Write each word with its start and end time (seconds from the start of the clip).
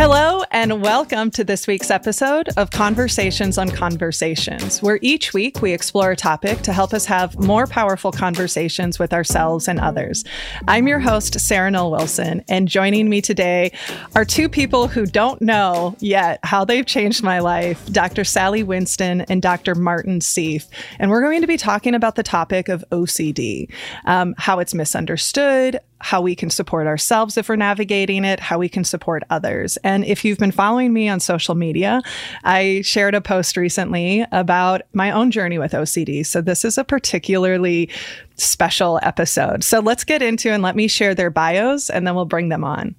Hello, 0.00 0.42
and 0.50 0.80
welcome 0.80 1.30
to 1.32 1.44
this 1.44 1.66
week's 1.66 1.90
episode 1.90 2.48
of 2.56 2.70
Conversations 2.70 3.58
on 3.58 3.68
Conversations, 3.68 4.80
where 4.80 4.98
each 5.02 5.34
week 5.34 5.60
we 5.60 5.74
explore 5.74 6.12
a 6.12 6.16
topic 6.16 6.62
to 6.62 6.72
help 6.72 6.94
us 6.94 7.04
have 7.04 7.38
more 7.38 7.66
powerful 7.66 8.10
conversations 8.10 8.98
with 8.98 9.12
ourselves 9.12 9.68
and 9.68 9.78
others. 9.78 10.24
I'm 10.66 10.88
your 10.88 11.00
host, 11.00 11.38
Sarah 11.38 11.70
Noll 11.70 11.90
Wilson, 11.90 12.42
and 12.48 12.66
joining 12.66 13.10
me 13.10 13.20
today 13.20 13.72
are 14.14 14.24
two 14.24 14.48
people 14.48 14.88
who 14.88 15.04
don't 15.04 15.42
know 15.42 15.94
yet 15.98 16.40
how 16.44 16.64
they've 16.64 16.86
changed 16.86 17.22
my 17.22 17.40
life 17.40 17.84
Dr. 17.92 18.24
Sally 18.24 18.62
Winston 18.62 19.20
and 19.28 19.42
Dr. 19.42 19.74
Martin 19.74 20.20
Seif. 20.20 20.66
And 20.98 21.10
we're 21.10 21.20
going 21.20 21.42
to 21.42 21.46
be 21.46 21.58
talking 21.58 21.94
about 21.94 22.14
the 22.14 22.22
topic 22.22 22.70
of 22.70 22.82
OCD, 22.90 23.70
um, 24.06 24.34
how 24.38 24.60
it's 24.60 24.72
misunderstood, 24.72 25.78
how 26.00 26.20
we 26.20 26.34
can 26.34 26.50
support 26.50 26.86
ourselves 26.86 27.36
if 27.36 27.48
we're 27.48 27.56
navigating 27.56 28.24
it, 28.24 28.40
how 28.40 28.58
we 28.58 28.68
can 28.68 28.84
support 28.84 29.22
others. 29.30 29.76
And 29.78 30.04
if 30.04 30.24
you've 30.24 30.38
been 30.38 30.50
following 30.50 30.92
me 30.92 31.08
on 31.08 31.20
social 31.20 31.54
media, 31.54 32.02
I 32.44 32.82
shared 32.82 33.14
a 33.14 33.20
post 33.20 33.56
recently 33.56 34.24
about 34.32 34.82
my 34.92 35.10
own 35.10 35.30
journey 35.30 35.58
with 35.58 35.72
OCD. 35.72 36.24
So 36.24 36.40
this 36.40 36.64
is 36.64 36.78
a 36.78 36.84
particularly 36.84 37.90
special 38.40 38.98
episode. 39.02 39.62
So 39.64 39.80
let's 39.80 40.04
get 40.04 40.22
into 40.22 40.50
and 40.50 40.62
let 40.62 40.76
me 40.76 40.88
share 40.88 41.14
their 41.14 41.30
bios 41.30 41.90
and 41.90 42.06
then 42.06 42.14
we'll 42.14 42.24
bring 42.24 42.48
them 42.48 42.64
on. 42.64 42.94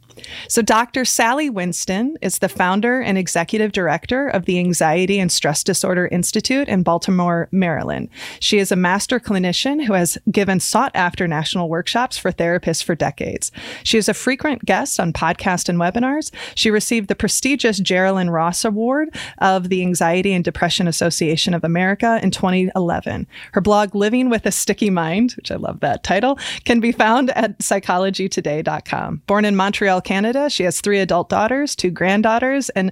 So, 0.48 0.62
Dr. 0.62 1.06
Sally 1.06 1.50
Winston 1.50 2.18
is 2.22 2.40
the 2.40 2.50
founder 2.50 3.02
and 3.02 3.18
executive 3.18 3.72
director 3.72 4.28
of 4.28 4.46
the 4.46 4.60
Anxiety 4.60 5.20
and 5.20 5.32
Stress 5.32 5.64
Disorder 5.64 6.08
Institute 6.08 6.68
in 6.68 6.84
Baltimore, 6.84 7.48
Maryland. 7.52 8.10
She 8.40 8.60
is 8.60 8.72
a 8.72 8.76
master 8.76 9.20
clinician 9.20 9.84
who 9.86 9.94
has 9.94 10.18
given 10.30 10.60
sought 10.60 10.92
after 10.96 11.28
national 11.28 11.70
workshops 11.70 12.18
for 12.18 12.32
therapists 12.32 12.84
for 12.84 12.96
decades. 12.96 13.52
She 13.84 13.98
is 13.98 14.10
a 14.10 14.14
frequent 14.14 14.66
guest 14.66 15.00
on 15.00 15.14
podcasts 15.14 15.70
and 15.70 15.80
webinars. 15.80 16.32
She 16.56 16.72
received 16.72 17.08
the 17.08 17.16
prestigious 17.16 17.80
Jerilyn 17.80 18.32
Ross 18.32 18.66
Award 18.66 19.16
of 19.40 19.70
the 19.70 19.82
Anxiety 19.82 20.34
and 20.34 20.44
Depression 20.44 20.88
Association 20.88 21.54
of 21.54 21.64
America 21.64 22.20
in 22.22 22.32
2011. 22.32 23.28
Her 23.54 23.62
blog, 23.62 23.96
Living 23.96 24.30
with 24.30 24.46
a 24.46 24.52
Sticky 24.52 24.90
Mind, 24.90 25.31
which 25.36 25.52
I 25.52 25.56
love 25.56 25.80
that 25.82 26.04
title, 26.04 26.38
can 26.66 26.80
be 26.80 26.92
found 26.92 27.30
at 27.32 27.60
psychologytoday.com. 27.60 29.22
Born 29.28 29.46
in 29.46 29.56
Montreal, 29.56 30.02
Canada, 30.02 30.50
she 30.50 30.64
has 30.64 30.82
three 30.82 31.00
adult 31.00 31.30
daughters, 31.30 31.76
two 31.76 31.92
granddaughters, 31.92 32.70
and 32.70 32.92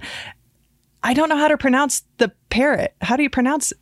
I 1.02 1.14
don't 1.14 1.28
know 1.28 1.38
how 1.38 1.48
to 1.48 1.56
pronounce 1.56 2.02
the 2.18 2.32
parrot. 2.50 2.94
How 3.00 3.16
do 3.16 3.22
you 3.22 3.30
pronounce 3.30 3.72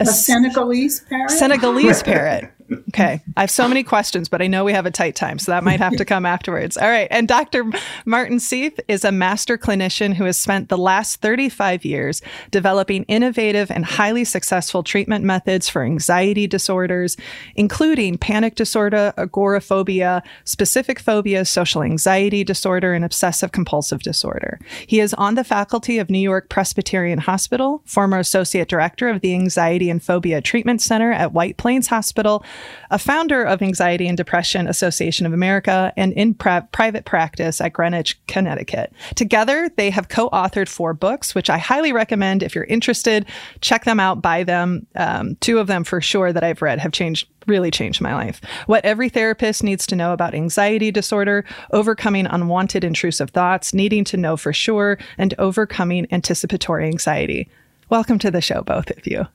a, 0.00 0.04
a 0.04 0.06
Senegalese 0.06 1.00
parrot? 1.08 1.30
Senegalese 1.30 2.02
parrot. 2.02 2.52
Okay. 2.88 3.22
I 3.36 3.40
have 3.42 3.50
so 3.50 3.68
many 3.68 3.82
questions, 3.82 4.28
but 4.28 4.42
I 4.42 4.46
know 4.46 4.64
we 4.64 4.72
have 4.72 4.86
a 4.86 4.90
tight 4.90 5.14
time, 5.14 5.38
so 5.38 5.52
that 5.52 5.64
might 5.64 5.80
have 5.80 5.96
to 5.96 6.04
come 6.04 6.26
afterwards. 6.26 6.76
All 6.76 6.88
right. 6.88 7.08
And 7.10 7.28
Dr. 7.28 7.64
Martin 8.04 8.38
Seif 8.38 8.78
is 8.88 9.04
a 9.04 9.12
master 9.12 9.56
clinician 9.58 10.14
who 10.14 10.24
has 10.24 10.36
spent 10.36 10.68
the 10.68 10.78
last 10.78 11.20
35 11.20 11.84
years 11.84 12.22
developing 12.50 13.04
innovative 13.04 13.70
and 13.70 13.84
highly 13.84 14.24
successful 14.24 14.82
treatment 14.82 15.24
methods 15.24 15.68
for 15.68 15.82
anxiety 15.82 16.46
disorders, 16.46 17.16
including 17.54 18.18
panic 18.18 18.54
disorder, 18.54 19.12
agoraphobia, 19.16 20.22
specific 20.44 20.98
phobias, 20.98 21.48
social 21.48 21.82
anxiety 21.82 22.42
disorder, 22.44 22.94
and 22.94 23.04
obsessive 23.04 23.52
compulsive 23.52 24.02
disorder. 24.02 24.58
He 24.86 25.00
is 25.00 25.14
on 25.14 25.34
the 25.34 25.44
faculty 25.44 25.98
of 25.98 26.10
New 26.10 26.18
York 26.18 26.48
Presbyterian 26.48 27.18
Hospital, 27.18 27.82
former 27.84 28.18
associate 28.18 28.68
director 28.68 29.08
of 29.08 29.20
the 29.20 29.34
Anxiety 29.34 29.90
and 29.90 30.02
Phobia 30.02 30.40
Treatment 30.40 30.80
Center 30.80 31.12
at 31.12 31.32
White 31.32 31.56
Plains 31.56 31.88
Hospital 31.88 32.44
a 32.90 32.98
founder 32.98 33.42
of 33.42 33.62
Anxiety 33.62 34.06
and 34.06 34.16
Depression 34.16 34.68
Association 34.68 35.26
of 35.26 35.32
America, 35.32 35.92
and 35.96 36.12
in 36.12 36.34
private 36.34 37.04
practice 37.04 37.60
at 37.60 37.72
Greenwich, 37.72 38.18
Connecticut. 38.26 38.92
Together, 39.14 39.70
they 39.76 39.90
have 39.90 40.08
co 40.08 40.30
authored 40.30 40.68
four 40.68 40.94
books, 40.94 41.34
which 41.34 41.50
I 41.50 41.58
highly 41.58 41.92
recommend 41.92 42.42
if 42.42 42.54
you're 42.54 42.64
interested. 42.64 43.26
Check 43.60 43.84
them 43.84 44.00
out, 44.00 44.22
buy 44.22 44.44
them. 44.44 44.86
Um, 44.96 45.36
two 45.36 45.58
of 45.58 45.66
them 45.66 45.84
for 45.84 46.00
sure 46.00 46.32
that 46.32 46.44
I've 46.44 46.62
read 46.62 46.78
have 46.78 46.92
changed 46.92 47.28
really 47.46 47.70
changed 47.70 48.00
my 48.00 48.14
life. 48.14 48.40
What 48.66 48.84
every 48.84 49.08
therapist 49.08 49.62
needs 49.62 49.86
to 49.86 49.96
know 49.96 50.12
about 50.12 50.34
anxiety 50.34 50.90
disorder, 50.90 51.44
overcoming 51.72 52.26
unwanted 52.26 52.82
intrusive 52.84 53.30
thoughts, 53.30 53.72
needing 53.72 54.04
to 54.04 54.16
know 54.16 54.36
for 54.36 54.52
sure, 54.52 54.98
and 55.16 55.32
overcoming 55.38 56.06
anticipatory 56.10 56.86
anxiety. 56.86 57.48
Welcome 57.88 58.18
to 58.18 58.32
the 58.32 58.40
show, 58.40 58.62
both 58.62 58.90
of 58.90 59.06
you. 59.06 59.26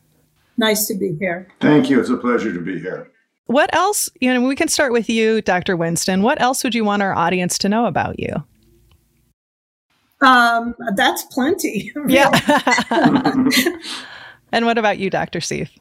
Nice 0.62 0.86
to 0.86 0.94
be 0.94 1.16
here. 1.20 1.48
Thank 1.60 1.90
you. 1.90 2.00
It's 2.00 2.12
a 2.12 2.18
pleasure 2.18 2.54
to 2.54 2.60
be 2.62 2.80
here. 2.80 3.10
What 3.48 3.74
else, 3.74 4.10
you 4.22 4.32
know, 4.32 4.48
we 4.48 4.56
can 4.56 4.68
start 4.68 4.94
with 4.94 5.10
you, 5.10 5.42
Dr. 5.42 5.76
Winston. 5.76 6.22
What 6.22 6.40
else 6.40 6.64
would 6.64 6.76
you 6.76 6.86
want 6.86 7.02
our 7.02 7.16
audience 7.16 7.58
to 7.58 7.68
know 7.68 7.88
about 7.88 8.20
you? 8.20 8.32
Um, 10.22 10.76
that's 10.96 11.24
plenty. 11.24 11.92
yeah. 12.08 12.30
and 14.52 14.68
what 14.68 14.78
about 14.78 15.00
you, 15.00 15.10
Dr. 15.10 15.40
Seif? 15.40 15.72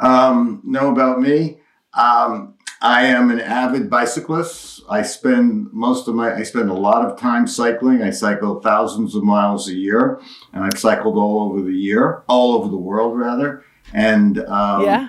Um, 0.00 0.60
know 0.64 0.92
about 0.92 1.22
me? 1.22 1.58
Um, 1.94 2.54
I 2.82 3.06
am 3.06 3.30
an 3.30 3.40
avid 3.40 3.88
bicyclist. 3.88 4.82
I 4.88 5.02
spend 5.02 5.72
most 5.72 6.08
of 6.08 6.16
my, 6.16 6.34
I 6.34 6.42
spend 6.42 6.68
a 6.68 6.74
lot 6.74 7.06
of 7.06 7.18
time 7.18 7.46
cycling. 7.46 8.02
I 8.02 8.10
cycle 8.10 8.60
thousands 8.60 9.14
of 9.14 9.22
miles 9.22 9.68
a 9.68 9.74
year, 9.74 10.20
and 10.52 10.64
I've 10.64 10.78
cycled 10.78 11.16
all 11.16 11.42
over 11.42 11.62
the 11.62 11.72
year, 11.72 12.24
all 12.26 12.54
over 12.54 12.68
the 12.68 12.76
world 12.76 13.16
rather. 13.16 13.64
And 13.94 14.40
um, 14.46 14.82
yeah, 14.82 15.08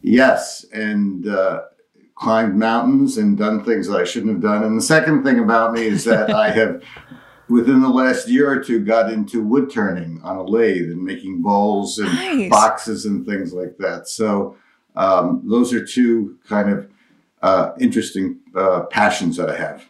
yes, 0.00 0.64
and 0.72 1.26
uh, 1.26 1.62
climbed 2.14 2.56
mountains 2.56 3.18
and 3.18 3.36
done 3.36 3.64
things 3.64 3.88
that 3.88 4.00
I 4.00 4.04
shouldn't 4.04 4.32
have 4.32 4.42
done. 4.42 4.62
And 4.62 4.78
the 4.78 4.82
second 4.82 5.24
thing 5.24 5.40
about 5.40 5.72
me 5.72 5.86
is 5.86 6.04
that 6.04 6.30
I 6.30 6.50
have, 6.52 6.84
within 7.48 7.80
the 7.80 7.88
last 7.88 8.28
year 8.28 8.48
or 8.48 8.62
two, 8.62 8.84
got 8.84 9.12
into 9.12 9.42
wood 9.42 9.72
turning 9.72 10.20
on 10.22 10.36
a 10.36 10.44
lathe 10.44 10.92
and 10.92 11.02
making 11.02 11.42
bowls 11.42 11.98
and 11.98 12.12
nice. 12.12 12.48
boxes 12.48 13.06
and 13.06 13.26
things 13.26 13.52
like 13.52 13.76
that. 13.78 14.06
So 14.06 14.56
um, 14.94 15.42
those 15.44 15.72
are 15.72 15.84
two 15.84 16.38
kind 16.46 16.70
of 16.70 16.88
uh, 17.42 17.72
interesting 17.80 18.40
uh, 18.54 18.82
passions 18.90 19.36
that 19.36 19.50
I 19.50 19.56
have. 19.56 19.84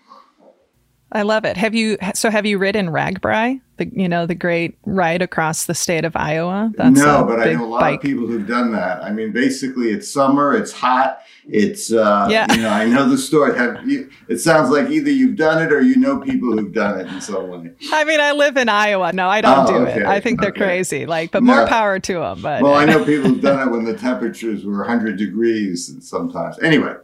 I 1.10 1.22
love 1.22 1.46
it. 1.46 1.56
Have 1.56 1.74
you 1.74 1.96
so 2.14 2.28
have 2.28 2.44
you 2.44 2.58
ridden 2.58 2.88
RAGBRAI? 2.88 3.62
The 3.78 3.90
you 3.94 4.08
know 4.08 4.26
the 4.26 4.34
great 4.34 4.76
ride 4.84 5.22
across 5.22 5.64
the 5.64 5.74
state 5.74 6.04
of 6.04 6.14
Iowa. 6.16 6.70
That's 6.76 6.98
no, 6.98 7.24
but 7.24 7.40
I 7.40 7.54
know 7.54 7.64
a 7.64 7.66
lot 7.66 7.80
bike. 7.80 7.94
of 7.96 8.02
people 8.02 8.26
who've 8.26 8.46
done 8.46 8.72
that. 8.72 9.02
I 9.02 9.10
mean, 9.10 9.32
basically, 9.32 9.90
it's 9.90 10.10
summer, 10.10 10.54
it's 10.54 10.70
hot, 10.70 11.20
it's 11.46 11.90
uh, 11.90 12.28
yeah. 12.30 12.52
You 12.52 12.60
know, 12.60 12.68
I 12.68 12.84
know 12.84 13.08
the 13.08 13.16
story. 13.16 13.56
Have 13.56 13.88
you, 13.88 14.10
it 14.28 14.38
sounds 14.38 14.68
like 14.68 14.90
either 14.90 15.10
you've 15.10 15.36
done 15.36 15.62
it 15.62 15.72
or 15.72 15.80
you 15.80 15.96
know 15.96 16.18
people 16.20 16.52
who've 16.52 16.74
done 16.74 17.00
it 17.00 17.06
in 17.06 17.22
some 17.22 17.48
way. 17.48 17.70
I 17.90 18.04
mean, 18.04 18.20
I 18.20 18.32
live 18.32 18.58
in 18.58 18.68
Iowa. 18.68 19.14
No, 19.14 19.30
I 19.30 19.40
don't 19.40 19.66
oh, 19.66 19.66
do 19.66 19.86
okay. 19.86 20.00
it. 20.00 20.06
I 20.06 20.20
think 20.20 20.40
they're 20.40 20.50
okay. 20.50 20.58
crazy. 20.60 21.06
Like, 21.06 21.30
but 21.30 21.42
more 21.42 21.66
power 21.66 21.98
to 21.98 22.14
them. 22.18 22.42
But 22.42 22.62
well, 22.62 22.74
I 22.74 22.84
know 22.84 23.02
people 23.06 23.30
who've 23.30 23.40
done 23.40 23.66
it 23.66 23.70
when 23.70 23.84
the 23.84 23.96
temperatures 23.96 24.66
were 24.66 24.78
100 24.78 25.16
degrees 25.16 25.88
and 25.88 26.04
sometimes. 26.04 26.58
Anyway. 26.58 26.96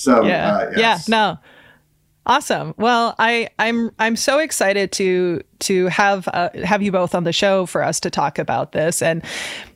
So 0.00 0.24
yeah, 0.24 0.52
uh, 0.54 0.70
yes. 0.76 1.08
yeah, 1.08 1.14
no. 1.14 1.38
Awesome. 2.24 2.74
Well, 2.78 3.14
I, 3.18 3.48
I'm 3.58 3.90
I'm 3.98 4.16
so 4.16 4.38
excited 4.38 4.92
to 4.92 5.42
to 5.60 5.86
have 5.88 6.26
uh, 6.28 6.50
have 6.64 6.82
you 6.82 6.90
both 6.90 7.14
on 7.14 7.24
the 7.24 7.32
show 7.32 7.66
for 7.66 7.82
us 7.82 8.00
to 8.00 8.10
talk 8.10 8.38
about 8.38 8.72
this. 8.72 9.02
And 9.02 9.22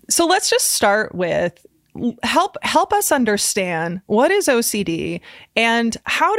so 0.08 0.26
let's 0.26 0.48
just 0.48 0.70
start 0.70 1.14
with 1.14 1.66
help 2.22 2.56
help 2.62 2.92
us 2.92 3.12
understand 3.12 4.00
what 4.06 4.30
is 4.30 4.48
OCD 4.48 5.20
and 5.56 5.96
how 6.04 6.34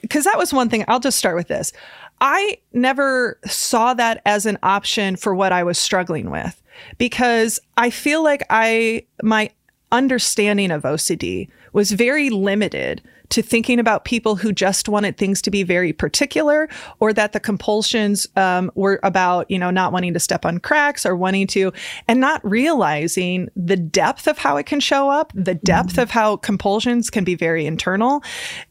because 0.00 0.24
that 0.24 0.38
was 0.38 0.52
one 0.52 0.68
thing. 0.68 0.84
I'll 0.86 1.00
just 1.00 1.18
start 1.18 1.34
with 1.34 1.48
this. 1.48 1.72
I 2.20 2.58
never 2.72 3.38
saw 3.46 3.94
that 3.94 4.22
as 4.26 4.46
an 4.46 4.58
option 4.62 5.16
for 5.16 5.34
what 5.34 5.52
I 5.52 5.64
was 5.64 5.78
struggling 5.78 6.30
with 6.30 6.62
because 6.98 7.58
I 7.76 7.90
feel 7.90 8.22
like 8.22 8.44
I 8.48 9.06
my 9.22 9.50
understanding 9.90 10.70
of 10.70 10.82
OCD 10.82 11.48
was 11.72 11.90
very 11.92 12.30
limited 12.30 13.02
to 13.30 13.42
thinking 13.42 13.78
about 13.78 14.04
people 14.04 14.36
who 14.36 14.52
just 14.52 14.88
wanted 14.88 15.16
things 15.16 15.40
to 15.42 15.50
be 15.50 15.62
very 15.62 15.92
particular 15.92 16.68
or 17.00 17.12
that 17.12 17.32
the 17.32 17.40
compulsions 17.40 18.26
um, 18.36 18.70
were 18.74 19.00
about, 19.02 19.50
you 19.50 19.58
know, 19.58 19.70
not 19.70 19.92
wanting 19.92 20.14
to 20.14 20.20
step 20.20 20.44
on 20.44 20.58
cracks 20.58 21.06
or 21.06 21.16
wanting 21.16 21.46
to, 21.48 21.72
and 22.06 22.20
not 22.20 22.44
realizing 22.44 23.48
the 23.56 23.76
depth 23.76 24.26
of 24.26 24.38
how 24.38 24.56
it 24.56 24.66
can 24.66 24.80
show 24.80 25.08
up, 25.08 25.32
the 25.34 25.54
depth 25.54 25.92
mm-hmm. 25.92 26.00
of 26.00 26.10
how 26.10 26.36
compulsions 26.36 27.10
can 27.10 27.24
be 27.24 27.34
very 27.34 27.66
internal. 27.66 28.22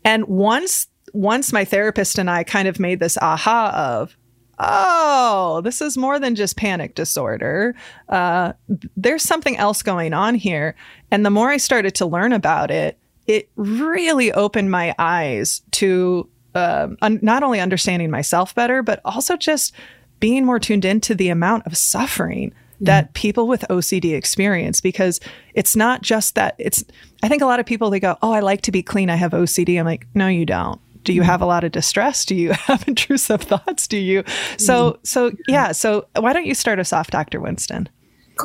And 0.05 0.25
once, 0.25 0.87
once 1.13 1.51
my 1.51 1.65
therapist 1.65 2.17
and 2.17 2.29
I 2.29 2.43
kind 2.43 2.67
of 2.67 2.79
made 2.79 2.99
this 2.99 3.17
aha 3.17 3.71
of, 3.75 4.15
oh, 4.59 5.61
this 5.63 5.81
is 5.81 5.97
more 5.97 6.19
than 6.19 6.35
just 6.35 6.57
panic 6.57 6.95
disorder. 6.95 7.75
Uh, 8.07 8.53
there's 8.95 9.23
something 9.23 9.57
else 9.57 9.81
going 9.81 10.13
on 10.13 10.35
here. 10.35 10.75
And 11.11 11.25
the 11.25 11.31
more 11.31 11.49
I 11.49 11.57
started 11.57 11.95
to 11.95 12.05
learn 12.05 12.33
about 12.33 12.69
it, 12.69 12.99
it 13.27 13.49
really 13.55 14.31
opened 14.33 14.71
my 14.71 14.93
eyes 14.99 15.61
to 15.71 16.29
uh, 16.55 16.89
un- 17.01 17.19
not 17.21 17.43
only 17.43 17.59
understanding 17.59 18.11
myself 18.11 18.53
better, 18.53 18.83
but 18.83 18.99
also 19.05 19.37
just 19.37 19.73
being 20.19 20.45
more 20.45 20.59
tuned 20.59 20.85
into 20.85 21.15
the 21.15 21.29
amount 21.29 21.65
of 21.65 21.75
suffering 21.75 22.51
mm-hmm. 22.51 22.85
that 22.85 23.13
people 23.13 23.47
with 23.47 23.65
OCD 23.69 24.15
experience 24.15 24.81
because 24.81 25.19
it's 25.53 25.75
not 25.75 26.01
just 26.01 26.35
that 26.35 26.55
it's 26.57 26.83
I 27.21 27.29
think 27.29 27.41
a 27.41 27.45
lot 27.45 27.59
of 27.59 27.65
people 27.65 27.89
they 27.89 27.99
go, 27.99 28.17
"Oh, 28.21 28.31
I 28.31 28.41
like 28.41 28.61
to 28.63 28.71
be 28.71 28.83
clean, 28.83 29.09
I 29.09 29.15
have 29.15 29.31
OCD." 29.31 29.79
I'm 29.79 29.85
like, 29.85 30.05
"No, 30.13 30.27
you 30.27 30.45
don't." 30.45 30.79
Do 31.03 31.11
you 31.11 31.21
mm-hmm. 31.21 31.29
have 31.29 31.41
a 31.41 31.45
lot 31.45 31.63
of 31.63 31.71
distress? 31.71 32.25
Do 32.25 32.35
you 32.35 32.51
have 32.67 32.87
intrusive 32.87 33.41
thoughts? 33.41 33.87
Do 33.87 33.97
you? 33.97 34.23
So, 34.57 34.91
mm-hmm. 34.91 34.99
so 35.03 35.31
yeah. 35.47 35.71
So 35.71 36.07
why 36.15 36.33
don't 36.33 36.45
you 36.45 36.55
start 36.55 36.79
us 36.79 36.93
off, 36.93 37.11
Dr. 37.11 37.39
Winston? 37.39 37.89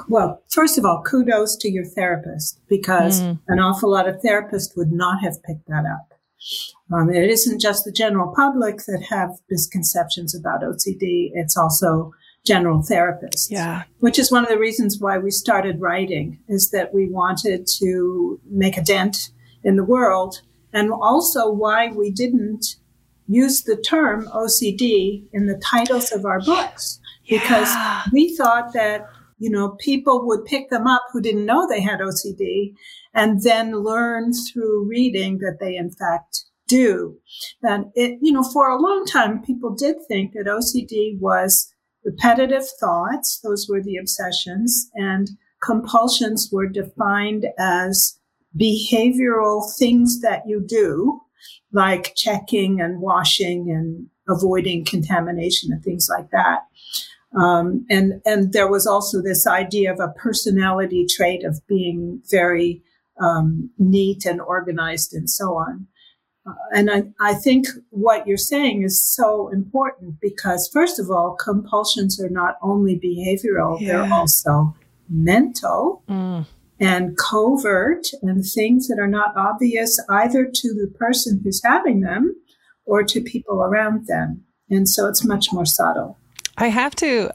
Well, 0.08 0.42
first 0.48 0.78
of 0.78 0.84
all, 0.84 1.02
kudos 1.02 1.56
to 1.56 1.70
your 1.70 1.84
therapist 1.84 2.60
because 2.68 3.22
mm. 3.22 3.38
an 3.48 3.58
awful 3.58 3.90
lot 3.90 4.08
of 4.08 4.20
therapists 4.20 4.76
would 4.76 4.92
not 4.92 5.22
have 5.22 5.42
picked 5.42 5.66
that 5.68 5.84
up. 5.84 6.14
Um, 6.92 7.10
it 7.10 7.28
isn't 7.28 7.60
just 7.60 7.84
the 7.84 7.92
general 7.92 8.32
public 8.34 8.78
that 8.86 9.04
have 9.10 9.38
misconceptions 9.50 10.34
about 10.34 10.62
OCD. 10.62 11.30
It's 11.34 11.56
also 11.56 12.12
general 12.44 12.80
therapists. 12.80 13.50
Yeah. 13.50 13.84
Which 14.00 14.18
is 14.18 14.30
one 14.30 14.44
of 14.44 14.48
the 14.48 14.58
reasons 14.58 14.98
why 14.98 15.18
we 15.18 15.30
started 15.30 15.80
writing 15.80 16.38
is 16.48 16.70
that 16.70 16.94
we 16.94 17.08
wanted 17.08 17.66
to 17.78 18.40
make 18.48 18.76
a 18.76 18.82
dent 18.82 19.30
in 19.64 19.76
the 19.76 19.84
world 19.84 20.40
and 20.72 20.90
also 20.90 21.50
why 21.50 21.88
we 21.88 22.10
didn't 22.10 22.76
use 23.26 23.62
the 23.62 23.76
term 23.76 24.26
OCD 24.28 25.24
in 25.32 25.46
the 25.46 25.60
titles 25.62 26.12
of 26.12 26.24
our 26.24 26.40
books 26.40 27.00
because 27.28 27.74
we 28.12 28.34
thought 28.34 28.72
that 28.72 29.08
you 29.38 29.50
know 29.50 29.76
people 29.80 30.26
would 30.26 30.44
pick 30.44 30.70
them 30.70 30.86
up 30.86 31.02
who 31.12 31.20
didn't 31.20 31.46
know 31.46 31.66
they 31.66 31.80
had 31.80 32.00
OCD 32.00 32.74
and 33.14 33.42
then 33.42 33.82
learn 33.82 34.32
through 34.32 34.88
reading 34.88 35.38
that 35.38 35.58
they 35.60 35.76
in 35.76 35.90
fact 35.90 36.44
do. 36.68 37.18
And 37.62 37.86
it, 37.94 38.18
you 38.22 38.30
know, 38.30 38.44
for 38.44 38.68
a 38.68 38.80
long 38.80 39.04
time, 39.06 39.42
people 39.42 39.74
did 39.74 39.96
think 40.06 40.34
that 40.34 40.46
OCD 40.46 41.18
was 41.18 41.72
repetitive 42.04 42.68
thoughts. 42.78 43.40
Those 43.42 43.66
were 43.68 43.82
the 43.82 43.96
obsessions 43.96 44.88
and 44.94 45.30
compulsions 45.62 46.50
were 46.52 46.68
defined 46.68 47.46
as 47.58 48.18
behavioral 48.56 49.62
things 49.78 50.20
that 50.20 50.42
you 50.46 50.60
do, 50.64 51.20
like 51.72 52.14
checking 52.14 52.80
and 52.80 53.00
washing 53.00 53.70
and 53.70 54.06
avoiding 54.28 54.84
contamination 54.84 55.72
and 55.72 55.82
things 55.82 56.08
like 56.08 56.30
that. 56.30 56.60
Um, 57.36 57.86
and 57.90 58.22
and 58.24 58.52
there 58.52 58.70
was 58.70 58.86
also 58.86 59.20
this 59.20 59.46
idea 59.46 59.92
of 59.92 60.00
a 60.00 60.08
personality 60.08 61.06
trait 61.06 61.44
of 61.44 61.60
being 61.66 62.22
very 62.30 62.82
um, 63.20 63.70
neat 63.78 64.24
and 64.24 64.40
organized 64.40 65.12
and 65.12 65.28
so 65.28 65.56
on. 65.56 65.86
Uh, 66.46 66.54
and 66.74 66.90
I, 66.90 67.02
I 67.20 67.34
think 67.34 67.66
what 67.90 68.26
you're 68.26 68.36
saying 68.36 68.82
is 68.82 69.02
so 69.02 69.48
important 69.48 70.20
because, 70.20 70.70
first 70.72 70.98
of 70.98 71.10
all, 71.10 71.36
compulsions 71.36 72.20
are 72.20 72.30
not 72.30 72.56
only 72.62 72.98
behavioral, 72.98 73.78
yeah. 73.80 73.88
they're 73.88 74.12
also 74.12 74.74
mental 75.10 76.02
mm. 76.08 76.46
and 76.80 77.16
covert 77.18 78.06
and 78.22 78.44
things 78.44 78.88
that 78.88 78.98
are 78.98 79.08
not 79.08 79.36
obvious 79.36 80.00
either 80.08 80.46
to 80.46 80.68
the 80.74 80.90
person 80.98 81.40
who's 81.42 81.62
having 81.64 82.00
them 82.00 82.34
or 82.86 83.02
to 83.02 83.20
people 83.20 83.62
around 83.62 84.06
them. 84.06 84.44
And 84.70 84.88
so 84.88 85.08
it's 85.08 85.24
much 85.24 85.52
more 85.52 85.66
subtle. 85.66 86.18
I 86.58 86.68
have 86.68 86.94
to 86.96 87.30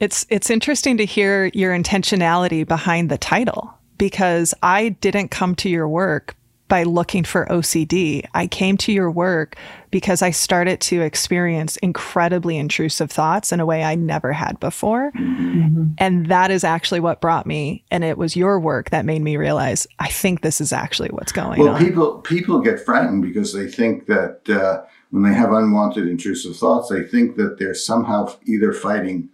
it's 0.00 0.26
it's 0.28 0.50
interesting 0.50 0.96
to 0.96 1.04
hear 1.04 1.46
your 1.54 1.72
intentionality 1.72 2.66
behind 2.66 3.08
the 3.08 3.18
title 3.18 3.72
because 3.98 4.52
I 4.62 4.88
didn't 4.88 5.28
come 5.28 5.54
to 5.56 5.68
your 5.68 5.88
work 5.88 6.34
by 6.66 6.82
looking 6.84 7.22
for 7.22 7.46
OCD. 7.46 8.26
I 8.32 8.46
came 8.46 8.78
to 8.78 8.92
your 8.92 9.10
work 9.10 9.56
because 9.90 10.22
I 10.22 10.30
started 10.30 10.80
to 10.80 11.02
experience 11.02 11.76
incredibly 11.76 12.56
intrusive 12.56 13.12
thoughts 13.12 13.52
in 13.52 13.60
a 13.60 13.66
way 13.66 13.84
I 13.84 13.94
never 13.94 14.32
had 14.32 14.58
before. 14.58 15.12
Mm-hmm. 15.12 15.92
And 15.98 16.26
that 16.26 16.50
is 16.50 16.64
actually 16.64 17.00
what 17.00 17.20
brought 17.20 17.46
me. 17.46 17.84
And 17.90 18.02
it 18.02 18.16
was 18.16 18.34
your 18.34 18.58
work 18.58 18.88
that 18.88 19.04
made 19.04 19.20
me 19.20 19.36
realize 19.36 19.86
I 19.98 20.08
think 20.08 20.40
this 20.40 20.60
is 20.62 20.72
actually 20.72 21.10
what's 21.10 21.30
going 21.30 21.60
well, 21.60 21.68
on. 21.68 21.74
Well, 21.74 21.84
people 21.84 22.18
people 22.22 22.60
get 22.60 22.80
frightened 22.80 23.22
because 23.22 23.52
they 23.52 23.68
think 23.68 24.06
that 24.06 24.48
uh, 24.48 24.82
when 25.12 25.22
they 25.22 25.34
have 25.34 25.52
unwanted 25.52 26.08
intrusive 26.08 26.56
thoughts, 26.56 26.88
they 26.88 27.02
think 27.02 27.36
that 27.36 27.58
they're 27.58 27.74
somehow 27.74 28.34
either 28.46 28.72
fighting 28.72 29.28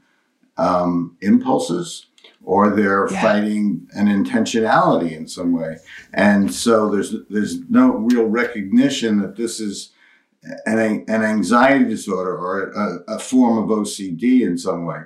um, 0.56 1.16
impulses 1.20 2.06
or 2.42 2.70
they're 2.70 3.08
yeah. 3.10 3.22
fighting 3.22 3.88
an 3.92 4.06
intentionality 4.06 5.12
in 5.16 5.28
some 5.28 5.52
way. 5.52 5.76
And 6.14 6.52
so 6.52 6.90
there's 6.90 7.14
there's 7.30 7.60
no 7.70 7.90
real 7.90 8.24
recognition 8.24 9.20
that 9.20 9.36
this 9.36 9.60
is 9.60 9.92
an, 10.66 11.04
an 11.06 11.22
anxiety 11.22 11.84
disorder 11.84 12.36
or 12.36 12.70
a, 12.72 13.14
a 13.14 13.18
form 13.20 13.58
of 13.58 13.70
OCD 13.70 14.42
in 14.42 14.58
some 14.58 14.84
way. 14.84 15.02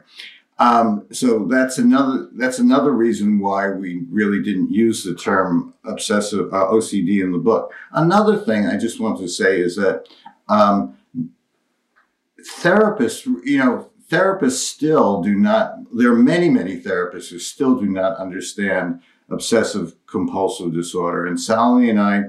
Um, 0.58 1.06
so 1.10 1.46
that's 1.46 1.78
another 1.78 2.28
that's 2.34 2.60
another 2.60 2.92
reason 2.92 3.40
why 3.40 3.68
we 3.70 4.04
really 4.08 4.42
didn't 4.42 4.70
use 4.70 5.02
the 5.04 5.14
term 5.14 5.74
obsessive 5.84 6.54
uh, 6.54 6.68
OCD 6.68 7.22
in 7.22 7.32
the 7.32 7.38
book. 7.38 7.74
Another 7.92 8.38
thing 8.38 8.66
I 8.66 8.78
just 8.78 9.00
want 9.00 9.18
to 9.18 9.28
say 9.28 9.60
is 9.60 9.76
that 9.76 10.06
um, 10.48 10.96
therapists, 12.60 13.26
you 13.44 13.58
know, 13.58 13.90
therapists 14.10 14.58
still 14.58 15.22
do 15.22 15.34
not, 15.34 15.76
there 15.96 16.12
are 16.12 16.16
many, 16.16 16.50
many 16.50 16.80
therapists 16.80 17.30
who 17.30 17.38
still 17.38 17.80
do 17.80 17.86
not 17.86 18.18
understand 18.18 19.00
obsessive 19.30 19.94
compulsive 20.06 20.74
disorder. 20.74 21.26
And 21.26 21.40
Sally 21.40 21.88
and 21.88 22.00
I, 22.00 22.24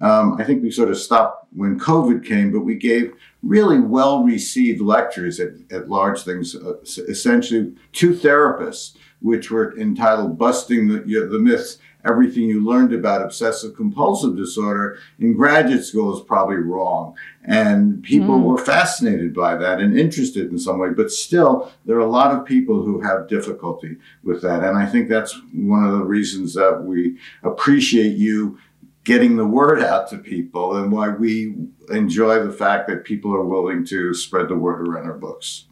um, 0.00 0.36
I 0.38 0.44
think 0.44 0.62
we 0.62 0.70
sort 0.70 0.90
of 0.90 0.98
stopped 0.98 1.48
when 1.52 1.80
COVID 1.80 2.24
came, 2.24 2.52
but 2.52 2.60
we 2.60 2.76
gave 2.76 3.14
really 3.42 3.80
well 3.80 4.22
received 4.22 4.80
lectures 4.80 5.40
at, 5.40 5.50
at 5.70 5.88
large 5.88 6.22
things, 6.22 6.54
uh, 6.54 6.74
essentially 7.08 7.74
to 7.92 8.10
therapists, 8.10 8.96
which 9.20 9.50
were 9.50 9.76
entitled 9.78 10.38
Busting 10.38 10.88
the, 10.88 11.02
you 11.06 11.20
know, 11.20 11.28
the 11.28 11.38
Myths 11.38 11.78
everything 12.06 12.44
you 12.44 12.64
learned 12.64 12.92
about 12.92 13.22
obsessive 13.22 13.74
compulsive 13.74 14.36
disorder 14.36 14.98
in 15.18 15.34
graduate 15.34 15.84
school 15.84 16.16
is 16.16 16.24
probably 16.24 16.56
wrong. 16.56 17.16
And 17.44 18.02
people 18.02 18.38
mm. 18.38 18.42
were 18.42 18.58
fascinated 18.58 19.34
by 19.34 19.56
that 19.56 19.80
and 19.80 19.98
interested 19.98 20.50
in 20.50 20.58
some 20.58 20.78
way. 20.78 20.90
But 20.90 21.10
still, 21.10 21.72
there 21.84 21.96
are 21.96 22.00
a 22.00 22.10
lot 22.10 22.34
of 22.34 22.44
people 22.44 22.82
who 22.82 23.00
have 23.00 23.28
difficulty 23.28 23.96
with 24.22 24.42
that. 24.42 24.64
And 24.64 24.76
I 24.76 24.86
think 24.86 25.08
that's 25.08 25.38
one 25.52 25.84
of 25.84 25.92
the 25.92 26.04
reasons 26.04 26.54
that 26.54 26.82
we 26.82 27.18
appreciate 27.42 28.16
you 28.16 28.58
getting 29.04 29.36
the 29.36 29.46
word 29.46 29.80
out 29.80 30.10
to 30.10 30.18
people 30.18 30.76
and 30.76 30.90
why 30.90 31.08
we 31.08 31.54
enjoy 31.90 32.42
the 32.44 32.52
fact 32.52 32.88
that 32.88 33.04
people 33.04 33.32
are 33.32 33.44
willing 33.44 33.84
to 33.86 34.12
spread 34.12 34.48
the 34.48 34.56
word 34.56 34.86
around 34.86 35.06
our 35.06 35.16
books. 35.16 35.66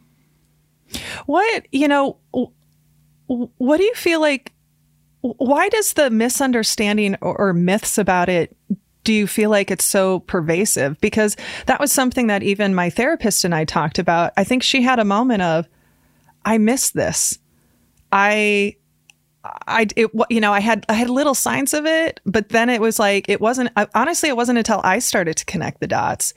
What, 1.25 1.67
you 1.71 1.89
know, 1.89 2.17
what 3.27 3.77
do 3.77 3.83
you 3.83 3.93
feel 3.95 4.21
like 4.21 4.53
why 5.37 5.69
does 5.69 5.93
the 5.93 6.09
misunderstanding 6.09 7.15
or, 7.21 7.35
or 7.37 7.53
myths 7.53 7.97
about 7.97 8.29
it 8.29 8.55
do 9.03 9.13
you 9.13 9.27
feel 9.27 9.51
like 9.51 9.69
it's 9.69 9.85
so 9.85 10.21
pervasive? 10.21 10.99
Because 10.99 11.37
that 11.67 11.79
was 11.79 11.91
something 11.91 12.27
that 12.27 12.41
even 12.41 12.73
my 12.73 12.89
therapist 12.89 13.45
and 13.45 13.53
I 13.53 13.63
talked 13.63 13.99
about. 13.99 14.33
I 14.35 14.43
think 14.43 14.63
she 14.63 14.81
had 14.81 14.97
a 14.97 15.05
moment 15.05 15.43
of, 15.43 15.67
I 16.43 16.57
miss 16.57 16.89
this. 16.89 17.37
I, 18.11 18.77
I, 19.67 19.87
it, 19.95 20.09
you 20.31 20.41
know, 20.41 20.51
I 20.51 20.59
had, 20.59 20.87
I 20.89 20.93
had 20.93 21.11
little 21.11 21.35
signs 21.35 21.75
of 21.75 21.85
it, 21.85 22.19
but 22.25 22.49
then 22.49 22.67
it 22.67 22.81
was 22.81 22.97
like, 22.97 23.29
it 23.29 23.39
wasn't, 23.39 23.69
honestly, 23.93 24.29
it 24.29 24.35
wasn't 24.35 24.57
until 24.57 24.81
I 24.83 24.97
started 24.97 25.37
to 25.37 25.45
connect 25.45 25.81
the 25.81 25.87
dots 25.87 26.33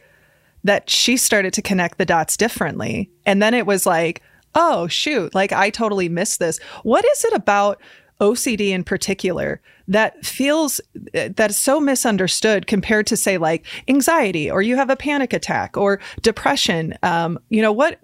that 0.62 0.90
she 0.90 1.16
started 1.16 1.54
to 1.54 1.62
connect 1.62 1.96
the 1.96 2.04
dots 2.04 2.36
differently. 2.36 3.10
And 3.24 3.40
then 3.42 3.54
it 3.54 3.64
was 3.64 3.86
like, 3.86 4.20
oh, 4.54 4.88
shoot, 4.88 5.34
like 5.34 5.52
I 5.52 5.70
totally 5.70 6.10
missed 6.10 6.38
this. 6.38 6.58
What 6.82 7.06
is 7.06 7.24
it 7.24 7.32
about 7.32 7.80
OCD 8.20 8.70
in 8.70 8.82
particular 8.82 9.60
that 9.86 10.24
feels 10.24 10.80
that's 11.12 11.56
so 11.56 11.80
misunderstood 11.80 12.66
compared 12.66 13.06
to 13.06 13.16
say 13.16 13.38
like 13.38 13.64
anxiety 13.88 14.50
or 14.50 14.60
you 14.60 14.76
have 14.76 14.90
a 14.90 14.96
panic 14.96 15.32
attack 15.32 15.76
or 15.76 16.00
depression. 16.20 16.94
Um, 17.02 17.38
you 17.48 17.62
know 17.62 17.72
what? 17.72 17.98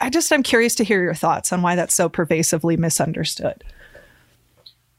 I 0.00 0.10
just 0.10 0.32
I'm 0.32 0.42
curious 0.42 0.74
to 0.76 0.84
hear 0.84 1.02
your 1.02 1.14
thoughts 1.14 1.52
on 1.52 1.62
why 1.62 1.76
that's 1.76 1.94
so 1.94 2.08
pervasively 2.08 2.76
misunderstood. 2.76 3.64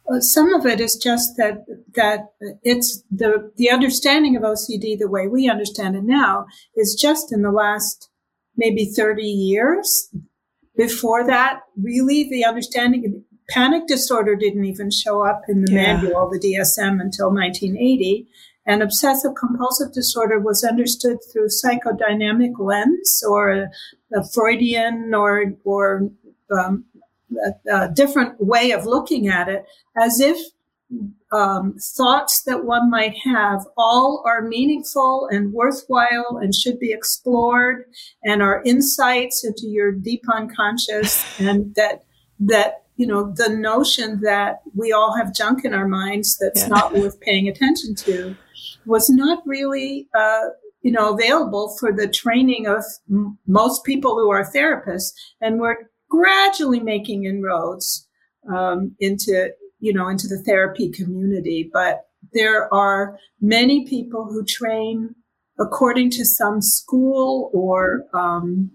Well, 0.06 0.22
some 0.22 0.54
of 0.54 0.66
it 0.66 0.80
is 0.80 0.96
just 0.98 1.36
that 1.38 1.66
that 1.96 2.32
it's 2.64 3.04
the 3.10 3.52
the 3.58 3.72
understanding 3.72 4.36
of 4.36 4.44
OCD 4.44 4.98
the 4.98 5.10
way 5.10 5.28
we 5.28 5.50
understand 5.50 5.96
it 5.96 6.04
now 6.04 6.46
is 6.76 6.98
just 7.00 7.32
in 7.32 7.42
the 7.42 7.52
last 7.52 8.10
maybe 8.58 8.86
30 8.86 9.24
years. 9.24 10.10
Before 10.78 11.26
that, 11.26 11.62
really 11.82 12.30
the 12.30 12.44
understanding 12.44 13.24
Panic 13.50 13.88
disorder 13.88 14.36
didn't 14.36 14.66
even 14.66 14.90
show 14.90 15.26
up 15.26 15.44
in 15.48 15.64
the 15.64 15.72
yeah. 15.72 15.98
manual, 15.98 16.30
the 16.30 16.40
DSM, 16.40 17.00
until 17.00 17.32
1980. 17.32 18.28
And 18.66 18.82
obsessive 18.82 19.36
compulsive 19.36 19.94
disorder 19.94 20.40
was 20.40 20.64
understood 20.64 21.18
through 21.32 21.50
psychodynamic 21.50 22.58
lens 22.58 23.24
or 23.28 23.52
a, 23.52 23.70
Freudian 24.34 25.14
or, 25.14 25.54
or 25.64 26.10
um, 26.50 26.86
a, 27.46 27.72
a, 27.72 27.92
different 27.92 28.40
way 28.40 28.72
of 28.72 28.86
looking 28.86 29.28
at 29.28 29.50
it, 29.50 29.66
as 30.02 30.20
if 30.20 30.38
um, 31.32 31.76
thoughts 31.80 32.44
that 32.44 32.64
one 32.64 32.90
might 32.90 33.16
have 33.26 33.66
all 33.78 34.24
are 34.26 34.42
meaningful 34.42 35.28
and 35.32 35.54
worthwhile 35.54 36.40
and 36.42 36.56
should 36.56 36.80
be 36.80 36.92
explored 36.92 37.86
and 38.24 38.42
are 38.42 38.64
insights 38.64 39.44
into 39.44 39.68
your 39.68 39.92
deep 39.92 40.24
unconscious 40.32 41.24
and 41.40 41.76
that 41.76 42.04
that 42.40 42.85
you 42.98 43.06
know, 43.06 43.32
the 43.36 43.50
notion 43.50 44.22
that 44.22 44.62
we 44.74 44.92
all 44.92 45.16
have 45.16 45.34
junk 45.34 45.66
in 45.66 45.74
our 45.74 45.88
minds 45.88 46.38
that's 46.40 46.62
yeah. 46.62 46.68
not 46.68 46.94
worth 46.94 47.20
paying 47.22 47.48
attention 47.48 47.96
to 47.96 48.36
was 48.86 49.10
not 49.10 49.44
really, 49.46 50.08
uh, 50.18 50.48
you 50.82 50.92
know, 50.92 51.14
available 51.14 51.76
for 51.80 51.92
the 51.92 52.08
training 52.08 52.68
of 52.68 52.84
m- 53.10 53.38
most 53.48 53.84
people 53.84 54.16
who 54.16 54.30
are 54.30 54.50
therapists. 54.50 55.12
And 55.42 55.60
we're 55.60 55.90
gradually 56.10 56.80
making 56.80 57.26
inroads 57.26 58.08
um, 58.54 58.96
into, 59.00 59.50
you 59.80 59.94
know, 59.94 60.08
into 60.08 60.28
the 60.28 60.42
therapy 60.44 60.90
community. 60.90 61.70
But 61.72 62.06
there 62.34 62.74
are 62.74 63.18
many 63.42 63.86
people 63.88 64.26
who 64.26 64.46
train 64.46 65.16
according 65.60 66.12
to 66.12 66.26
some 66.26 66.62
school 66.62 67.50
or 67.54 68.04
um, 68.14 68.72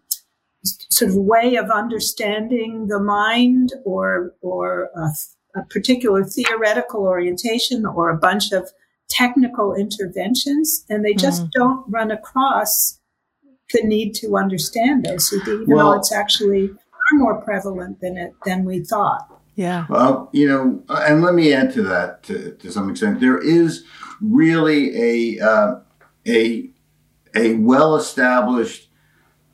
sort 1.01 1.11
of 1.11 1.17
way 1.17 1.57
of 1.57 1.71
understanding 1.71 2.87
the 2.89 3.01
mind 3.01 3.73
or 3.85 4.35
or 4.43 4.91
a, 4.97 5.59
a, 5.59 5.65
particular 5.71 6.25
theoretical 6.25 7.01
orientation 7.03 7.87
or 7.87 8.11
a 8.11 8.17
bunch 8.17 8.53
of 8.53 8.71
technical 9.09 9.75
interventions 9.75 10.85
and 10.89 11.05
they 11.05 11.15
just 11.15 11.43
mm. 11.43 11.51
don't 11.53 11.85
run 11.89 12.11
across 12.11 13.01
the 13.73 13.83
need 13.83 14.15
to 14.15 14.37
understand 14.37 15.07
OCD 15.07 15.63
even 15.63 15.65
well, 15.67 15.91
though 15.91 15.99
it's 15.99 16.13
actually 16.13 16.69
far 16.69 17.19
more 17.19 17.41
prevalent 17.41 18.01
than 18.01 18.17
it 18.17 18.33
than 18.45 18.65
we 18.65 18.81
thought. 18.81 19.27
Yeah. 19.57 19.87
Well, 19.89 20.31
you 20.33 20.49
know, 20.49 20.83
and 20.89 21.23
let 21.23 21.35
me 21.35 21.53
add 21.53 21.73
to 21.75 21.83
that 21.83 22.23
to, 22.25 22.53
to 22.57 22.73
some 22.73 22.91
extent. 22.91 23.21
There 23.21 23.39
is 23.39 23.85
really 24.21 25.39
a 25.39 25.45
uh, 25.45 25.81
a 26.27 26.71
a 27.35 27.55
well 27.57 27.97
established 27.97 28.89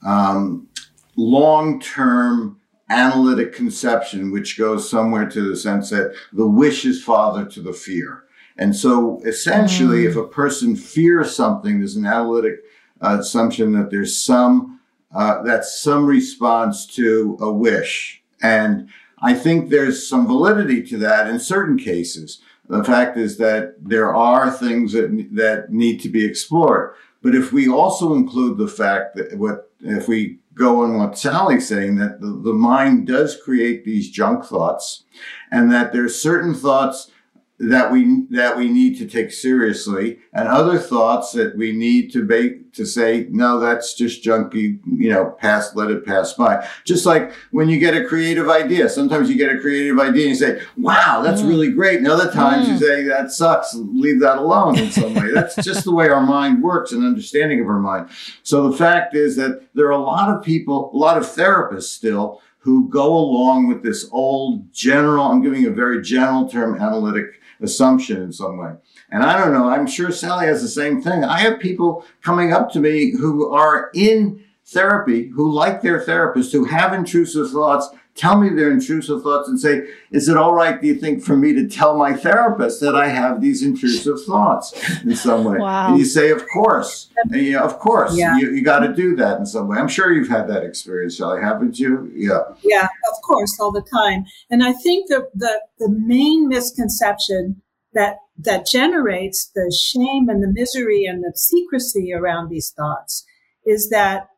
um, 0.07 0.69
long 1.17 1.81
term 1.81 2.61
analytic 2.89 3.53
conception, 3.53 4.31
which 4.31 4.59
goes 4.59 4.89
somewhere 4.89 5.29
to 5.29 5.49
the 5.49 5.57
sense 5.57 5.91
that 5.91 6.15
the 6.33 6.47
wish 6.47 6.85
is 6.85 7.03
father 7.03 7.45
to 7.45 7.61
the 7.61 7.73
fear. 7.73 8.25
And 8.59 8.75
so 8.75 9.21
essentially, 9.25 10.05
mm. 10.05 10.11
if 10.11 10.17
a 10.17 10.27
person 10.27 10.77
fears 10.77 11.35
something, 11.35 11.79
there's 11.79 11.97
an 11.97 12.07
analytic 12.07 12.61
uh, 13.01 13.19
assumption 13.21 13.73
that 13.73 13.91
there's 13.91 14.17
some, 14.17 14.81
uh, 15.15 15.43
that's 15.43 15.81
some 15.81 16.07
response 16.07 16.87
to 16.87 17.37
a 17.41 17.53
wish. 17.53 18.23
And 18.43 18.89
I 19.21 19.35
think 19.35 19.69
there's 19.69 20.09
some 20.09 20.27
validity 20.27 20.83
to 20.85 20.99
that 20.99 21.29
in 21.29 21.39
certain 21.39 21.79
cases. 21.79 22.41
The 22.69 22.85
fact 22.85 23.17
is 23.17 23.37
that 23.39 23.75
there 23.81 24.15
are 24.15 24.51
things 24.51 24.93
that, 24.93 25.29
that 25.33 25.73
need 25.73 26.01
to 26.03 26.09
be 26.09 26.25
explored. 26.25 26.95
But 27.23 27.35
if 27.35 27.53
we 27.53 27.69
also 27.69 28.15
include 28.15 28.59
the 28.59 28.69
fact 28.69 29.17
that 29.17 29.39
what, 29.39 29.71
if 29.81 30.09
we 30.09 30.39
go 30.57 30.83
on 30.83 30.99
what 30.99 31.19
Sally's 31.19 31.69
saying, 31.69 31.97
that 31.97 32.21
the, 32.21 32.27
the 32.27 32.53
mind 32.53 33.07
does 33.07 33.41
create 33.41 33.85
these 33.85 34.11
junk 34.11 34.45
thoughts 34.45 35.05
and 35.53 35.71
that 35.71 35.93
there's 35.93 36.21
certain 36.21 36.55
thoughts 36.55 37.11
that 37.59 37.91
we 37.91 38.27
that 38.31 38.57
we 38.57 38.69
need 38.69 38.99
to 38.99 39.07
take 39.07 39.31
seriously 39.31 40.19
and 40.35 40.47
other 40.47 40.79
thoughts 40.79 41.33
that 41.33 41.57
we 41.57 41.73
need 41.73 42.13
to 42.13 42.23
make 42.23 42.73
to 42.75 42.85
say 42.85 43.27
no 43.31 43.59
that's 43.59 43.95
just 43.95 44.23
junky 44.23 44.79
you 44.85 45.09
know 45.09 45.31
pass 45.39 45.75
let 45.75 45.91
it 45.91 46.05
pass 46.05 46.35
by. 46.35 46.67
Just 46.85 47.07
like 47.07 47.33
when 47.53 47.69
you 47.69 47.79
get 47.79 47.97
a 47.97 48.05
creative 48.05 48.49
idea. 48.51 48.89
Sometimes 48.89 49.31
you 49.31 49.37
get 49.37 49.55
a 49.55 49.59
creative 49.59 49.99
idea 49.99 50.29
and 50.29 50.31
you 50.31 50.35
say 50.35 50.61
wow 50.77 51.23
that's 51.25 51.41
mm. 51.41 51.49
really 51.49 51.71
great. 51.71 51.99
And 51.99 52.09
other 52.09 52.31
times 52.31 52.67
mm. 52.67 52.73
you 52.73 52.79
say 52.79 53.03
that 53.05 53.31
sucks 53.31 53.73
leave 53.75 54.21
that 54.21 54.37
alone 54.37 54.79
in 54.79 54.91
some 54.91 55.15
way. 55.15 55.33
That's 55.33 55.57
just 55.57 55.85
the 55.85 55.95
way 55.95 56.11
our 56.11 56.23
mind 56.23 56.63
works 56.63 56.93
and 56.93 57.05
understanding 57.05 57.61
of 57.61 57.69
our 57.69 57.81
mind. 57.81 58.11
So 58.43 58.69
the 58.69 58.77
fact 58.77 59.15
is 59.15 59.37
that 59.37 59.63
there 59.75 59.87
are 59.87 59.93
a 59.93 59.99
lot 59.99 60.29
of 60.29 60.43
people 60.43 60.91
a 60.93 60.97
lot 60.97 61.17
of 61.17 61.25
therapists 61.25 61.85
still 61.85 62.43
who 62.59 62.89
go 62.89 63.17
along 63.17 63.69
with 63.69 63.83
this 63.83 64.09
old 64.11 64.73
general 64.73 65.25
i'm 65.25 65.41
giving 65.41 65.67
a 65.67 65.71
very 65.71 66.03
general 66.03 66.49
term 66.49 66.75
analytic 66.81 67.41
assumption 67.61 68.23
in 68.23 68.33
some 68.33 68.59
way. 68.59 68.73
And 69.11 69.23
I 69.23 69.39
don't 69.39 69.53
know, 69.53 69.69
I'm 69.69 69.87
sure 69.87 70.11
Sally 70.11 70.47
has 70.47 70.63
the 70.63 70.69
same 70.69 71.03
thing. 71.03 71.25
I 71.25 71.39
have 71.39 71.61
people 71.61 72.05
coming 72.23 72.53
up 72.53 72.71
to 72.73 72.81
me 72.81 73.13
who 73.13 73.51
are 73.53 73.91
in 73.95 74.45
therapy, 74.67 75.29
who 75.29 75.51
like 75.51 75.83
their 75.83 76.01
therapist, 76.01 76.53
who 76.53 76.65
have 76.65 76.93
intrusive 76.93 77.51
thoughts, 77.51 77.89
tell 78.17 78.41
me 78.41 78.49
their 78.49 78.71
intrusive 78.71 79.23
thoughts 79.23 79.49
and 79.49 79.61
say, 79.61 79.89
Is 80.11 80.29
it 80.29 80.37
all 80.37 80.55
right, 80.55 80.81
do 80.81 80.89
you 80.89 80.97
think, 80.97 81.23
for 81.23 81.37
me 81.37 81.53
to 81.53 81.69
tell 81.69 81.97
my 81.97 82.15
therapist 82.15 82.81
that 82.81 82.97
I 82.97 83.09
have 83.09 83.41
these 83.41 83.63
intrusive 83.63 84.25
thoughts 84.25 84.73
in 85.03 85.15
some 85.15 85.45
way? 85.45 85.59
Wow. 85.59 85.89
And 85.89 85.99
you 85.99 86.05
say, 86.05 86.31
Of 86.31 86.45
course. 86.53 87.11
And 87.31 87.43
you, 87.43 87.59
of 87.59 87.79
course, 87.79 88.17
yeah. 88.17 88.37
you, 88.39 88.51
you 88.51 88.63
got 88.63 88.81
to 88.81 88.93
do 88.93 89.15
that 89.17 89.39
in 89.39 89.47
some 89.47 89.69
way. 89.69 89.79
I'm 89.79 89.89
sure 89.89 90.13
you've 90.13 90.29
had 90.29 90.49
that 90.49 90.65
experience, 90.65 91.19
Sally, 91.19 91.41
haven't 91.41 91.79
you? 91.79 92.11
Yeah. 92.15 92.41
Yeah, 92.63 92.85
of 92.85 93.23
course, 93.23 93.59
all 93.61 93.71
the 93.71 93.87
time. 93.93 94.25
And 94.51 94.65
I 94.65 94.73
think 94.73 95.09
the, 95.09 95.29
the, 95.35 95.61
the 95.79 95.91
main 95.91 96.49
misconception 96.49 97.63
that 97.93 98.17
that 98.39 98.67
generates 98.67 99.51
the 99.55 99.75
shame 99.75 100.29
and 100.29 100.43
the 100.43 100.53
misery 100.53 101.07
and 101.07 101.25
the 101.25 101.33
secrecy 101.35 102.13
around 102.13 102.51
these 102.51 102.71
thoughts 102.77 103.25
is 103.65 103.89
that 103.89 104.29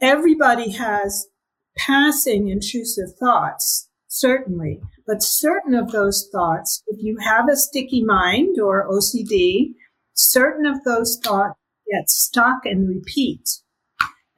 everybody 0.00 0.70
has 0.72 1.28
passing 1.76 2.48
intrusive 2.48 3.14
thoughts, 3.18 3.88
certainly, 4.08 4.80
but 5.06 5.22
certain 5.22 5.74
of 5.74 5.92
those 5.92 6.28
thoughts, 6.32 6.82
if 6.86 7.02
you 7.02 7.18
have 7.18 7.48
a 7.48 7.56
sticky 7.56 8.02
mind 8.02 8.58
or 8.58 8.88
OCD, 8.88 9.74
certain 10.14 10.66
of 10.66 10.82
those 10.84 11.18
thoughts 11.22 11.58
get 11.90 12.08
stuck 12.08 12.64
and 12.64 12.88
repeat. 12.88 13.60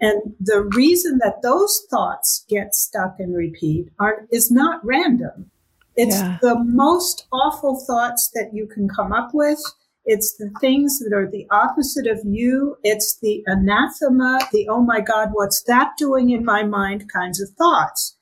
And 0.01 0.35
the 0.41 0.63
reason 0.63 1.19
that 1.19 1.43
those 1.43 1.83
thoughts 1.89 2.45
get 2.49 2.75
stuck 2.75 3.17
and 3.19 3.35
repeat 3.35 3.89
are, 3.99 4.27
is 4.31 4.51
not 4.51 4.85
random. 4.85 5.51
It's 5.95 6.21
yeah. 6.21 6.39
the 6.43 6.63
most 6.63 7.27
awful 7.33 7.83
thoughts 7.87 8.31
that 8.35 8.51
you 8.53 8.67
can 8.67 8.89
come 8.89 9.13
up 9.13 9.31
with. 9.33 9.61
It's 10.07 10.37
the 10.37 10.51
things 10.61 11.01
that 11.01 11.13
are 11.13 11.29
the 11.29 11.47
opposite 11.51 12.07
of 12.07 12.21
you. 12.25 12.77
It's 12.85 13.19
the 13.21 13.43
anathema, 13.47 14.39
the 14.53 14.69
oh 14.69 14.81
my 14.81 15.01
God, 15.01 15.31
what's 15.33 15.63
that 15.65 15.93
doing 15.99 16.31
in 16.31 16.45
my 16.45 16.63
mind 16.63 17.11
kinds 17.13 17.41
of 17.41 17.51
thoughts. 17.59 18.17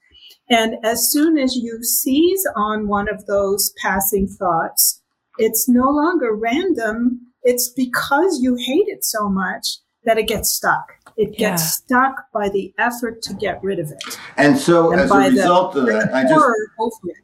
And 0.48 0.76
as 0.82 1.10
soon 1.10 1.38
as 1.38 1.56
you 1.56 1.82
seize 1.82 2.46
on 2.56 2.88
one 2.88 3.08
of 3.08 3.26
those 3.26 3.72
passing 3.82 4.26
thoughts, 4.26 5.02
it's 5.38 5.68
no 5.68 5.90
longer 5.90 6.34
random. 6.34 7.20
It's 7.42 7.68
because 7.68 8.40
you 8.40 8.56
hate 8.56 8.88
it 8.88 9.04
so 9.04 9.28
much 9.28 9.78
that 10.04 10.18
it 10.18 10.26
gets 10.26 10.50
stuck. 10.50 10.92
It 11.16 11.36
gets 11.36 11.40
yeah. 11.40 11.56
stuck 11.56 12.32
by 12.32 12.48
the 12.48 12.74
effort 12.78 13.22
to 13.22 13.34
get 13.34 13.62
rid 13.62 13.78
of 13.78 13.90
it. 13.90 14.18
And 14.36 14.58
so, 14.58 14.90
and 14.90 15.00
as 15.00 15.10
a 15.10 15.18
result 15.18 15.76
of 15.76 15.86
that, 15.86 16.12
I 16.14 16.22
just 16.22 16.34
over 16.78 16.96
it. 17.04 17.23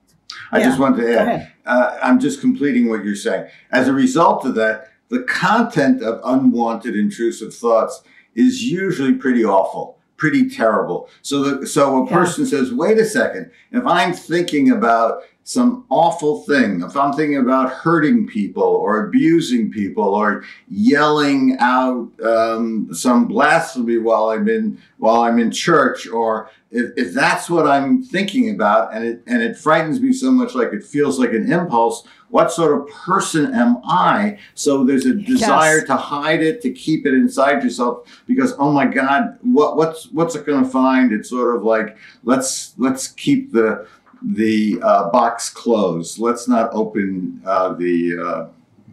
I 0.52 0.58
yeah. 0.58 0.64
just 0.64 0.78
want 0.78 0.96
to 0.96 1.18
add, 1.18 1.52
uh, 1.66 1.98
I'm 2.02 2.18
just 2.18 2.40
completing 2.40 2.88
what 2.88 3.04
you're 3.04 3.14
saying. 3.14 3.48
As 3.70 3.88
a 3.88 3.92
result 3.92 4.44
of 4.44 4.54
that, 4.56 4.90
the 5.08 5.22
content 5.22 6.02
of 6.02 6.20
unwanted 6.24 6.96
intrusive 6.96 7.54
thoughts 7.54 8.02
is 8.34 8.64
usually 8.64 9.14
pretty 9.14 9.44
awful, 9.44 9.98
pretty 10.16 10.48
terrible. 10.48 11.08
So, 11.22 11.42
the, 11.42 11.66
so 11.66 12.04
a 12.04 12.08
person 12.08 12.44
yeah. 12.44 12.50
says, 12.50 12.72
wait 12.72 12.98
a 12.98 13.04
second, 13.04 13.50
if 13.72 13.84
I'm 13.86 14.12
thinking 14.12 14.70
about 14.70 15.22
some 15.42 15.84
awful 15.88 16.42
thing, 16.42 16.82
if 16.82 16.96
I'm 16.96 17.12
thinking 17.12 17.38
about 17.38 17.72
hurting 17.72 18.28
people 18.28 18.62
or 18.62 19.06
abusing 19.06 19.70
people 19.72 20.14
or 20.14 20.44
yelling 20.68 21.56
out 21.58 22.08
um, 22.22 22.88
some 22.92 23.26
blasphemy 23.26 23.98
while 23.98 24.30
I'm 24.30 24.48
in 24.48 24.80
while 24.98 25.22
I'm 25.22 25.40
in 25.40 25.50
church, 25.50 26.06
or 26.06 26.50
if, 26.70 26.92
if 26.96 27.14
that's 27.14 27.50
what 27.50 27.66
I'm 27.66 28.02
thinking 28.02 28.54
about, 28.54 28.94
and 28.94 29.04
it 29.04 29.22
and 29.26 29.42
it 29.42 29.56
frightens 29.56 30.00
me 30.00 30.12
so 30.12 30.30
much, 30.30 30.54
like 30.54 30.72
it 30.72 30.84
feels 30.84 31.18
like 31.18 31.32
an 31.32 31.50
impulse. 31.52 32.06
What 32.28 32.52
sort 32.52 32.80
of 32.80 32.88
person 32.88 33.52
am 33.52 33.78
I? 33.84 34.38
So 34.54 34.84
there's 34.84 35.04
a 35.04 35.14
desire 35.14 35.78
yes. 35.78 35.86
to 35.88 35.96
hide 35.96 36.42
it, 36.42 36.62
to 36.62 36.70
keep 36.72 37.06
it 37.06 37.14
inside 37.14 37.64
yourself, 37.64 38.06
because 38.26 38.54
oh 38.58 38.70
my 38.70 38.86
God, 38.86 39.36
what 39.42 39.76
what's 39.76 40.10
what's 40.12 40.36
it 40.36 40.46
going 40.46 40.62
to 40.62 40.70
find? 40.70 41.12
It's 41.12 41.28
sort 41.28 41.56
of 41.56 41.64
like 41.64 41.96
let's 42.22 42.74
let's 42.78 43.08
keep 43.08 43.52
the 43.52 43.88
the 44.22 44.78
uh, 44.82 45.10
box 45.10 45.50
closed. 45.50 46.20
Let's 46.20 46.46
not 46.46 46.70
open 46.72 47.42
uh, 47.44 47.72
the 47.72 48.16
uh, 48.16 48.48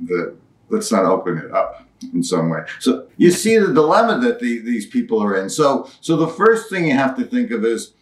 the 0.05 0.35
let's 0.69 0.91
not 0.91 1.05
open 1.05 1.37
it 1.37 1.51
up 1.51 1.86
in 2.13 2.23
some 2.23 2.49
way. 2.49 2.61
So 2.79 3.07
you 3.17 3.31
see 3.31 3.57
the 3.57 3.73
dilemma 3.73 4.19
that 4.19 4.39
the, 4.39 4.59
these 4.59 4.85
people 4.85 5.21
are 5.21 5.35
in. 5.35 5.49
So 5.49 5.89
so 6.01 6.15
the 6.15 6.27
first 6.27 6.69
thing 6.69 6.87
you 6.87 6.93
have 6.93 7.15
to 7.17 7.23
think 7.23 7.51
of 7.51 7.65
is 7.65 7.93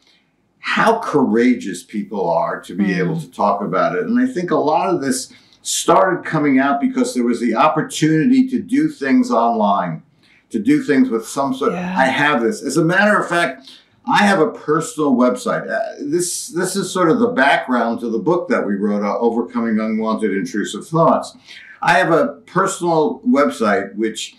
how 0.60 1.00
courageous 1.00 1.84
people 1.84 2.30
are 2.30 2.60
to 2.62 2.76
be 2.76 2.86
mm. 2.86 2.98
able 2.98 3.20
to 3.20 3.30
talk 3.32 3.62
about 3.62 3.96
it. 3.96 4.06
And 4.06 4.20
I 4.20 4.32
think 4.32 4.52
a 4.52 4.56
lot 4.56 4.94
of 4.94 5.02
this 5.02 5.32
started 5.62 6.26
coming 6.26 6.60
out 6.60 6.82
because 6.82 7.14
there 7.14 7.24
was 7.24 7.40
the 7.40 7.56
opportunity 7.56 8.48
to 8.50 8.60
do 8.60 8.90
things 8.90 9.32
online, 9.32 10.04
to 10.50 10.60
do 10.60 10.84
things 10.84 11.10
with 11.10 11.28
some 11.28 11.54
sort. 11.54 11.74
Yeah. 11.74 11.92
Of, 11.92 12.00
I 12.00 12.06
have 12.06 12.42
this. 12.42 12.64
As 12.64 12.78
a 12.78 12.84
matter 12.84 13.18
of 13.20 13.30
fact 13.30 13.70
I 14.08 14.24
have 14.24 14.40
a 14.40 14.52
personal 14.52 15.16
website. 15.16 15.70
Uh, 15.70 15.96
this 16.00 16.50
this 16.50 16.76
is 16.76 16.92
sort 16.92 17.10
of 17.10 17.20
the 17.20 17.30
background 17.30 18.00
to 18.02 18.10
the 18.10 18.20
book 18.20 18.48
that 18.50 18.66
we 18.66 18.76
wrote, 18.76 19.04
uh, 19.04 19.18
Overcoming 19.18 19.80
Unwanted 19.80 20.32
Intrusive 20.32 20.88
Thoughts. 20.88 21.36
I 21.82 21.94
have 21.94 22.12
a 22.12 22.42
personal 22.46 23.20
website 23.22 23.96
which, 23.96 24.36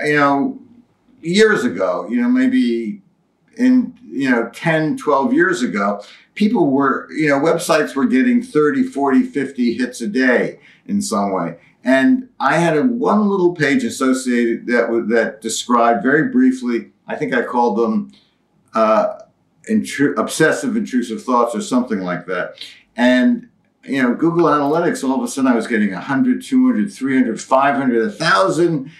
you 0.00 0.16
know, 0.16 0.60
years 1.20 1.64
ago, 1.64 2.06
you 2.08 2.20
know, 2.20 2.28
maybe 2.28 3.02
in, 3.56 3.98
you 4.06 4.30
know, 4.30 4.50
10, 4.52 4.96
12 4.96 5.32
years 5.32 5.62
ago, 5.62 6.02
people 6.34 6.70
were, 6.70 7.10
you 7.12 7.28
know, 7.28 7.40
websites 7.40 7.94
were 7.94 8.06
getting 8.06 8.42
30, 8.42 8.84
40, 8.84 9.22
50 9.22 9.74
hits 9.74 10.00
a 10.00 10.06
day 10.06 10.60
in 10.86 11.00
some 11.02 11.32
way. 11.32 11.56
And 11.82 12.28
I 12.40 12.56
had 12.56 12.76
a 12.76 12.82
one 12.82 13.28
little 13.28 13.54
page 13.54 13.84
associated 13.84 14.66
that 14.66 15.06
that 15.08 15.40
described 15.40 16.02
very 16.02 16.30
briefly. 16.30 16.90
I 17.06 17.14
think 17.14 17.32
I 17.32 17.42
called 17.42 17.78
them 17.78 18.12
uh, 18.74 19.20
intru- 19.70 20.18
obsessive 20.18 20.76
intrusive 20.76 21.22
thoughts 21.22 21.54
or 21.54 21.60
something 21.60 22.00
like 22.00 22.26
that. 22.26 22.56
And 22.96 23.48
you 23.88 24.02
know, 24.02 24.14
Google 24.14 24.46
Analytics, 24.46 25.02
all 25.02 25.16
of 25.16 25.22
a 25.22 25.28
sudden 25.28 25.50
I 25.50 25.54
was 25.54 25.66
getting 25.66 25.92
100, 25.92 26.42
200, 26.42 26.92
300, 26.92 27.40
500, 27.40 28.06
1,000 28.06 28.90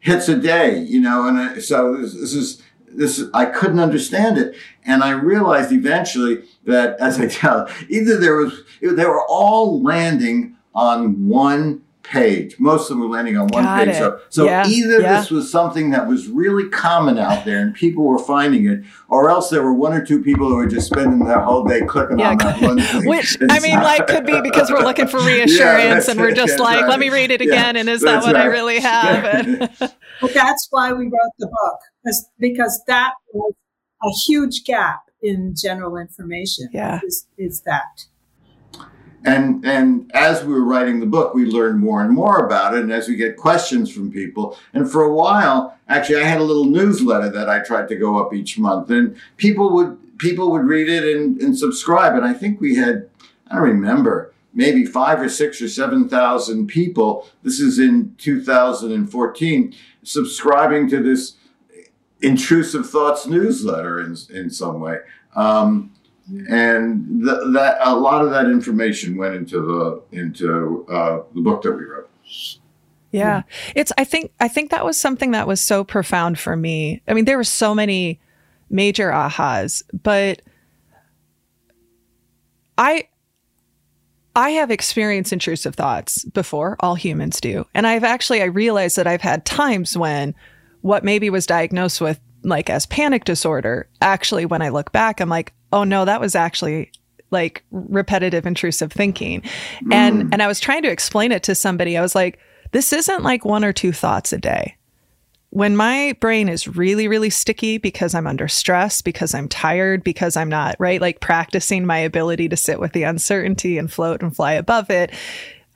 hits 0.00 0.28
a 0.28 0.36
day, 0.36 0.78
you 0.78 1.00
know, 1.00 1.26
and 1.26 1.38
I, 1.38 1.58
so 1.58 1.96
this, 1.96 2.14
this 2.14 2.34
is 2.34 2.62
this 2.86 3.24
I 3.34 3.46
couldn't 3.46 3.80
understand 3.80 4.38
it, 4.38 4.54
and 4.84 5.02
I 5.02 5.10
realized 5.10 5.72
eventually 5.72 6.44
that 6.64 6.98
as 7.00 7.18
I 7.18 7.26
tell, 7.26 7.68
either 7.88 8.18
there 8.18 8.36
was 8.36 8.62
they 8.80 9.04
were 9.04 9.26
all 9.26 9.82
landing 9.82 10.56
on 10.74 11.28
one 11.28 11.82
page. 12.04 12.58
Most 12.60 12.82
of 12.90 12.96
them 12.96 13.00
were 13.00 13.08
landing 13.14 13.36
on 13.36 13.48
one 13.48 13.64
Got 13.64 13.86
page. 13.86 13.96
it. 13.96 13.98
So, 13.98 14.20
so 14.28 14.44
Yeah, 14.44 14.66
either 14.68 15.00
yeah. 15.00 15.18
this 15.20 15.30
was 15.30 15.50
something 15.50 15.90
that 15.90 16.06
was 16.06 16.28
really 16.28 16.68
common 16.68 17.18
out 17.18 17.44
there 17.44 17.58
and 17.60 17.74
people 17.74 18.04
were 18.04 18.18
finding 18.18 18.66
it, 18.66 18.84
or 19.08 19.28
else 19.30 19.50
there 19.50 19.62
were 19.62 19.74
one 19.74 19.92
or 19.94 20.04
two 20.04 20.22
people 20.22 20.48
who 20.48 20.56
were 20.56 20.66
just 20.66 20.86
spending 20.86 21.24
their 21.26 21.40
whole 21.40 21.64
day 21.64 21.80
clicking 21.80 22.18
Yeah, 22.18 22.30
on 22.30 22.38
that 22.38 22.60
one 22.60 22.78
thing. 22.80 23.06
Which 23.08 23.36
I 23.50 23.58
mean, 23.60 23.72
so- 23.78 23.82
like, 23.82 24.06
could 24.06 24.26
be 24.26 24.40
because 24.42 24.70
we're 24.70 24.84
looking 24.84 25.08
for 25.08 25.18
reassurance, 25.24 26.06
that's 26.06 26.08
and 26.08 26.20
we're 26.20 26.34
just 26.34 26.58
like, 26.60 26.82
right. 26.82 26.88
let 26.90 27.00
me 27.00 27.08
read 27.10 27.30
it 27.30 27.40
Yeah, 27.40 27.48
again, 27.48 27.76
and 27.76 27.88
is 27.88 28.02
that 28.02 28.12
that's 28.22 28.26
what 28.26 28.36
I 28.36 28.44
really 28.44 28.78
have? 28.92 29.24
And- 29.24 29.58
But 30.20 30.32
that's 30.34 30.68
why 30.70 30.92
we 30.92 31.04
wrote 31.06 31.32
the 31.38 31.46
book, 31.46 31.78
because, 32.04 32.28
because 32.38 32.82
that 32.86 33.12
was 33.32 33.54
a 34.04 34.10
huge 34.26 34.64
gap 34.64 35.00
in 35.22 35.54
general 35.56 35.96
information. 35.96 36.68
Yeah. 36.72 37.00
Is, 37.04 37.26
is 37.38 37.62
that. 37.62 38.04
And 39.24 39.64
and 39.64 40.10
as 40.14 40.44
we 40.44 40.52
were 40.52 40.64
writing 40.64 41.00
the 41.00 41.06
book, 41.06 41.34
we 41.34 41.46
learned 41.46 41.80
more 41.80 42.02
and 42.02 42.12
more 42.12 42.44
about 42.44 42.74
it. 42.74 42.82
And 42.82 42.92
as 42.92 43.08
we 43.08 43.16
get 43.16 43.38
questions 43.38 43.90
from 43.90 44.12
people, 44.12 44.58
and 44.74 44.90
for 44.90 45.02
a 45.02 45.12
while, 45.12 45.78
actually, 45.88 46.20
I 46.20 46.24
had 46.24 46.40
a 46.40 46.44
little 46.44 46.66
newsletter 46.66 47.30
that 47.30 47.48
I 47.48 47.60
tried 47.60 47.88
to 47.88 47.96
go 47.96 48.18
up 48.18 48.34
each 48.34 48.58
month, 48.58 48.90
and 48.90 49.16
people 49.38 49.72
would 49.74 50.18
people 50.18 50.50
would 50.52 50.64
read 50.66 50.88
it 50.88 51.16
and, 51.16 51.40
and 51.40 51.58
subscribe. 51.58 52.14
And 52.14 52.24
I 52.24 52.34
think 52.34 52.60
we 52.60 52.76
had 52.76 53.08
I 53.48 53.54
don't 53.54 53.64
remember 53.64 54.32
maybe 54.52 54.84
five 54.84 55.20
or 55.20 55.30
six 55.30 55.62
or 55.62 55.68
seven 55.70 56.06
thousand 56.06 56.66
people. 56.66 57.26
This 57.42 57.60
is 57.60 57.78
in 57.78 58.14
2014 58.18 59.74
subscribing 60.02 60.90
to 60.90 61.02
this 61.02 61.36
intrusive 62.20 62.88
thoughts 62.90 63.26
newsletter 63.26 64.00
in 64.00 64.16
in 64.30 64.50
some 64.50 64.80
way. 64.80 64.98
Um, 65.34 65.94
and 66.48 67.24
th- 67.24 67.38
that 67.52 67.78
a 67.80 67.94
lot 67.94 68.24
of 68.24 68.30
that 68.30 68.46
information 68.46 69.16
went 69.16 69.34
into 69.34 69.60
the 69.60 70.18
into 70.18 70.86
uh, 70.90 71.22
the 71.34 71.40
book 71.40 71.62
that 71.62 71.72
we 71.72 71.84
wrote. 71.84 72.10
Yeah. 73.14 73.42
It's 73.76 73.92
I 73.96 74.02
think 74.02 74.32
I 74.40 74.48
think 74.48 74.70
that 74.70 74.84
was 74.84 74.98
something 74.98 75.30
that 75.30 75.46
was 75.46 75.60
so 75.60 75.84
profound 75.84 76.38
for 76.38 76.56
me. 76.56 77.00
I 77.06 77.14
mean, 77.14 77.26
there 77.26 77.36
were 77.36 77.44
so 77.44 77.72
many 77.72 78.20
major 78.70 79.10
ahas, 79.10 79.84
but 80.02 80.42
I 82.76 83.08
I 84.34 84.50
have 84.50 84.72
experienced 84.72 85.32
intrusive 85.32 85.76
thoughts 85.76 86.24
before, 86.24 86.76
all 86.80 86.96
humans 86.96 87.40
do. 87.40 87.66
And 87.72 87.86
I've 87.86 88.02
actually 88.02 88.42
I 88.42 88.46
realized 88.46 88.96
that 88.96 89.06
I've 89.06 89.20
had 89.20 89.44
times 89.44 89.96
when 89.96 90.34
what 90.80 91.04
maybe 91.04 91.30
was 91.30 91.46
diagnosed 91.46 92.00
with 92.00 92.18
like 92.42 92.68
as 92.68 92.84
panic 92.84 93.24
disorder, 93.24 93.88
actually 94.00 94.44
when 94.44 94.60
I 94.60 94.70
look 94.70 94.90
back 94.90 95.20
I'm 95.20 95.28
like, 95.28 95.52
"Oh 95.74 95.84
no, 95.84 96.06
that 96.06 96.20
was 96.20 96.34
actually 96.34 96.90
like 97.30 97.62
repetitive 97.70 98.46
intrusive 98.46 98.92
thinking." 98.92 99.42
And 99.92 100.32
and 100.32 100.42
I 100.42 100.46
was 100.46 100.60
trying 100.60 100.82
to 100.84 100.90
explain 100.90 101.32
it 101.32 101.42
to 101.42 101.54
somebody. 101.54 101.98
I 101.98 102.00
was 102.00 102.14
like, 102.14 102.38
this 102.74 102.92
isn't 102.92 103.22
like 103.22 103.44
one 103.44 103.64
or 103.64 103.72
two 103.72 103.92
thoughts 103.92 104.32
a 104.32 104.38
day. 104.38 104.76
When 105.50 105.76
my 105.76 106.16
brain 106.18 106.48
is 106.48 106.66
really, 106.66 107.06
really 107.06 107.30
sticky 107.30 107.78
because 107.78 108.12
I'm 108.12 108.26
under 108.26 108.48
stress, 108.48 109.00
because 109.00 109.32
I'm 109.32 109.46
tired, 109.46 110.02
because 110.02 110.36
I'm 110.36 110.48
not, 110.48 110.74
right, 110.80 111.00
like 111.00 111.20
practicing 111.20 111.86
my 111.86 111.98
ability 111.98 112.48
to 112.48 112.56
sit 112.56 112.80
with 112.80 112.92
the 112.92 113.04
uncertainty 113.04 113.78
and 113.78 113.92
float 113.92 114.22
and 114.22 114.34
fly 114.34 114.54
above 114.54 114.90
it, 114.90 115.12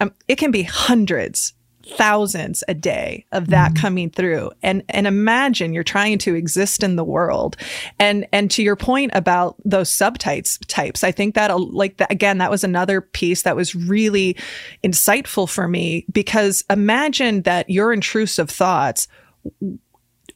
um, 0.01 0.13
it 0.27 0.35
can 0.35 0.51
be 0.51 0.65
hundreds, 0.65 1.55
thousands 1.91 2.63
a 2.69 2.75
day 2.75 3.25
of 3.33 3.49
that 3.49 3.73
mm-hmm. 3.73 3.81
coming 3.81 4.11
through. 4.11 4.51
And 4.63 4.83
and 4.89 5.07
imagine 5.07 5.73
you're 5.73 5.85
trying 5.85 6.19
to 6.19 6.35
exist 6.35 6.83
in 6.83 6.97
the 6.97 7.05
world. 7.05 7.57
And 7.99 8.27
and 8.33 8.51
to 8.53 8.63
your 8.63 8.77
point 8.77 9.11
about 9.15 9.57
those 9.65 9.91
subtypes 9.91 10.59
types, 10.67 11.03
I 11.03 11.13
think 11.13 11.35
that 11.35 11.57
like 11.59 11.97
that 11.99 12.11
again, 12.13 12.39
that 12.39 12.51
was 12.51 12.65
another 12.65 13.01
piece 13.01 13.43
that 13.43 13.57
was 13.57 13.75
really 13.75 14.37
insightful 14.85 15.49
for 15.49 15.69
me 15.69 16.05
because 16.13 16.65
imagine 16.71 17.43
that 17.43 17.69
your 17.71 17.93
intrusive 17.93 18.51
thoughts 18.51 19.09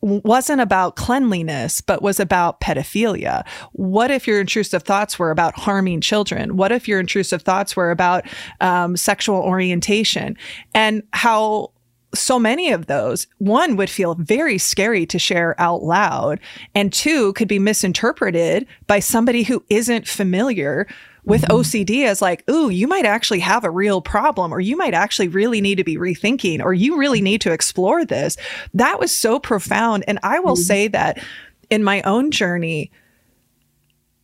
wasn't 0.03 0.61
about 0.61 0.97
cleanliness, 0.97 1.81
but 1.81 2.03
was 2.03 2.19
about 2.19 2.61
pedophilia? 2.61 3.47
What 3.73 4.11
if 4.11 4.27
your 4.27 4.41
intrusive 4.41 4.83
thoughts 4.83 5.19
were 5.19 5.31
about 5.31 5.59
harming 5.59 6.01
children? 6.01 6.57
What 6.57 6.73
if 6.73 6.89
your 6.89 7.01
intrusive 7.01 7.43
thoughts 7.43 7.77
were 7.77 7.91
about 7.91 8.27
um, 8.61 8.97
sexual 8.97 9.37
orientation? 9.37 10.37
And 10.75 11.05
how 11.13 11.71
so 12.15 12.39
many 12.39 12.73
of 12.73 12.87
those, 12.87 13.27
one 13.39 13.77
would 13.77 13.89
feel 13.89 14.15
very 14.17 14.59
scary 14.59 15.07
to 15.07 15.19
share 15.19 15.59
out 15.59 15.83
loud, 15.83 16.41
and 16.75 16.93
two 16.93 17.33
could 17.35 17.49
be 17.49 17.59
misinterpreted 17.59 18.67
by 18.87 18.99
somebody 18.99 19.45
who 19.45 19.65
isn't 19.71 20.07
familiar 20.07 20.87
with 21.25 21.43
mm-hmm. 21.43 21.57
OCD 21.57 22.05
as 22.07 22.21
like, 22.21 22.49
ooh, 22.51 22.69
you 22.69 22.89
might 22.89 23.07
actually 23.07 23.41
have 23.41 23.65
a 23.65 23.71
real 23.71 24.01
problem, 24.01 24.53
or 24.53 24.61
you 24.61 24.77
might 24.77 24.95
actually 24.95 25.29
really 25.29 25.61
need 25.61 25.77
to 25.77 25.85
be 25.85 25.97
rethinking, 25.97 26.63
or 26.63 26.73
you 26.75 26.99
really 26.99 27.21
need 27.21 27.41
to 27.43 27.53
explore 27.53 28.05
this. 28.05 28.37
That 28.75 28.99
was 28.99 29.17
so 29.17 29.39
profound. 29.39 30.05
And 30.09 30.19
I 30.23 30.41
will 30.41 30.55
mm-hmm. 30.55 30.63
say 30.63 30.89
that 30.89 31.23
in 31.71 31.85
my 31.85 32.03
own 32.03 32.31
journey, 32.31 32.91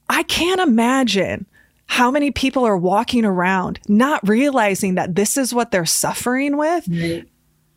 I 0.08 0.22
can't 0.24 0.60
imagine 0.60 1.46
how 1.86 2.10
many 2.10 2.30
people 2.30 2.64
are 2.64 2.76
walking 2.76 3.24
around 3.24 3.80
not 3.88 4.26
realizing 4.28 4.96
that 4.96 5.14
this 5.14 5.36
is 5.36 5.54
what 5.54 5.70
they're 5.70 5.86
suffering 5.86 6.56
with 6.56 6.86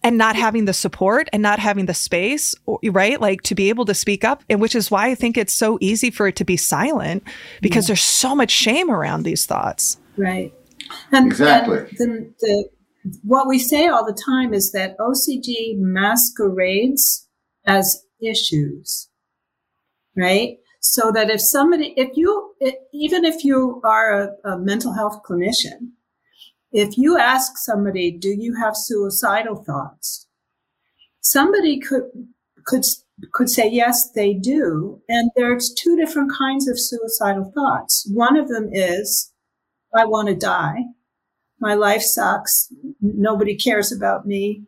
and 0.04 0.18
not 0.18 0.36
having 0.36 0.66
the 0.66 0.74
support 0.74 1.30
and 1.32 1.42
not 1.42 1.60
having 1.60 1.86
the 1.86 1.94
space 1.94 2.56
right 2.86 3.22
like 3.22 3.42
to 3.44 3.56
be 3.56 3.70
able 3.70 3.86
to 3.86 3.94
speak 3.94 4.24
up 4.24 4.44
and 4.50 4.60
which 4.60 4.76
is 4.76 4.90
why 4.90 5.08
i 5.08 5.16
think 5.16 5.38
it's 5.38 5.54
so 5.54 5.78
easy 5.82 6.10
for 6.10 6.28
it 6.28 6.36
to 6.36 6.46
be 6.46 6.58
silent 6.58 7.24
because 7.62 7.88
there's 7.88 8.02
so 8.02 8.36
much 8.36 8.52
shame 8.52 8.90
around 8.90 9.24
these 9.24 9.46
thoughts 9.46 9.98
Right. 10.18 10.54
And, 11.12 11.28
Exactly. 11.28 11.78
and 11.78 11.88
the, 11.98 12.34
the, 12.40 12.70
what 13.24 13.48
we 13.48 13.60
say 13.60 13.88
all 13.88 14.06
the 14.06 14.20
time 14.26 14.54
is 14.54 14.72
that 14.72 14.98
OCD 14.98 15.78
masquerades 15.78 17.28
as 17.66 18.04
issues, 18.22 19.10
right? 20.16 20.58
So 20.82 21.12
that 21.12 21.30
if 21.30 21.42
somebody, 21.42 21.94
if 21.96 22.10
you, 22.16 22.54
even 22.94 23.24
if 23.26 23.44
you 23.44 23.82
are 23.84 24.36
a, 24.44 24.52
a 24.52 24.58
mental 24.58 24.94
health 24.94 25.22
clinician, 25.28 25.92
if 26.72 26.98
you 26.98 27.18
ask 27.18 27.58
somebody, 27.58 28.12
do 28.12 28.30
you 28.30 28.56
have 28.56 28.76
suicidal 28.76 29.64
thoughts? 29.64 30.28
Somebody 31.22 31.80
could, 31.80 32.04
could, 32.66 32.86
could 33.34 33.50
say, 33.50 33.70
yes, 33.70 34.10
they 34.12 34.34
do. 34.34 35.02
And 35.10 35.32
there's 35.36 35.74
two 35.74 35.96
different 35.98 36.32
kinds 36.32 36.68
of 36.68 36.80
suicidal 36.80 37.52
thoughts. 37.54 38.10
One 38.12 38.38
of 38.38 38.48
them 38.48 38.70
is, 38.72 39.32
I 39.94 40.06
want 40.06 40.30
to 40.30 40.36
die. 40.36 40.86
My 41.60 41.74
life 41.74 42.02
sucks. 42.02 42.70
Nobody 43.02 43.56
cares 43.56 43.92
about 43.92 44.26
me. 44.26 44.64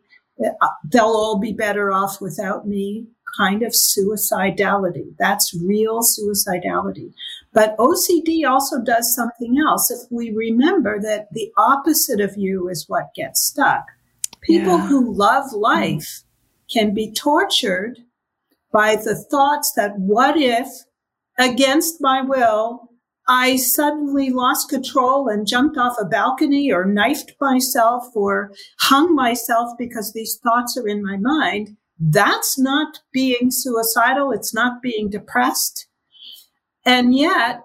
They'll 0.90 1.04
all 1.04 1.38
be 1.38 1.52
better 1.52 1.90
off 1.90 2.20
without 2.20 2.68
me. 2.68 3.06
Kind 3.36 3.62
of 3.64 3.72
suicidality. 3.72 5.16
That's 5.18 5.54
real 5.54 6.02
suicidality. 6.02 7.12
But 7.54 7.76
OCD 7.78 8.44
also 8.46 8.82
does 8.82 9.14
something 9.14 9.56
else. 9.58 9.90
If 9.90 10.10
we 10.10 10.30
remember 10.30 11.00
that 11.00 11.28
the 11.32 11.50
opposite 11.56 12.20
of 12.20 12.36
you 12.36 12.68
is 12.68 12.88
what 12.88 13.14
gets 13.14 13.40
stuck. 13.40 13.86
People 14.42 14.78
Yeah. 14.78 14.86
who 14.88 15.14
love 15.14 15.50
mm. 15.50 15.60
life 15.60 16.24
can 16.68 16.92
be 16.92 17.10
tortured 17.10 18.00
by 18.72 18.96
the 18.96 19.14
thoughts 19.14 19.72
that 19.76 19.98
what 19.98 20.36
if 20.36 20.68
against 21.38 22.00
my 22.00 22.20
will 22.20 22.90
I 23.26 23.56
suddenly 23.56 24.30
lost 24.30 24.68
control 24.68 25.28
and 25.28 25.46
jumped 25.46 25.78
off 25.78 25.96
a 25.98 26.04
balcony 26.04 26.70
or 26.70 26.84
knifed 26.84 27.32
myself 27.40 28.04
or 28.14 28.52
hung 28.80 29.14
myself 29.14 29.70
because 29.78 30.12
these 30.12 30.36
thoughts 30.36 30.76
are 30.76 30.86
in 30.86 31.02
my 31.02 31.16
mind. 31.16 31.76
That's 31.98 32.58
not 32.58 33.00
being 33.12 33.50
suicidal. 33.50 34.30
It's 34.32 34.52
not 34.52 34.82
being 34.82 35.08
depressed. 35.08 35.86
And 36.86 37.14
yet, 37.14 37.62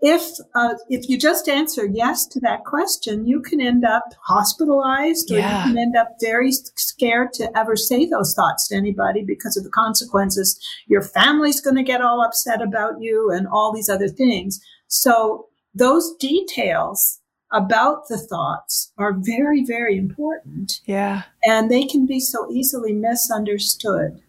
if 0.00 0.22
uh, 0.54 0.74
if 0.88 1.08
you 1.08 1.18
just 1.18 1.48
answer 1.48 1.84
yes 1.86 2.24
to 2.28 2.40
that 2.40 2.64
question, 2.64 3.26
you 3.26 3.40
can 3.40 3.60
end 3.60 3.84
up 3.84 4.04
hospitalized, 4.22 5.30
or 5.32 5.38
Yeah. 5.38 5.66
you 5.66 5.72
can 5.72 5.78
end 5.78 5.96
up 5.96 6.08
very 6.20 6.52
scared 6.52 7.32
to 7.34 7.50
ever 7.58 7.74
say 7.76 8.06
those 8.06 8.32
thoughts 8.34 8.68
to 8.68 8.76
anybody 8.76 9.24
because 9.24 9.56
of 9.56 9.64
the 9.64 9.70
consequences. 9.70 10.58
Your 10.86 11.02
family's 11.02 11.60
going 11.60 11.76
to 11.76 11.82
get 11.82 12.00
all 12.00 12.22
upset 12.22 12.62
about 12.62 13.00
you, 13.00 13.30
and 13.32 13.48
all 13.48 13.72
these 13.72 13.88
other 13.88 14.08
things. 14.08 14.60
So 14.86 15.46
those 15.74 16.14
details 16.16 17.18
about 17.52 18.08
the 18.08 18.18
thoughts 18.18 18.92
are 18.98 19.14
very, 19.18 19.64
very 19.64 19.96
important. 19.96 20.80
Yeah. 20.86 21.22
And 21.44 21.70
they 21.70 21.84
can 21.84 22.06
be 22.06 22.20
so 22.20 22.50
easily 22.52 22.92
misunderstood. 22.92 24.20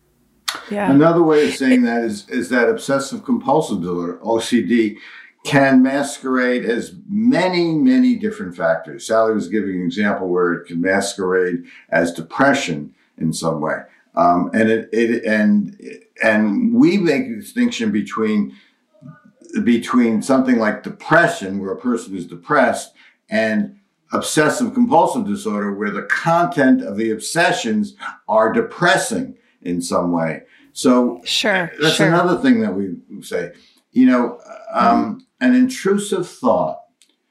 Yeah. 0.69 0.91
Another 0.91 1.23
way 1.23 1.47
of 1.47 1.55
saying 1.55 1.84
that 1.84 2.03
is 2.03 2.27
is 2.29 2.49
that 2.49 2.69
obsessive 2.69 3.23
compulsive 3.23 3.82
disorder, 3.82 4.19
OCD, 4.23 4.97
can 5.43 5.82
masquerade 5.82 6.65
as 6.65 6.93
many, 7.10 7.73
many 7.73 8.15
different 8.15 8.55
factors. 8.55 9.08
Sally 9.08 9.34
was 9.34 9.47
giving 9.47 9.75
an 9.75 9.86
example 9.86 10.27
where 10.27 10.53
it 10.53 10.67
can 10.67 10.82
masquerade 10.82 11.63
as 11.89 12.13
depression 12.13 12.93
in 13.17 13.34
some 13.34 13.62
way. 13.62 13.82
Um, 14.15 14.49
and 14.53 14.69
it, 14.69 14.89
it 14.91 15.23
and 15.23 15.79
and 16.23 16.73
we 16.73 16.97
make 16.97 17.27
a 17.27 17.36
distinction 17.36 17.91
between 17.91 18.55
between 19.63 20.21
something 20.21 20.58
like 20.58 20.84
depression, 20.84 21.60
where 21.60 21.71
a 21.71 21.79
person 21.79 22.15
is 22.15 22.25
depressed, 22.25 22.93
and 23.29 23.79
obsessive 24.12 24.73
compulsive 24.73 25.25
disorder, 25.25 25.73
where 25.73 25.91
the 25.91 26.03
content 26.03 26.82
of 26.82 26.97
the 26.97 27.12
obsessions 27.12 27.95
are 28.27 28.51
depressing 28.51 29.38
in 29.62 29.82
some 29.82 30.12
way. 30.12 30.43
So 30.79 31.19
sure, 31.25 31.69
that's 31.81 31.95
sure. 31.95 32.07
another 32.07 32.37
thing 32.37 32.61
that 32.61 32.73
we 32.73 32.95
say. 33.21 33.51
You 33.91 34.05
know, 34.05 34.39
um, 34.73 35.27
an 35.41 35.53
intrusive 35.53 36.25
thought. 36.25 36.79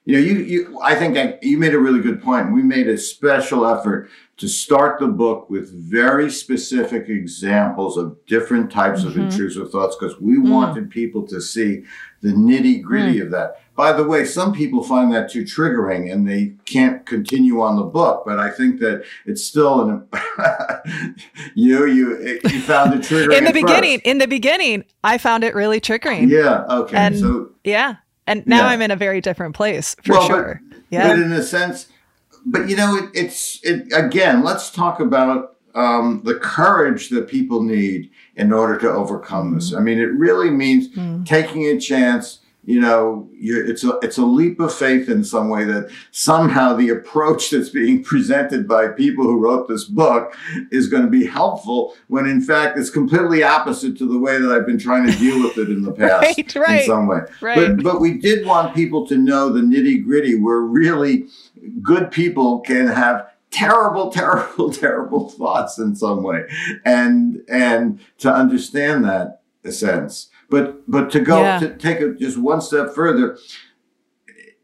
You 0.05 0.13
know, 0.15 0.19
you, 0.19 0.35
you 0.41 0.81
I 0.83 0.95
think 0.95 1.17
I, 1.17 1.39
you 1.41 1.57
made 1.57 1.73
a 1.73 1.79
really 1.79 2.01
good 2.01 2.23
point. 2.23 2.53
We 2.53 2.63
made 2.63 2.89
a 2.89 2.99
special 2.99 3.67
effort 3.67 4.11
to 4.39 4.49
start 4.49 5.01
the 5.01 5.07
book 5.09 5.51
with 5.51 5.71
very 5.73 6.31
specific 6.31 7.09
examples 7.09 7.97
of 7.97 8.17
different 8.27 8.71
types 8.71 9.01
Mm-hmm. 9.01 9.09
of 9.21 9.31
intrusive 9.33 9.71
thoughts 9.71 9.97
because 9.99 10.21
we 10.21 10.37
Mm. 10.39 10.51
wanted 10.51 10.91
people 10.91 11.27
to 11.27 11.41
see 11.41 11.83
the 12.23 12.29
nitty 12.31 12.81
gritty 12.83 13.21
of 13.21 13.31
that. 13.33 13.61
By 13.77 13.93
the 13.93 14.03
way, 14.05 14.25
some 14.25 14.53
people 14.53 14.83
find 14.83 15.13
that 15.13 15.31
too 15.31 15.43
triggering 15.45 16.13
and 16.13 16.29
they 16.29 16.55
can't 16.65 17.05
continue 17.07 17.61
on 17.61 17.77
the 17.77 17.85
book. 17.85 18.25
But 18.27 18.39
I 18.41 18.51
think 18.51 18.81
that 18.81 19.05
it's 19.27 19.45
still 19.45 19.81
an 19.89 20.07
you 21.55 21.87
you 21.87 22.39
you 22.45 22.61
found 22.61 22.95
it 22.95 23.03
triggering 23.03 23.37
in 23.39 23.45
the 23.45 23.53
beginning, 23.53 23.99
first. 23.99 24.07
in 24.07 24.19
the 24.19 24.27
beginning, 24.29 24.85
I 25.05 25.19
found 25.19 25.45
it 25.45 25.55
really 25.55 25.81
triggering. 25.81 26.29
Yeah. 26.29 26.65
Okay. 26.69 26.97
And 26.97 27.19
so 27.19 27.51
yeah. 27.65 27.97
And 28.27 28.47
now 28.47 28.59
Yeah. 28.59 28.67
I'm 28.69 28.83
in 28.83 28.91
a 28.91 28.97
very 28.97 29.21
different 29.21 29.55
place 29.55 29.97
for 30.05 30.13
Well, 30.13 30.21
but- 30.23 30.27
sure. 30.29 30.61
yeah. 30.91 31.09
But 31.09 31.19
in 31.21 31.33
a 31.33 31.43
sense, 31.43 31.87
but 32.47 32.69
you 32.69 32.77
know, 32.77 32.97
it, 32.97 33.11
it's 33.15 33.61
it 33.63 33.93
again. 33.93 34.43
Let's 34.43 34.71
talk 34.71 35.01
about 35.01 35.57
um, 35.75 36.23
the 36.25 36.35
courage 36.35 37.09
that 37.11 37.29
people 37.29 37.63
need 37.63 38.11
in 38.37 38.53
order 38.53 38.77
to 38.79 38.91
overcome 38.91 39.55
this. 39.55 39.75
I 39.75 39.81
mean, 39.81 39.99
it 39.99 40.13
really 40.13 40.51
means 40.51 40.89
Mm. 40.91 41.25
taking 41.27 41.65
a 41.67 41.79
chance. 41.79 42.41
You 42.69 42.81
know, 42.81 43.31
you're, 43.33 43.65
it's 43.67 43.83
a 43.83 43.99
it's 44.03 44.19
a 44.19 44.27
leap 44.27 44.61
of 44.61 44.75
faith 44.75 45.09
in 45.09 45.25
some 45.25 45.49
way 45.49 45.65
that 45.65 45.91
somehow 46.11 46.75
the 46.75 46.91
approach 46.91 47.49
that's 47.49 47.71
being 47.71 48.05
presented 48.05 48.69
by 48.69 48.89
people 48.89 49.25
who 49.25 49.43
wrote 49.43 49.69
this 49.69 49.85
book 49.85 50.37
is 50.71 50.87
going 50.87 51.03
to 51.03 51.09
be 51.09 51.25
helpful 51.25 51.95
when 52.09 52.27
in 52.27 52.43
fact 52.43 52.77
it's 52.77 52.91
completely 52.91 53.43
opposite 53.43 53.97
to 53.97 54.07
the 54.07 54.19
way 54.19 54.39
that 54.39 54.53
I've 54.53 54.67
been 54.67 54.79
trying 54.79 55.07
to 55.07 55.17
deal 55.17 55.43
with 55.43 55.57
it 55.57 55.71
in 55.71 55.81
the 55.81 55.93
past 55.99 56.23
Right, 56.27 56.55
right, 56.57 56.81
in 56.83 56.87
some 56.87 57.07
way. 57.07 57.21
right. 57.41 57.57
But 57.57 57.83
but 57.83 58.01
we 58.03 58.19
did 58.19 58.45
want 58.45 58.75
people 58.75 59.07
to 59.07 59.17
know 59.17 59.49
the 59.49 59.61
nitty 59.63 60.05
gritty 60.05 60.39
where 60.39 60.61
really 60.61 61.25
good 61.81 62.11
people 62.11 62.61
can 62.61 62.87
have 62.89 63.31
terrible, 63.51 64.11
terrible, 64.21 64.71
terrible 64.71 65.31
thoughts 65.31 65.79
in 65.79 65.97
some 65.97 66.23
way. 66.23 66.45
And 66.85 67.43
and 67.49 68.01
to 68.19 68.31
understand 68.31 69.07
that 69.07 69.41
a 69.65 69.73
sense. 69.73 70.29
But 70.51 70.91
but 70.91 71.11
to 71.13 71.21
go 71.21 71.41
Yeah. 71.41 71.59
to 71.61 71.77
take 71.77 72.01
it 72.01 72.19
just 72.19 72.39
one 72.39 72.61
step 72.61 72.95
further, 72.95 73.37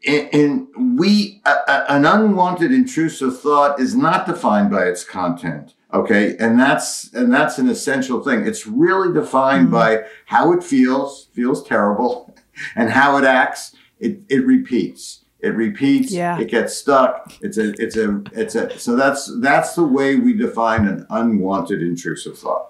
in, 0.03 0.27
in 0.73 0.95
we 0.97 1.41
a, 1.45 1.51
a- 1.67 1.85
an 1.91 2.05
unwanted 2.05 2.71
intrusive 2.71 3.39
thought 3.39 3.79
is 3.79 3.95
not 3.95 4.25
defined 4.25 4.69
by 4.71 4.83
its 4.85 5.03
content 5.03 5.73
okay? 5.93 6.35
And 6.39 6.59
that's 6.59 7.13
and 7.13 7.31
that's 7.33 7.57
an 7.57 7.69
essential 7.69 8.21
thing. 8.21 8.45
It's 8.45 8.67
really 8.67 9.13
defined 9.13 9.69
Mhm. 9.69 9.71
by 9.71 10.03
how 10.25 10.51
it 10.51 10.61
feels 10.63 11.29
feels 11.33 11.63
terrible 11.65 12.35
and 12.75 12.89
how 12.89 13.17
it 13.17 13.23
acts. 13.23 13.75
It 13.99 14.19
it 14.27 14.45
repeats. 14.45 15.23
It 15.39 15.55
repeats. 15.55 16.11
Yeah. 16.11 16.39
it 16.39 16.49
gets 16.49 16.75
stuck. 16.75 17.31
It's 17.41 17.57
a 17.57 17.73
it's 17.81 17.95
a 17.95 18.21
it's 18.33 18.55
a 18.55 18.77
so 18.77 18.95
that's 18.95 19.31
that's 19.39 19.75
the 19.75 19.83
way 19.85 20.15
we 20.17 20.33
define 20.33 20.85
an 20.87 21.05
unwanted 21.09 21.81
intrusive 21.81 22.37
thought 22.37 22.69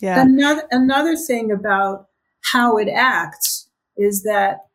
yeah. 0.00 0.22
Another 0.22 0.66
another 0.70 1.16
thing 1.16 1.50
about 1.50 2.08
how 2.52 2.76
it 2.76 2.88
acts 2.88 3.68
is 3.96 4.22
that 4.22 4.66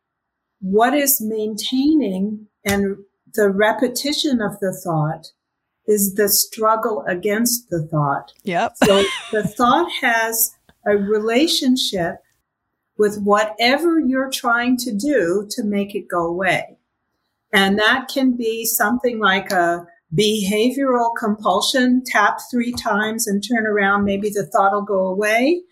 what 0.60 0.94
is 0.94 1.20
maintaining 1.20 2.46
and 2.64 2.96
the 3.34 3.50
repetition 3.50 4.40
of 4.40 4.58
the 4.60 4.72
thought 4.72 5.32
is 5.86 6.14
the 6.14 6.28
struggle 6.28 7.04
against 7.08 7.68
the 7.70 7.86
thought. 7.88 8.32
Yep. 8.44 8.74
So 8.84 9.02
the 9.32 9.42
thought 9.42 9.90
has 10.00 10.54
a 10.86 10.96
relationship 10.96 12.16
with 12.98 13.20
whatever 13.22 13.98
you're 13.98 14.30
trying 14.30 14.76
to 14.76 14.92
do 14.92 15.46
to 15.50 15.64
make 15.64 15.94
it 15.94 16.08
go 16.08 16.26
away. 16.26 16.76
And 17.52 17.78
that 17.78 18.08
can 18.08 18.36
be 18.36 18.64
something 18.64 19.18
like 19.18 19.50
a 19.50 19.86
behavioral 20.14 21.10
compulsion, 21.18 22.02
tap 22.04 22.38
three 22.50 22.72
times 22.72 23.26
and 23.26 23.42
turn 23.42 23.66
around, 23.66 24.04
maybe 24.04 24.28
the 24.28 24.46
thought 24.46 24.72
will 24.72 24.82
go 24.82 25.06
away. 25.06 25.62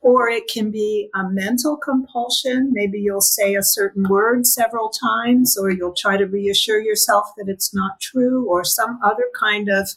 Or 0.00 0.28
it 0.28 0.46
can 0.46 0.70
be 0.70 1.08
a 1.14 1.28
mental 1.28 1.76
compulsion. 1.76 2.70
Maybe 2.72 3.00
you'll 3.00 3.20
say 3.20 3.56
a 3.56 3.62
certain 3.62 4.08
word 4.08 4.46
several 4.46 4.88
times, 4.88 5.58
or 5.58 5.70
you'll 5.70 5.94
try 5.94 6.16
to 6.16 6.26
reassure 6.26 6.80
yourself 6.80 7.26
that 7.36 7.48
it's 7.48 7.74
not 7.74 8.00
true, 8.00 8.46
or 8.48 8.62
some 8.62 9.00
other 9.02 9.24
kind 9.38 9.68
of 9.68 9.88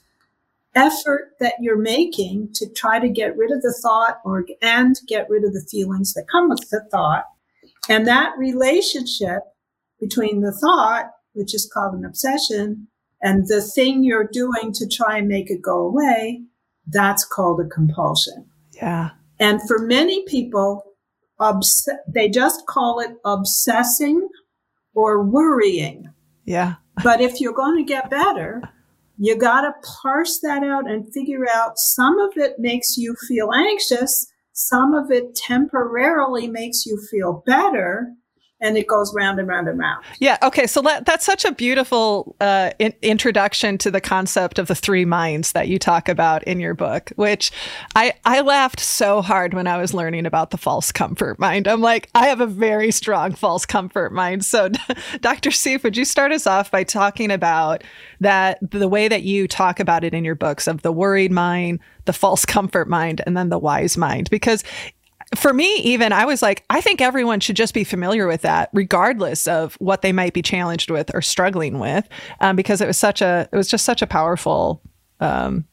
effort 0.74 1.34
that 1.40 1.56
you're 1.60 1.78
making 1.78 2.50
to 2.54 2.68
try 2.68 2.98
to 2.98 3.10
get 3.10 3.38
rid 3.38 3.52
of 3.52 3.62
the 3.62 3.78
thought 3.82 4.20
or 4.24 4.46
and 4.62 4.96
get 5.06 5.30
rid 5.30 5.44
of 5.44 5.54
the 5.54 5.68
feelings 5.70 6.14
that 6.14 6.30
come 6.32 6.50
with 6.50 6.70
the 6.70 6.82
thought. 6.90 7.26
And 7.90 8.08
that 8.08 8.38
relationship 8.38 9.44
between 10.00 10.42
the 10.42 10.54
thought, 10.54 11.12
which 11.34 11.54
is 11.54 11.70
called 11.72 11.94
an 11.94 12.06
obsession, 12.06 12.88
and 13.22 13.48
the 13.48 13.62
thing 13.62 14.04
you're 14.04 14.30
doing 14.32 14.72
to 14.74 14.88
try 14.88 15.18
and 15.18 15.28
make 15.28 15.50
it 15.50 15.62
go 15.62 15.80
away, 15.80 16.42
that's 16.88 17.24
called 17.24 17.60
a 17.62 17.70
compulsion. 17.70 18.46
Yeah. 18.74 19.12
And 19.40 19.62
for 19.68 19.80
many 19.80 20.26
people, 20.26 20.84
obs- 21.40 21.90
they 22.08 22.30
just 22.30 22.66
call 22.66 23.00
it 23.00 23.12
obsessing 23.26 24.28
or 24.94 25.24
worrying. 25.24 26.10
Yeah. 26.46 26.76
But 27.04 27.22
if 27.22 27.40
you're 27.40 27.54
going 27.54 27.78
to 27.78 27.84
get 27.84 28.10
better, 28.10 28.62
you 29.18 29.38
got 29.38 29.62
to 29.62 29.74
parse 30.02 30.40
that 30.40 30.64
out 30.64 30.90
and 30.90 31.12
figure 31.14 31.46
out 31.54 31.78
some 31.78 32.20
of 32.20 32.32
it 32.36 32.58
makes 32.58 32.98
you 32.98 33.16
feel 33.28 33.52
anxious, 33.54 34.28
some 34.54 34.94
of 34.94 35.12
it 35.12 35.36
temporarily 35.36 36.48
makes 36.48 36.86
you 36.86 37.00
feel 37.10 37.44
better, 37.46 38.14
and 38.62 38.78
it 38.78 38.88
goes 38.88 39.14
round 39.14 39.40
and 39.40 39.48
round 39.48 39.68
and 39.68 39.80
round. 39.80 40.04
Yeah. 40.20 40.38
Okay. 40.44 40.68
So 40.68 40.82
that, 40.84 41.06
that's 41.06 41.26
such 41.26 41.44
a 41.46 41.52
beautiful 41.52 42.36
uh, 42.40 42.72
in- 42.78 42.94
introduction 43.02 43.78
to 43.80 43.90
the 43.90 44.00
concept 44.00 44.60
of 44.60 44.68
the 44.68 44.76
three 44.76 45.04
minds 45.04 45.54
that 45.54 45.68
you 45.68 45.80
talk 45.80 46.08
about 46.08 46.44
in 46.44 46.60
your 46.60 46.76
book, 46.76 47.12
which 47.16 47.52
I, 47.96 48.14
I 48.24 48.42
laughed 48.42 48.80
so 48.80 49.22
hard 49.22 49.56
when 49.56 49.66
I 49.66 49.78
was 49.78 49.94
learning 49.94 50.28
about 50.28 50.52
the 50.52 50.58
false 50.58 50.92
comfort 50.92 51.40
mind. 51.40 51.68
I'm 51.68 51.82
like, 51.82 52.10
I 52.14 52.28
have 52.28 52.40
a 52.40 52.48
very 52.48 52.92
strong 52.92 53.34
false 53.34 53.66
comfort 53.66 54.14
mind. 54.14 54.46
So, 54.46 54.70
Dr. 55.22 55.50
Seif, 55.50 55.84
would 55.84 55.98
you 55.98 56.06
start 56.06 56.32
us 56.32 56.46
off 56.46 56.70
by 56.70 56.84
talking 56.84 57.32
about 57.32 57.84
that, 58.20 58.60
the 58.62 58.88
way 58.88 59.08
that 59.08 59.24
you 59.24 59.48
talk 59.48 59.80
about 59.80 60.04
it 60.04 60.14
in 60.14 60.24
your 60.24 60.36
books 60.36 60.68
of 60.68 60.84
the 60.84 60.92
worried 60.92 61.32
mind, 61.32 61.80
the 62.06 62.14
false 62.14 62.46
comfort 62.46 62.88
mind, 62.88 63.22
and 63.26 63.36
then 63.36 63.50
the 63.50 63.60
wise 63.60 63.98
mind? 63.98 64.30
Because 64.30 64.64
for 65.36 65.54
me, 65.54 65.76
even 65.78 66.12
I 66.12 66.26
was 66.26 66.42
like, 66.42 66.64
I 66.70 66.82
think 66.82 67.02
everyone 67.02 67.40
should 67.40 67.56
just 67.56 67.74
be 67.74 67.84
familiar 67.84 68.28
with 68.28 68.42
that, 68.42 68.70
regardless 68.74 69.48
of 69.48 69.76
what 69.76 70.02
they 70.02 70.12
might 70.12 70.34
be 70.34 70.42
challenged 70.42 70.92
with 70.92 71.14
or 71.14 71.22
struggling 71.22 71.80
with, 71.80 72.08
um, 72.42 72.56
because 72.56 72.82
it 72.82 72.88
was 72.88 72.98
such 72.98 73.22
a, 73.22 73.48
it 73.52 73.56
was 73.56 73.70
just 73.70 73.86
such 73.86 74.02
a 74.02 74.08
powerful 74.08 74.82
um, 75.20 75.66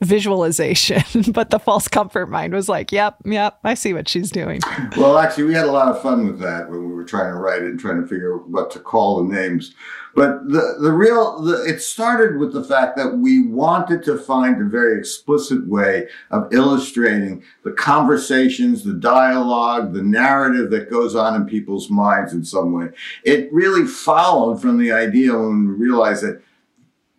visualization. 0.00 1.02
but 1.32 1.50
the 1.50 1.58
false 1.58 1.88
comfort 1.88 2.26
mind 2.26 2.52
was 2.52 2.68
like, 2.68 2.92
yep, 2.92 3.16
yep, 3.24 3.58
I 3.64 3.74
see 3.74 3.92
what 3.92 4.08
she's 4.08 4.30
doing. 4.30 4.60
Well, 4.96 5.18
actually, 5.18 5.44
we 5.44 5.54
had 5.54 5.66
a 5.66 5.72
lot 5.72 5.88
of 5.88 6.02
fun 6.02 6.26
with 6.26 6.40
that 6.40 6.70
when 6.70 6.88
we 6.88 6.94
were 6.94 7.04
trying 7.04 7.32
to 7.32 7.38
write 7.38 7.62
it 7.62 7.70
and 7.70 7.80
trying 7.80 8.00
to 8.00 8.06
figure 8.06 8.36
out 8.36 8.48
what 8.48 8.70
to 8.72 8.80
call 8.80 9.22
the 9.22 9.32
names. 9.32 9.74
But 10.14 10.48
the, 10.48 10.76
the 10.78 10.92
real, 10.92 11.40
the, 11.40 11.64
it 11.64 11.80
started 11.80 12.36
with 12.36 12.52
the 12.52 12.64
fact 12.64 12.96
that 12.96 13.16
we 13.16 13.46
wanted 13.46 14.02
to 14.04 14.18
find 14.18 14.60
a 14.60 14.68
very 14.68 14.98
explicit 14.98 15.66
way 15.66 16.08
of 16.30 16.52
illustrating 16.52 17.42
the 17.64 17.72
conversations, 17.72 18.84
the 18.84 18.92
dialogue, 18.92 19.94
the 19.94 20.02
narrative 20.02 20.70
that 20.70 20.90
goes 20.90 21.14
on 21.14 21.34
in 21.34 21.46
people's 21.46 21.88
minds 21.88 22.34
in 22.34 22.44
some 22.44 22.72
way. 22.72 22.88
It 23.24 23.50
really 23.52 23.86
followed 23.86 24.60
from 24.60 24.78
the 24.78 24.92
idea 24.92 25.32
when 25.32 25.66
we 25.66 25.74
realized 25.74 26.22
that 26.24 26.42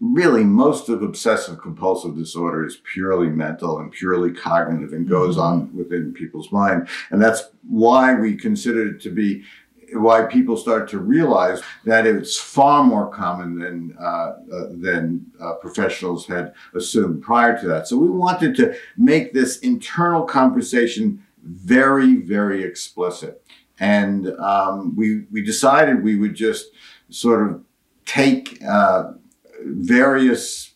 really 0.03 0.43
most 0.43 0.89
of 0.89 1.01
obsessive 1.01 1.61
compulsive 1.61 2.15
disorder 2.15 2.65
is 2.65 2.81
purely 2.93 3.27
mental 3.27 3.79
and 3.79 3.91
purely 3.91 4.33
cognitive 4.33 4.91
and 4.91 5.07
goes 5.07 5.37
on 5.37 5.73
within 5.73 6.11
people's 6.11 6.51
mind. 6.51 6.89
And 7.09 7.21
that's 7.21 7.43
why 7.67 8.13
we 8.13 8.35
consider 8.35 8.87
it 8.87 9.01
to 9.03 9.09
be 9.09 9.43
why 9.93 10.23
people 10.23 10.57
start 10.57 10.89
to 10.89 10.97
realize 10.97 11.61
that 11.85 12.05
it's 12.05 12.37
far 12.37 12.83
more 12.83 13.09
common 13.09 13.59
than 13.59 13.95
uh, 14.01 14.03
uh, 14.03 14.67
than 14.71 15.25
uh, 15.39 15.53
professionals 15.53 16.25
had 16.25 16.53
assumed 16.73 17.21
prior 17.21 17.57
to 17.59 17.67
that. 17.67 17.87
So 17.87 17.97
we 17.97 18.09
wanted 18.09 18.55
to 18.55 18.75
make 18.97 19.33
this 19.33 19.59
internal 19.59 20.23
conversation 20.23 21.23
very, 21.43 22.15
very 22.15 22.63
explicit, 22.63 23.45
and 23.79 24.31
um, 24.39 24.95
we 24.95 25.25
we 25.31 25.43
decided 25.43 26.03
we 26.03 26.15
would 26.15 26.33
just 26.33 26.71
sort 27.09 27.47
of 27.47 27.63
take 28.05 28.59
uh, 28.67 29.11
various 29.61 30.73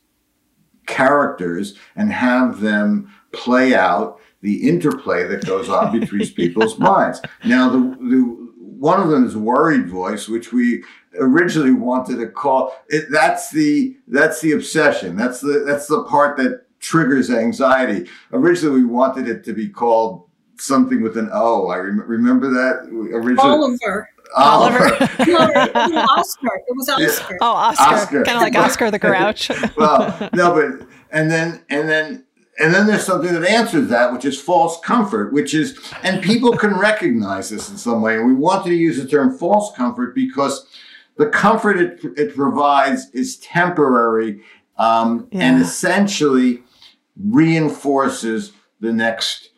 characters 0.85 1.75
and 1.95 2.11
have 2.11 2.59
them 2.61 3.13
play 3.31 3.75
out 3.75 4.19
the 4.41 4.67
interplay 4.69 5.27
that 5.27 5.45
goes 5.45 5.69
on 5.69 5.99
between 5.99 6.27
people's 6.35 6.79
minds. 6.79 7.21
Now, 7.43 7.69
the, 7.69 7.79
the 7.79 8.47
one 8.79 9.01
of 9.01 9.09
them 9.09 9.25
is 9.25 9.35
worried 9.35 9.89
voice, 9.89 10.27
which 10.27 10.53
we 10.53 10.83
originally 11.19 11.71
wanted 11.71 12.17
to 12.17 12.27
call 12.27 12.75
it. 12.89 13.05
That's 13.11 13.51
the 13.51 13.97
that's 14.07 14.41
the 14.41 14.53
obsession. 14.53 15.15
That's 15.15 15.41
the 15.41 15.63
that's 15.65 15.87
the 15.87 16.03
part 16.03 16.37
that 16.37 16.65
triggers 16.79 17.29
anxiety. 17.31 18.09
Originally, 18.31 18.81
we 18.81 18.85
wanted 18.85 19.27
it 19.27 19.43
to 19.45 19.53
be 19.53 19.67
called 19.67 20.27
something 20.59 21.01
with 21.01 21.17
an 21.17 21.29
O. 21.33 21.67
I 21.67 21.77
rem- 21.77 22.03
remember 22.07 22.49
that 22.49 22.87
originally. 22.91 23.37
Oliver. 23.37 24.09
Oliver. 24.35 24.89
no, 25.27 26.05
Oscar. 26.17 26.61
It 26.67 26.75
was 26.75 26.89
Oscar. 26.89 27.33
Yeah. 27.33 27.37
Oh, 27.41 27.51
Oscar. 27.51 27.83
Oscar. 27.83 28.23
Kind 28.23 28.37
of 28.37 28.41
like 28.41 28.55
Oscar 28.55 28.91
the 28.91 28.99
Grouch. 28.99 29.51
well, 29.77 30.29
no, 30.33 30.53
but 30.79 30.87
and 31.11 31.29
then 31.31 31.63
and 31.69 31.87
then 31.87 32.25
and 32.59 32.73
then 32.73 32.87
there's 32.87 33.05
something 33.05 33.33
that 33.33 33.45
answers 33.45 33.89
that, 33.89 34.11
which 34.11 34.25
is 34.25 34.39
false 34.39 34.79
comfort, 34.79 35.31
which 35.31 35.53
is, 35.53 35.79
and 36.01 36.23
people 36.23 36.57
can 36.57 36.75
recognize 36.77 37.51
this 37.51 37.69
in 37.69 37.77
some 37.77 38.01
way. 38.01 38.17
And 38.17 38.25
we 38.25 38.33
wanted 38.33 38.69
to 38.69 38.75
use 38.75 38.97
the 38.97 39.07
term 39.07 39.37
false 39.37 39.75
comfort 39.75 40.15
because 40.15 40.65
the 41.17 41.27
comfort 41.27 41.77
it, 41.77 41.99
it 42.17 42.35
provides 42.35 43.09
is 43.11 43.37
temporary 43.37 44.41
um, 44.77 45.27
yeah. 45.31 45.43
and 45.43 45.61
essentially 45.61 46.63
reinforces 47.25 48.53
the 48.79 48.91
next 48.91 49.49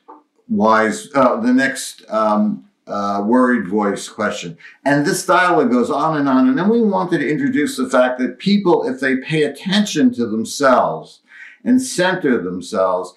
wise, 0.50 1.08
uh, 1.16 1.38
the 1.38 1.54
next 1.54 2.04
um, 2.10 2.69
uh, 2.89 3.23
worried 3.25 3.67
voice 3.67 4.10
question. 4.10 4.58
And 4.86 5.06
this 5.06 5.25
dialogue 5.25 5.71
goes 5.71 5.89
on 5.89 6.17
and 6.17 6.28
on. 6.28 6.49
And 6.49 6.58
then 6.58 6.69
we 6.69 6.82
wanted 6.82 7.19
to 7.19 7.30
introduce 7.30 7.78
the 7.78 7.89
fact 7.89 8.19
that 8.19 8.39
people, 8.39 8.88
if 8.88 8.99
they 8.99 9.17
pay 9.17 9.43
attention 9.43 10.13
to 10.15 10.25
themselves, 10.25 11.21
and 11.63 11.82
center 11.82 12.41
themselves. 12.41 13.13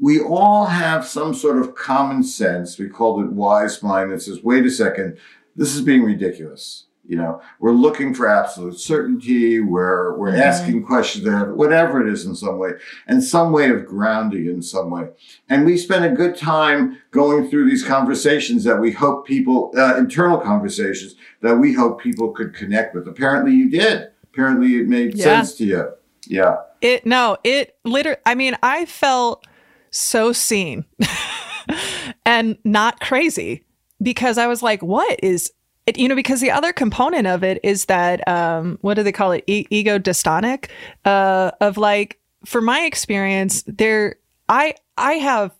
We 0.00 0.20
all 0.20 0.66
have 0.66 1.06
some 1.06 1.34
sort 1.34 1.58
of 1.58 1.74
common 1.74 2.22
sense. 2.22 2.78
We 2.78 2.88
called 2.88 3.24
it 3.24 3.32
wise 3.32 3.82
mind 3.82 4.12
that 4.12 4.22
says, 4.22 4.42
wait 4.42 4.66
a 4.66 4.70
second, 4.70 5.18
this 5.54 5.74
is 5.74 5.82
being 5.82 6.02
ridiculous. 6.02 6.85
You 7.08 7.16
know, 7.16 7.40
we're 7.60 7.72
looking 7.72 8.14
for 8.14 8.28
absolute 8.28 8.78
certainty. 8.78 9.60
We're 9.60 10.16
we're 10.16 10.30
mm-hmm. 10.30 10.40
asking 10.40 10.84
questions 10.84 11.24
that 11.24 11.32
have 11.32 11.50
whatever 11.50 12.06
it 12.06 12.12
is 12.12 12.26
in 12.26 12.34
some 12.34 12.58
way, 12.58 12.72
and 13.06 13.22
some 13.22 13.52
way 13.52 13.70
of 13.70 13.86
grounding 13.86 14.46
in 14.46 14.62
some 14.62 14.90
way. 14.90 15.08
And 15.48 15.64
we 15.64 15.76
spent 15.78 16.04
a 16.04 16.10
good 16.10 16.36
time 16.36 16.98
going 17.10 17.48
through 17.48 17.68
these 17.68 17.84
conversations 17.84 18.64
that 18.64 18.80
we 18.80 18.92
hope 18.92 19.26
people, 19.26 19.72
uh, 19.76 19.96
internal 19.96 20.38
conversations 20.38 21.14
that 21.42 21.56
we 21.56 21.72
hope 21.72 22.00
people 22.00 22.32
could 22.32 22.54
connect 22.54 22.94
with. 22.94 23.06
Apparently, 23.06 23.52
you 23.52 23.70
did. 23.70 24.08
Apparently, 24.24 24.76
it 24.76 24.88
made 24.88 25.14
yeah. 25.14 25.24
sense 25.24 25.54
to 25.54 25.64
you. 25.64 25.92
Yeah. 26.26 26.56
It 26.80 27.06
no, 27.06 27.36
it 27.44 27.76
literally 27.84 28.20
I 28.26 28.34
mean, 28.34 28.56
I 28.62 28.84
felt 28.84 29.46
so 29.90 30.32
seen 30.32 30.84
and 32.26 32.58
not 32.64 33.00
crazy 33.00 33.64
because 34.02 34.38
I 34.38 34.46
was 34.46 34.62
like, 34.62 34.82
what 34.82 35.18
is 35.22 35.52
it, 35.86 35.98
you 35.98 36.08
know, 36.08 36.16
because 36.16 36.40
the 36.40 36.50
other 36.50 36.72
component 36.72 37.26
of 37.26 37.44
it 37.44 37.60
is 37.62 37.84
that 37.86 38.26
um, 38.28 38.78
what 38.80 38.94
do 38.94 39.02
they 39.02 39.12
call 39.12 39.32
it? 39.32 39.44
E- 39.46 39.66
ego 39.70 39.98
dystonic 39.98 40.68
uh, 41.04 41.52
of 41.60 41.76
like, 41.76 42.18
for 42.44 42.60
my 42.60 42.80
experience, 42.80 43.62
there, 43.66 44.16
I 44.48 44.74
I 44.96 45.14
have 45.14 45.52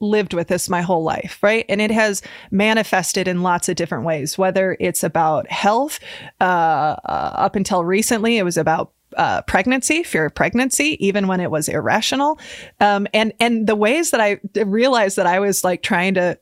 lived 0.00 0.34
with 0.34 0.48
this 0.48 0.68
my 0.68 0.82
whole 0.82 1.02
life, 1.02 1.38
right? 1.42 1.64
And 1.68 1.80
it 1.80 1.90
has 1.90 2.22
manifested 2.50 3.28
in 3.28 3.42
lots 3.42 3.68
of 3.68 3.76
different 3.76 4.04
ways. 4.04 4.36
Whether 4.36 4.76
it's 4.80 5.02
about 5.02 5.50
health, 5.50 6.00
uh, 6.40 6.96
uh, 7.04 7.32
up 7.34 7.56
until 7.56 7.84
recently, 7.84 8.38
it 8.38 8.42
was 8.42 8.56
about 8.56 8.92
uh, 9.16 9.42
pregnancy, 9.42 10.02
fear 10.02 10.26
of 10.26 10.34
pregnancy, 10.34 10.96
even 11.04 11.28
when 11.28 11.40
it 11.40 11.50
was 11.50 11.68
irrational, 11.68 12.38
um, 12.80 13.06
and 13.14 13.32
and 13.40 13.66
the 13.66 13.76
ways 13.76 14.10
that 14.10 14.20
I 14.20 14.40
realized 14.64 15.16
that 15.16 15.26
I 15.26 15.40
was 15.40 15.62
like 15.62 15.82
trying 15.82 16.14
to 16.14 16.38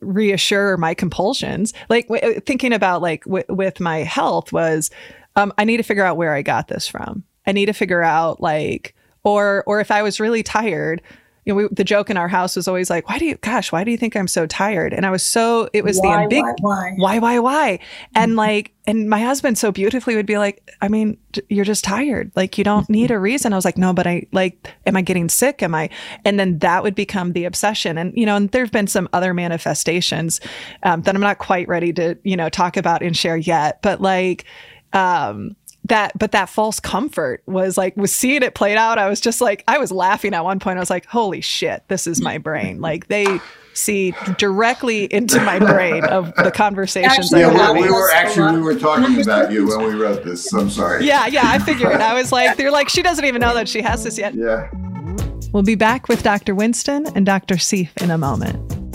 reassure 0.00 0.76
my 0.76 0.94
compulsions, 0.94 1.72
like 1.88 2.08
w- 2.08 2.40
thinking 2.40 2.72
about 2.72 3.02
like 3.02 3.24
w- 3.24 3.44
with 3.48 3.80
my 3.80 3.98
health 3.98 4.52
was, 4.52 4.90
um, 5.36 5.52
I 5.58 5.64
need 5.64 5.78
to 5.78 5.82
figure 5.82 6.04
out 6.04 6.16
where 6.16 6.34
I 6.34 6.42
got 6.42 6.68
this 6.68 6.86
from. 6.88 7.24
I 7.46 7.52
need 7.52 7.66
to 7.66 7.72
figure 7.72 8.02
out 8.02 8.40
like, 8.40 8.94
or 9.24 9.64
or 9.66 9.80
if 9.80 9.90
I 9.90 10.02
was 10.02 10.20
really 10.20 10.42
tired, 10.42 11.02
you 11.46 11.52
know, 11.52 11.56
we, 11.56 11.68
the 11.70 11.84
joke 11.84 12.10
in 12.10 12.16
our 12.16 12.26
house 12.26 12.56
was 12.56 12.66
always 12.66 12.90
like, 12.90 13.08
why 13.08 13.18
do 13.18 13.24
you, 13.24 13.36
gosh, 13.36 13.70
why 13.70 13.84
do 13.84 13.92
you 13.92 13.96
think 13.96 14.16
I'm 14.16 14.26
so 14.26 14.46
tired? 14.46 14.92
And 14.92 15.06
I 15.06 15.10
was 15.10 15.22
so, 15.22 15.70
it 15.72 15.84
was 15.84 15.98
why, 16.00 16.24
the 16.24 16.28
big, 16.28 16.44
why, 16.60 16.92
why, 16.96 17.18
why, 17.20 17.38
why? 17.38 17.78
And 18.16 18.30
mm-hmm. 18.30 18.38
like, 18.38 18.72
and 18.88 19.08
my 19.08 19.20
husband 19.20 19.56
so 19.56 19.70
beautifully 19.70 20.16
would 20.16 20.26
be 20.26 20.38
like, 20.38 20.68
I 20.82 20.88
mean, 20.88 21.16
you're 21.48 21.64
just 21.64 21.84
tired. 21.84 22.32
Like, 22.34 22.58
you 22.58 22.64
don't 22.64 22.90
need 22.90 23.12
a 23.12 23.18
reason. 23.18 23.52
I 23.52 23.56
was 23.56 23.64
like, 23.64 23.78
no, 23.78 23.92
but 23.92 24.08
I 24.08 24.26
like, 24.32 24.72
am 24.86 24.96
I 24.96 25.02
getting 25.02 25.28
sick? 25.28 25.62
Am 25.62 25.74
I? 25.74 25.88
And 26.24 26.38
then 26.38 26.58
that 26.58 26.82
would 26.82 26.96
become 26.96 27.32
the 27.32 27.44
obsession. 27.44 27.96
And, 27.96 28.12
you 28.16 28.26
know, 28.26 28.34
and 28.34 28.50
there've 28.50 28.72
been 28.72 28.88
some 28.88 29.08
other 29.12 29.32
manifestations 29.32 30.40
um, 30.82 31.02
that 31.02 31.14
I'm 31.14 31.20
not 31.20 31.38
quite 31.38 31.68
ready 31.68 31.92
to, 31.92 32.18
you 32.24 32.36
know, 32.36 32.48
talk 32.48 32.76
about 32.76 33.02
and 33.02 33.16
share 33.16 33.36
yet. 33.36 33.82
But 33.82 34.00
like, 34.00 34.44
um, 34.92 35.54
that 35.88 36.16
but 36.18 36.32
that 36.32 36.48
false 36.48 36.80
comfort 36.80 37.42
was 37.46 37.76
like 37.76 37.96
was 37.96 38.14
seeing 38.14 38.42
it 38.42 38.54
played 38.54 38.76
out. 38.76 38.98
I 38.98 39.08
was 39.08 39.20
just 39.20 39.40
like 39.40 39.64
i 39.68 39.78
was 39.78 39.92
laughing 39.92 40.34
at 40.34 40.44
one 40.44 40.58
point. 40.58 40.78
I 40.78 40.80
was 40.80 40.90
like 40.90 41.06
holy 41.06 41.40
shit 41.40 41.84
this 41.88 42.06
is 42.06 42.20
my 42.20 42.38
brain. 42.38 42.74
Mm-hmm. 42.74 42.82
Like 42.82 43.08
they 43.08 43.40
see 43.74 44.14
directly 44.38 45.04
into 45.12 45.38
my 45.40 45.58
brain 45.58 46.02
of 46.04 46.34
the 46.36 46.50
conversations 46.50 47.30
actually, 47.32 47.40
yeah, 47.40 47.72
we, 47.72 47.82
we 47.82 47.90
were 47.90 48.10
actually 48.10 48.56
we 48.56 48.62
were 48.62 48.78
talking 48.78 49.20
about 49.20 49.52
you 49.52 49.68
when 49.68 49.84
we 49.86 49.94
wrote 49.94 50.24
this. 50.24 50.52
I'm 50.52 50.70
sorry. 50.70 51.04
Yeah 51.04 51.26
yeah 51.26 51.42
i 51.44 51.58
figured 51.58 52.00
i 52.00 52.14
was 52.14 52.32
like 52.32 52.56
they're 52.56 52.70
like 52.70 52.88
she 52.88 53.02
doesn't 53.02 53.24
even 53.24 53.40
know 53.40 53.54
that 53.54 53.68
she 53.68 53.82
has 53.82 54.04
this 54.04 54.18
yet. 54.18 54.34
Yeah. 54.34 54.70
We'll 55.52 55.62
be 55.62 55.74
back 55.74 56.08
with 56.08 56.22
dr 56.22 56.54
winston 56.54 57.06
and 57.14 57.24
dr 57.24 57.54
Seif 57.54 57.90
in 58.02 58.10
a 58.10 58.18
moment 58.18 58.85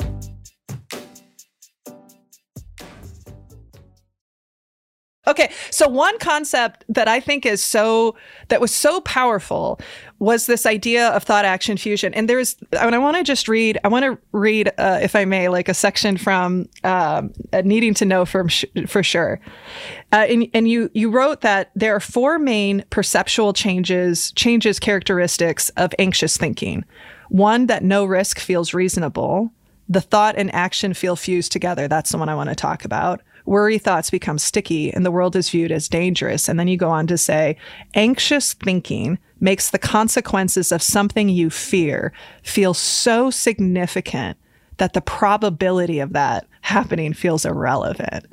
Okay, 5.31 5.49
so 5.69 5.87
one 5.87 6.19
concept 6.19 6.83
that 6.89 7.07
I 7.07 7.21
think 7.21 7.45
is 7.45 7.63
so 7.63 8.17
that 8.49 8.59
was 8.59 8.75
so 8.75 8.99
powerful 8.99 9.79
was 10.19 10.45
this 10.45 10.65
idea 10.65 11.07
of 11.07 11.23
thought 11.23 11.45
action 11.45 11.77
fusion. 11.77 12.13
And 12.13 12.27
there's, 12.27 12.57
I 12.77 12.97
want 12.97 13.15
to 13.15 13.23
just 13.23 13.47
read, 13.47 13.79
I 13.85 13.87
want 13.87 14.03
to 14.03 14.17
read, 14.33 14.73
uh, 14.77 14.99
if 15.01 15.15
I 15.15 15.23
may, 15.23 15.47
like 15.47 15.69
a 15.69 15.73
section 15.73 16.17
from 16.17 16.67
um, 16.83 17.31
needing 17.63 17.93
to 17.93 18.05
know 18.05 18.25
for 18.25 18.45
for 18.87 19.03
sure. 19.03 19.39
Uh, 20.11 20.25
and 20.27 20.49
and 20.53 20.67
you 20.67 20.89
you 20.93 21.09
wrote 21.09 21.39
that 21.41 21.71
there 21.75 21.95
are 21.95 22.01
four 22.01 22.37
main 22.37 22.83
perceptual 22.89 23.53
changes 23.53 24.33
changes 24.33 24.79
characteristics 24.79 25.69
of 25.77 25.93
anxious 25.97 26.35
thinking. 26.35 26.83
One 27.29 27.67
that 27.67 27.85
no 27.85 28.03
risk 28.03 28.37
feels 28.37 28.73
reasonable. 28.73 29.53
The 29.87 30.01
thought 30.01 30.35
and 30.37 30.53
action 30.53 30.93
feel 30.93 31.15
fused 31.15 31.53
together. 31.53 31.87
That's 31.87 32.11
the 32.11 32.17
one 32.17 32.27
I 32.27 32.35
want 32.35 32.49
to 32.49 32.55
talk 32.55 32.83
about 32.83 33.21
worry 33.45 33.77
thoughts 33.77 34.09
become 34.09 34.37
sticky 34.37 34.93
and 34.93 35.05
the 35.05 35.11
world 35.11 35.35
is 35.35 35.49
viewed 35.49 35.71
as 35.71 35.87
dangerous. 35.87 36.47
And 36.47 36.59
then 36.59 36.67
you 36.67 36.77
go 36.77 36.89
on 36.89 37.07
to 37.07 37.17
say, 37.17 37.57
anxious 37.93 38.53
thinking 38.53 39.19
makes 39.39 39.71
the 39.71 39.79
consequences 39.79 40.71
of 40.71 40.81
something 40.81 41.29
you 41.29 41.49
fear 41.49 42.13
feel 42.43 42.73
so 42.73 43.29
significant 43.29 44.37
that 44.77 44.93
the 44.93 45.01
probability 45.01 45.99
of 45.99 46.13
that 46.13 46.47
happening 46.61 47.13
feels 47.13 47.45
irrelevant. 47.45 48.25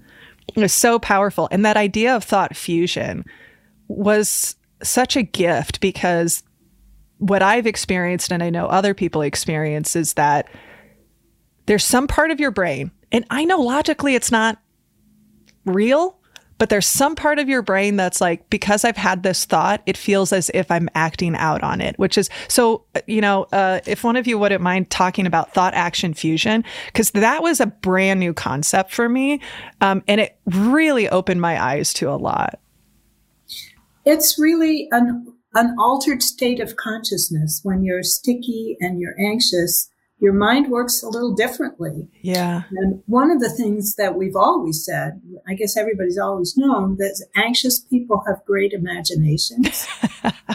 It's 0.55 0.75
so 0.75 0.99
powerful. 0.99 1.49
And 1.51 1.65
that 1.65 1.77
idea 1.77 2.15
of 2.15 2.25
thought 2.25 2.57
fusion 2.57 3.25
was 3.89 4.57
such 4.83 5.17
a 5.17 5.23
gift 5.23 5.81
because 5.81 6.43
what 7.19 7.43
I've 7.43 7.67
experienced 7.67 8.33
and 8.33 8.43
I 8.43 8.51
know 8.51 8.67
other 8.67 8.95
people 8.95 9.23
experience 9.23 9.97
is 9.97 10.15
that 10.15 10.49
there's 11.67 11.85
some 11.85 12.07
part 12.07 12.31
of 12.31 12.41
your 12.41 12.51
brain, 12.51 12.91
and 13.13 13.27
I 13.29 13.45
know 13.45 13.61
logically 13.61 14.15
it's 14.15 14.31
not 14.31 14.59
real, 15.69 16.17
but 16.59 16.71
there's 16.71 16.87
some 16.87 17.15
part 17.15 17.39
of 17.39 17.49
your 17.49 17.63
brain 17.63 17.95
that's 17.95 18.21
like, 18.21 18.51
because 18.51 18.85
I've 18.85 18.97
had 18.97 19.23
this 19.23 19.45
thought, 19.45 19.81
it 19.87 19.97
feels 19.97 20.33
as 20.33 20.51
if 20.55 20.71
I'm 20.73 20.89
acting 20.97 21.37
out 21.37 21.63
on 21.63 21.81
it, 21.81 21.97
which 22.01 22.19
is 22.19 22.29
so, 22.49 22.85
you 23.07 23.21
know, 23.21 23.47
uh, 23.53 23.79
if 23.87 24.03
one 24.03 24.17
of 24.17 24.27
you 24.27 24.39
wouldn't 24.39 24.61
mind 24.61 24.91
talking 24.91 25.25
about 25.25 25.55
thought 25.55 25.73
action 25.75 26.15
fusion, 26.15 26.65
because 26.87 27.13
that 27.13 27.45
was 27.45 27.61
a 27.61 27.67
brand 27.67 28.19
new 28.19 28.35
concept 28.35 28.93
for 28.93 29.09
me. 29.09 29.41
Um, 29.81 30.03
and 30.09 30.21
it 30.21 30.37
really 30.47 31.09
opened 31.09 31.41
my 31.41 31.63
eyes 31.63 31.93
to 31.95 32.11
a 32.11 32.17
lot. 32.17 32.59
It's 34.05 34.37
really 34.37 34.89
an, 34.91 35.33
an 35.55 35.77
altered 35.79 36.25
state 36.25 36.59
of 36.59 36.75
consciousness 36.75 37.61
when 37.63 37.85
you're 37.85 38.03
sticky 38.03 38.77
and 38.81 39.01
you're 39.01 39.15
anxious. 39.21 39.89
Your 40.21 40.33
mind 40.33 40.69
works 40.69 41.03
a 41.03 41.09
little 41.09 41.35
differently. 41.35 42.09
Yeah. 42.23 42.63
And 42.73 43.03
one 43.07 43.31
of 43.31 43.41
the 43.41 43.51
things 43.51 43.95
that 43.97 44.17
we've 44.17 44.37
always 44.37 44.85
said, 44.85 45.21
I 45.47 45.55
guess 45.55 45.77
everybody's 45.77 46.19
always 46.19 46.57
known, 46.57 46.97
that 46.97 47.25
anxious 47.37 47.79
people 47.79 48.23
have 48.27 48.45
great 48.45 48.73
imaginations, 48.73 49.87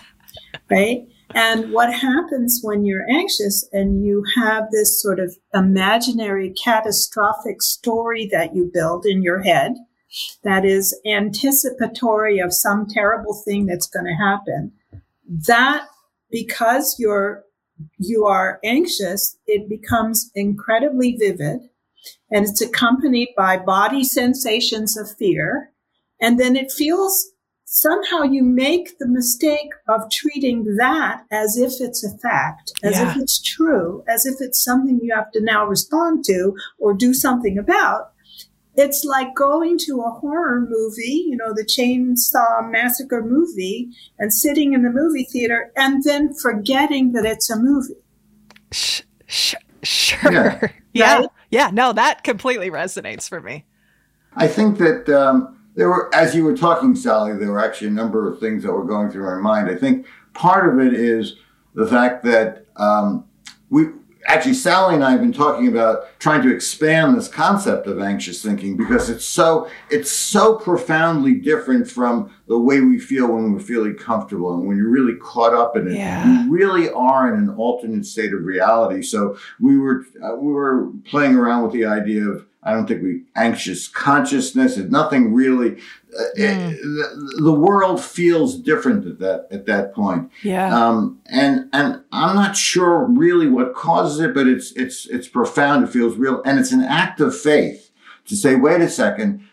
right? 0.70 1.08
And 1.36 1.72
what 1.72 1.94
happens 1.94 2.60
when 2.62 2.86
you're 2.86 3.10
anxious 3.10 3.68
and 3.72 4.06
you 4.06 4.24
have 4.36 4.70
this 4.72 5.02
sort 5.02 5.20
of 5.20 5.36
imaginary 5.54 6.54
catastrophic 6.54 7.62
story 7.62 8.28
that 8.32 8.56
you 8.56 8.70
build 8.72 9.06
in 9.06 9.24
your 9.24 9.42
head 9.42 9.74
that 10.44 10.64
is 10.64 11.00
anticipatory 11.08 12.40
of 12.40 12.54
some 12.54 12.86
terrible 12.88 13.34
thing 13.34 13.66
that's 13.66 13.88
going 13.88 14.06
to 14.06 14.14
happen, 14.14 14.72
that 15.26 15.88
because 16.30 16.98
you're 17.00 17.44
you 17.98 18.26
are 18.26 18.60
anxious, 18.64 19.38
it 19.48 19.70
becomes 19.70 20.32
incredibly 20.36 21.16
vivid 21.18 21.70
and 22.32 22.46
it's 22.46 22.62
accompanied 22.62 23.30
by 23.38 23.58
body 23.58 24.04
sensations 24.04 24.98
of 24.98 25.16
fear. 25.18 25.72
And 26.20 26.40
then 26.40 26.56
it 26.56 26.72
feels 26.72 27.32
somehow 27.66 28.22
you 28.22 28.44
make 28.44 28.98
the 29.00 29.08
mistake 29.08 29.70
of 29.88 30.10
treating 30.12 30.76
that 30.78 31.24
as 31.32 31.58
if 31.58 31.74
it's 31.80 32.04
a 32.04 32.18
fact, 32.20 32.72
as 32.84 33.00
yeah. 33.00 33.12
if 33.12 33.18
it's 33.18 33.42
true, 33.42 34.04
as 34.08 34.26
if 34.26 34.36
it's 34.40 34.64
something 34.64 35.00
you 35.02 35.14
have 35.14 35.32
to 35.32 35.42
now 35.42 35.66
respond 35.66 36.24
to 36.26 36.56
or 36.78 36.94
do 36.94 37.14
something 37.14 37.58
about 37.58 38.13
it's 38.76 39.04
like 39.06 39.36
going 39.36 39.78
to 39.80 40.02
a 40.02 40.10
horror 40.10 40.62
movie, 40.62 41.26
you 41.28 41.38
know, 41.38 41.54
the 41.54 41.64
Chainsaw 41.64 42.70
Massacre 42.72 43.24
movie, 43.24 43.90
and 44.18 44.34
sitting 44.34 44.74
in 44.74 44.84
the 44.84 44.90
movie 44.90 45.26
theater 45.26 45.72
and 45.76 46.04
then 46.04 46.34
forgetting 46.34 47.12
that 47.14 47.26
it's 47.26 47.50
a 47.50 47.58
movie. 47.58 47.94
Sh- 48.72 49.02
sh- 49.28 49.56
sure. 49.84 50.32
Yeah. 50.32 50.68
Yeah. 50.96 51.22
Right? 51.22 51.30
yeah. 51.50 51.72
No, 51.74 51.92
that 51.92 52.24
completely 52.24 52.70
resonates 52.70 53.28
for 53.28 53.42
me. 53.42 53.66
I 54.36 54.48
think 54.48 54.78
that 54.78 55.10
um, 55.10 55.58
there 55.74 55.90
were, 55.90 56.14
as 56.14 56.36
you 56.36 56.44
were 56.44 56.56
talking, 56.56 56.96
Sally, 56.96 57.34
there 57.34 57.52
were 57.52 57.64
actually 57.64 57.88
a 57.88 57.92
number 57.92 58.32
of 58.32 58.40
things 58.40 58.62
that 58.62 58.72
were 58.72 58.86
going 58.86 59.10
through 59.10 59.26
my 59.26 59.42
mind. 59.42 59.72
I 59.72 59.76
think 59.76 60.06
part 60.34 60.72
of 60.72 60.80
it 60.86 60.94
is 60.94 61.36
the 61.74 61.88
fact 61.88 62.24
that 62.26 62.68
um, 62.78 63.26
we, 63.72 63.88
actually 64.26 64.54
Sally 64.54 64.96
and 64.96 65.04
I 65.04 65.12
have 65.12 65.22
been 65.22 65.34
talking 65.34 65.68
about 65.68 66.20
trying 66.20 66.42
to 66.44 66.54
expand 66.54 67.16
this 67.18 67.28
concept 67.28 67.88
of 67.88 68.00
anxious 68.00 68.42
thinking 68.42 68.78
because 68.78 69.10
it's 69.10 69.26
so 69.26 69.70
it's 69.90 70.12
so 70.12 70.56
profoundly 70.56 71.36
different 71.36 71.90
from 71.90 72.34
the 72.48 72.58
way 72.58 72.82
we 72.82 73.00
feel 73.00 73.34
when 73.34 73.54
we're 73.54 73.60
feeling 73.60 73.96
comfortable 73.96 74.54
and 74.54 74.68
when 74.68 74.78
you're 74.78 74.90
really 74.90 75.16
caught 75.16 75.54
up 75.54 75.76
in 75.76 75.88
it. 75.88 75.96
Yeah. 75.96 76.44
You 76.44 76.52
really 76.52 76.90
are 76.90 77.34
in 77.34 77.40
an 77.40 77.50
alternate 77.50 78.06
state 78.06 78.34
of 78.34 78.44
reality. 78.44 79.02
So 79.02 79.38
we 79.60 79.78
were 79.78 80.06
uh, 80.24 80.36
we 80.36 80.52
were 80.52 80.90
playing 81.06 81.36
around 81.36 81.64
with 81.64 81.74
the 81.74 81.86
idea 81.86 82.28
of 82.28 82.46
I 82.66 82.74
don't 82.74 82.88
think 82.88 83.04
we 83.04 83.24
anxious 83.36 83.88
consciousness. 83.88 84.78
It's 84.78 84.92
nothing 84.92 85.34
really. 85.34 85.80
Uh, 86.18 86.24
mm. 86.38 86.70
the, 86.82 87.42
the, 87.44 87.54
world 87.54 88.04
feels 88.04 88.58
different 88.58 89.06
at 89.06 89.20
that 89.20 89.48
at 89.52 89.66
that 89.66 89.94
point. 89.94 90.30
Yeah. 90.44 90.76
Um, 90.76 91.20
and 91.28 91.70
and 91.74 92.04
I'm 92.12 92.36
not 92.36 92.56
sure 92.56 93.06
really 93.06 93.48
what 93.48 93.74
causes 93.74 94.20
it, 94.20 94.34
but 94.34 94.48
it's 94.48 94.72
it's 94.74 95.08
it's 95.08 95.28
profound. 95.28 95.86
It 95.86 95.92
feels 95.92 96.18
real, 96.18 96.42
and 96.44 96.60
it's 96.60 96.72
an 96.72 96.84
act 96.84 97.20
of 97.20 97.38
faith 97.38 97.92
to 98.26 98.36
say, 98.36 98.56
wait 98.56 98.82
a 98.82 98.90
second. 98.90 99.48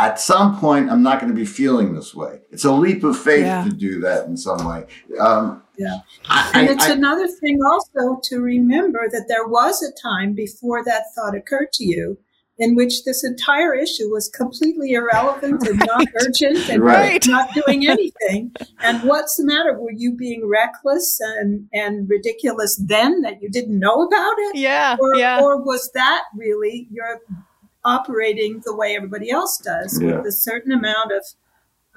At 0.00 0.20
some 0.20 0.56
point, 0.60 0.90
I'm 0.90 1.02
not 1.02 1.18
going 1.18 1.32
to 1.32 1.36
be 1.36 1.44
feeling 1.44 1.92
this 1.92 2.14
way. 2.14 2.38
It's 2.52 2.64
a 2.64 2.70
leap 2.70 3.02
of 3.02 3.18
faith 3.18 3.44
yeah. 3.46 3.64
to 3.64 3.70
do 3.70 3.98
that 4.00 4.26
in 4.26 4.36
some 4.36 4.64
way. 4.64 4.86
Um, 5.18 5.60
yeah. 5.76 5.98
I, 6.28 6.52
and 6.54 6.68
it's 6.68 6.86
I, 6.86 6.92
another 6.92 7.26
thing 7.26 7.58
also 7.64 8.20
to 8.22 8.40
remember 8.40 9.08
that 9.10 9.26
there 9.26 9.48
was 9.48 9.82
a 9.82 9.90
time 10.00 10.34
before 10.34 10.84
that 10.84 11.06
thought 11.16 11.34
occurred 11.34 11.72
to 11.74 11.84
you 11.84 12.16
in 12.58 12.74
which 12.74 13.04
this 13.04 13.24
entire 13.24 13.72
issue 13.74 14.10
was 14.10 14.28
completely 14.28 14.92
irrelevant 14.92 15.66
and 15.66 15.78
right. 15.78 15.86
not 15.86 16.06
urgent 16.22 16.68
and 16.68 16.82
right. 16.82 17.24
not 17.28 17.48
doing 17.54 17.86
anything. 17.86 18.52
and 18.80 19.02
what's 19.04 19.36
the 19.36 19.44
matter? 19.44 19.78
Were 19.78 19.92
you 19.92 20.12
being 20.12 20.46
reckless 20.46 21.20
and, 21.20 21.68
and 21.72 22.08
ridiculous 22.10 22.76
then 22.76 23.22
that 23.22 23.40
you 23.40 23.48
didn't 23.48 23.78
know 23.78 24.02
about 24.02 24.34
it? 24.38 24.56
Yeah. 24.56 24.96
Or, 24.98 25.14
yeah. 25.14 25.40
or 25.40 25.62
was 25.62 25.90
that 25.94 26.24
really 26.36 26.88
your 26.90 27.20
operating 27.84 28.60
the 28.64 28.74
way 28.74 28.96
everybody 28.96 29.30
else 29.30 29.58
does 29.58 30.00
yeah. 30.02 30.16
with 30.16 30.26
a 30.26 30.32
certain 30.32 30.72
amount 30.72 31.12
of, 31.12 31.24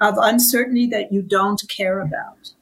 of 0.00 0.14
uncertainty 0.18 0.86
that 0.86 1.12
you 1.12 1.22
don't 1.22 1.60
care 1.68 2.00
about? 2.00 2.52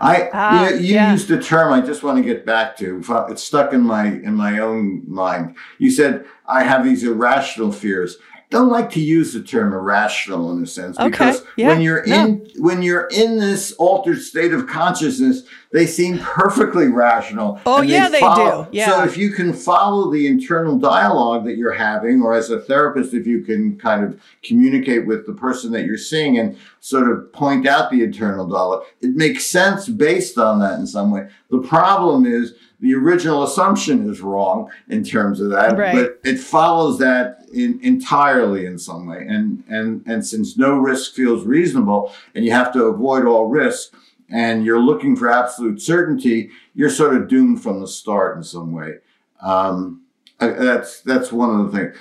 I 0.00 0.70
you, 0.70 0.76
you 0.76 0.94
yeah. 0.94 1.12
used 1.12 1.30
a 1.30 1.40
term 1.40 1.72
I 1.72 1.80
just 1.80 2.02
want 2.02 2.18
to 2.18 2.24
get 2.24 2.44
back 2.44 2.76
to. 2.78 3.02
It's 3.28 3.42
stuck 3.42 3.72
in 3.72 3.80
my 3.80 4.06
in 4.06 4.34
my 4.34 4.58
own 4.58 5.02
mind. 5.06 5.56
You 5.78 5.90
said 5.90 6.26
I 6.46 6.64
have 6.64 6.84
these 6.84 7.04
irrational 7.04 7.72
fears 7.72 8.18
don't 8.54 8.70
like 8.70 8.90
to 8.92 9.00
use 9.00 9.32
the 9.32 9.42
term 9.42 9.72
irrational 9.72 10.52
in 10.52 10.62
a 10.62 10.66
sense 10.66 10.96
because 10.96 11.42
yeah. 11.56 11.68
when 11.68 11.80
you're 11.80 12.06
no. 12.06 12.24
in 12.24 12.50
when 12.58 12.82
you're 12.82 13.08
in 13.08 13.38
this 13.38 13.72
altered 13.72 14.20
state 14.20 14.54
of 14.54 14.68
consciousness, 14.68 15.42
they 15.72 15.86
seem 15.86 16.18
perfectly 16.20 16.86
rational. 16.86 17.60
Oh 17.66 17.82
yeah, 17.82 18.08
they, 18.08 18.20
follow, 18.20 18.64
do. 18.64 18.68
Yeah. 18.70 18.90
So 18.90 19.02
if 19.02 19.16
you 19.16 19.30
can 19.30 19.52
follow 19.52 20.08
the 20.10 20.28
internal 20.28 20.78
dialogue 20.78 21.44
that 21.46 21.56
you're 21.56 21.72
having, 21.72 22.22
or 22.22 22.32
as 22.32 22.50
a 22.50 22.60
therapist, 22.60 23.12
if 23.12 23.26
you 23.26 23.42
can 23.42 23.76
kind 23.76 24.04
of 24.04 24.20
communicate 24.44 25.04
with 25.04 25.26
the 25.26 25.34
person 25.34 25.72
that 25.72 25.84
you're 25.84 25.98
seeing 25.98 26.38
and 26.38 26.56
sort 26.78 27.10
of 27.10 27.32
point 27.32 27.66
out 27.66 27.90
the 27.90 28.04
internal 28.04 28.46
dialogue, 28.46 28.84
it 29.00 29.16
makes 29.16 29.46
sense 29.46 29.88
based 29.88 30.38
on 30.38 30.60
that 30.60 30.78
in 30.78 30.86
some 30.86 31.10
way. 31.10 31.28
The 31.50 31.58
problem 31.58 32.24
is 32.24 32.54
the 32.84 32.94
original 32.94 33.42
assumption 33.44 34.10
is 34.10 34.20
wrong 34.20 34.70
in 34.90 35.02
terms 35.02 35.40
of 35.40 35.48
that, 35.48 35.74
right. 35.78 35.94
but 35.94 36.20
it 36.22 36.38
follows 36.38 36.98
that 36.98 37.46
in, 37.50 37.80
entirely 37.82 38.66
in 38.66 38.78
some 38.78 39.06
way. 39.06 39.24
And 39.26 39.64
and 39.70 40.06
and 40.06 40.24
since 40.24 40.58
no 40.58 40.76
risk 40.76 41.14
feels 41.14 41.46
reasonable, 41.46 42.12
and 42.34 42.44
you 42.44 42.52
have 42.52 42.74
to 42.74 42.84
avoid 42.84 43.24
all 43.24 43.46
risk, 43.46 43.94
and 44.28 44.66
you're 44.66 44.82
looking 44.82 45.16
for 45.16 45.30
absolute 45.30 45.80
certainty, 45.80 46.50
you're 46.74 46.90
sort 46.90 47.16
of 47.16 47.26
doomed 47.26 47.62
from 47.62 47.80
the 47.80 47.88
start 47.88 48.36
in 48.36 48.44
some 48.44 48.70
way. 48.72 48.98
Um, 49.40 50.02
that's 50.38 51.00
that's 51.00 51.32
one 51.32 51.58
of 51.58 51.72
the 51.72 51.78
things. 51.78 51.96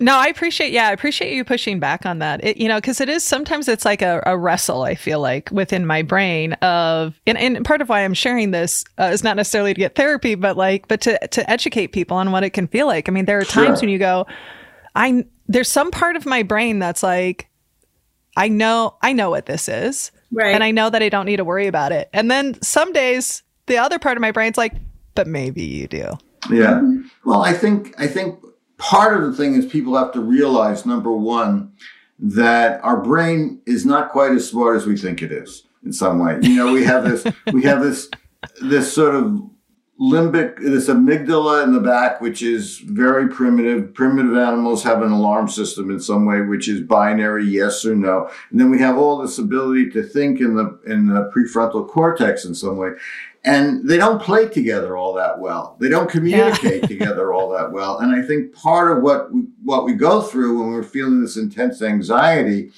No, 0.00 0.16
I 0.16 0.26
appreciate. 0.26 0.72
Yeah, 0.72 0.88
I 0.88 0.92
appreciate 0.92 1.34
you 1.34 1.44
pushing 1.44 1.78
back 1.78 2.04
on 2.04 2.18
that. 2.18 2.44
It, 2.44 2.56
you 2.56 2.68
know, 2.68 2.78
because 2.78 3.00
it 3.00 3.08
is 3.08 3.22
sometimes 3.22 3.68
it's 3.68 3.84
like 3.84 4.02
a, 4.02 4.22
a, 4.26 4.36
wrestle. 4.36 4.82
I 4.82 4.94
feel 4.94 5.20
like 5.20 5.50
within 5.50 5.86
my 5.86 6.02
brain 6.02 6.54
of, 6.54 7.14
and, 7.26 7.38
and 7.38 7.64
part 7.64 7.80
of 7.80 7.88
why 7.88 8.04
I'm 8.04 8.14
sharing 8.14 8.50
this 8.50 8.84
uh, 8.98 9.10
is 9.12 9.22
not 9.22 9.36
necessarily 9.36 9.74
to 9.74 9.78
get 9.78 9.94
therapy, 9.94 10.34
but 10.34 10.56
like, 10.56 10.88
but 10.88 11.00
to 11.02 11.18
to 11.28 11.50
educate 11.50 11.88
people 11.88 12.16
on 12.16 12.32
what 12.32 12.44
it 12.44 12.50
can 12.50 12.66
feel 12.66 12.86
like. 12.86 13.08
I 13.08 13.12
mean, 13.12 13.24
there 13.24 13.38
are 13.38 13.44
times 13.44 13.78
sure. 13.78 13.86
when 13.86 13.88
you 13.90 13.98
go, 13.98 14.26
I 14.94 15.24
there's 15.46 15.68
some 15.68 15.90
part 15.90 16.16
of 16.16 16.26
my 16.26 16.42
brain 16.42 16.78
that's 16.78 17.02
like, 17.02 17.48
I 18.36 18.48
know, 18.48 18.96
I 19.02 19.12
know 19.12 19.30
what 19.30 19.46
this 19.46 19.68
is, 19.68 20.10
right, 20.32 20.54
and 20.54 20.64
I 20.64 20.70
know 20.70 20.90
that 20.90 21.02
I 21.02 21.08
don't 21.08 21.26
need 21.26 21.36
to 21.36 21.44
worry 21.44 21.66
about 21.66 21.92
it. 21.92 22.08
And 22.12 22.30
then 22.30 22.60
some 22.62 22.92
days, 22.92 23.42
the 23.66 23.78
other 23.78 23.98
part 23.98 24.16
of 24.16 24.20
my 24.20 24.32
brain's 24.32 24.56
like, 24.56 24.74
but 25.14 25.26
maybe 25.26 25.62
you 25.62 25.86
do. 25.86 26.18
Yeah. 26.50 26.80
Well, 27.24 27.42
I 27.42 27.52
think 27.52 27.94
I 27.98 28.06
think 28.06 28.41
part 28.82 29.16
of 29.16 29.22
the 29.22 29.36
thing 29.36 29.54
is 29.54 29.64
people 29.64 29.96
have 29.96 30.12
to 30.12 30.20
realize 30.20 30.84
number 30.84 31.12
one 31.12 31.72
that 32.18 32.82
our 32.82 33.00
brain 33.00 33.60
is 33.64 33.86
not 33.86 34.10
quite 34.10 34.32
as 34.32 34.48
smart 34.48 34.76
as 34.76 34.86
we 34.86 34.96
think 34.96 35.22
it 35.22 35.30
is 35.30 35.64
in 35.84 35.92
some 35.92 36.18
way. 36.18 36.38
You 36.42 36.56
know 36.56 36.72
we 36.72 36.84
have 36.84 37.04
this 37.04 37.24
we 37.52 37.62
have 37.62 37.80
this 37.80 38.10
this 38.60 38.92
sort 38.92 39.14
of 39.14 39.40
limbic 40.00 40.56
this 40.58 40.88
amygdala 40.88 41.62
in 41.62 41.72
the 41.72 41.80
back 41.80 42.20
which 42.20 42.42
is 42.42 42.78
very 42.78 43.28
primitive. 43.28 43.94
Primitive 43.94 44.36
animals 44.36 44.82
have 44.82 45.00
an 45.02 45.12
alarm 45.12 45.46
system 45.48 45.90
in 45.90 46.00
some 46.00 46.26
way 46.26 46.40
which 46.40 46.68
is 46.68 46.80
binary 46.80 47.44
yes 47.46 47.84
or 47.84 47.94
no. 47.94 48.28
And 48.50 48.58
then 48.58 48.68
we 48.68 48.80
have 48.80 48.98
all 48.98 49.18
this 49.18 49.38
ability 49.38 49.90
to 49.90 50.02
think 50.02 50.40
in 50.40 50.56
the 50.56 50.80
in 50.86 51.06
the 51.06 51.30
prefrontal 51.34 51.88
cortex 51.88 52.44
in 52.44 52.54
some 52.54 52.76
way 52.76 52.90
and 53.44 53.88
they 53.88 53.96
don't 53.96 54.22
play 54.22 54.48
together 54.48 54.96
all 54.96 55.12
that 55.14 55.38
well. 55.38 55.76
They 55.80 55.88
don't 55.88 56.10
communicate 56.10 56.82
yeah. 56.82 56.86
together 56.88 57.32
all 57.32 57.50
that 57.50 57.72
well. 57.72 57.98
And 57.98 58.14
I 58.14 58.24
think 58.24 58.52
part 58.54 58.96
of 58.96 59.02
what 59.02 59.32
we, 59.32 59.42
what 59.64 59.84
we 59.84 59.94
go 59.94 60.22
through 60.22 60.60
when 60.60 60.70
we're 60.70 60.82
feeling 60.82 61.20
this 61.20 61.36
intense 61.36 61.82
anxiety, 61.82 62.70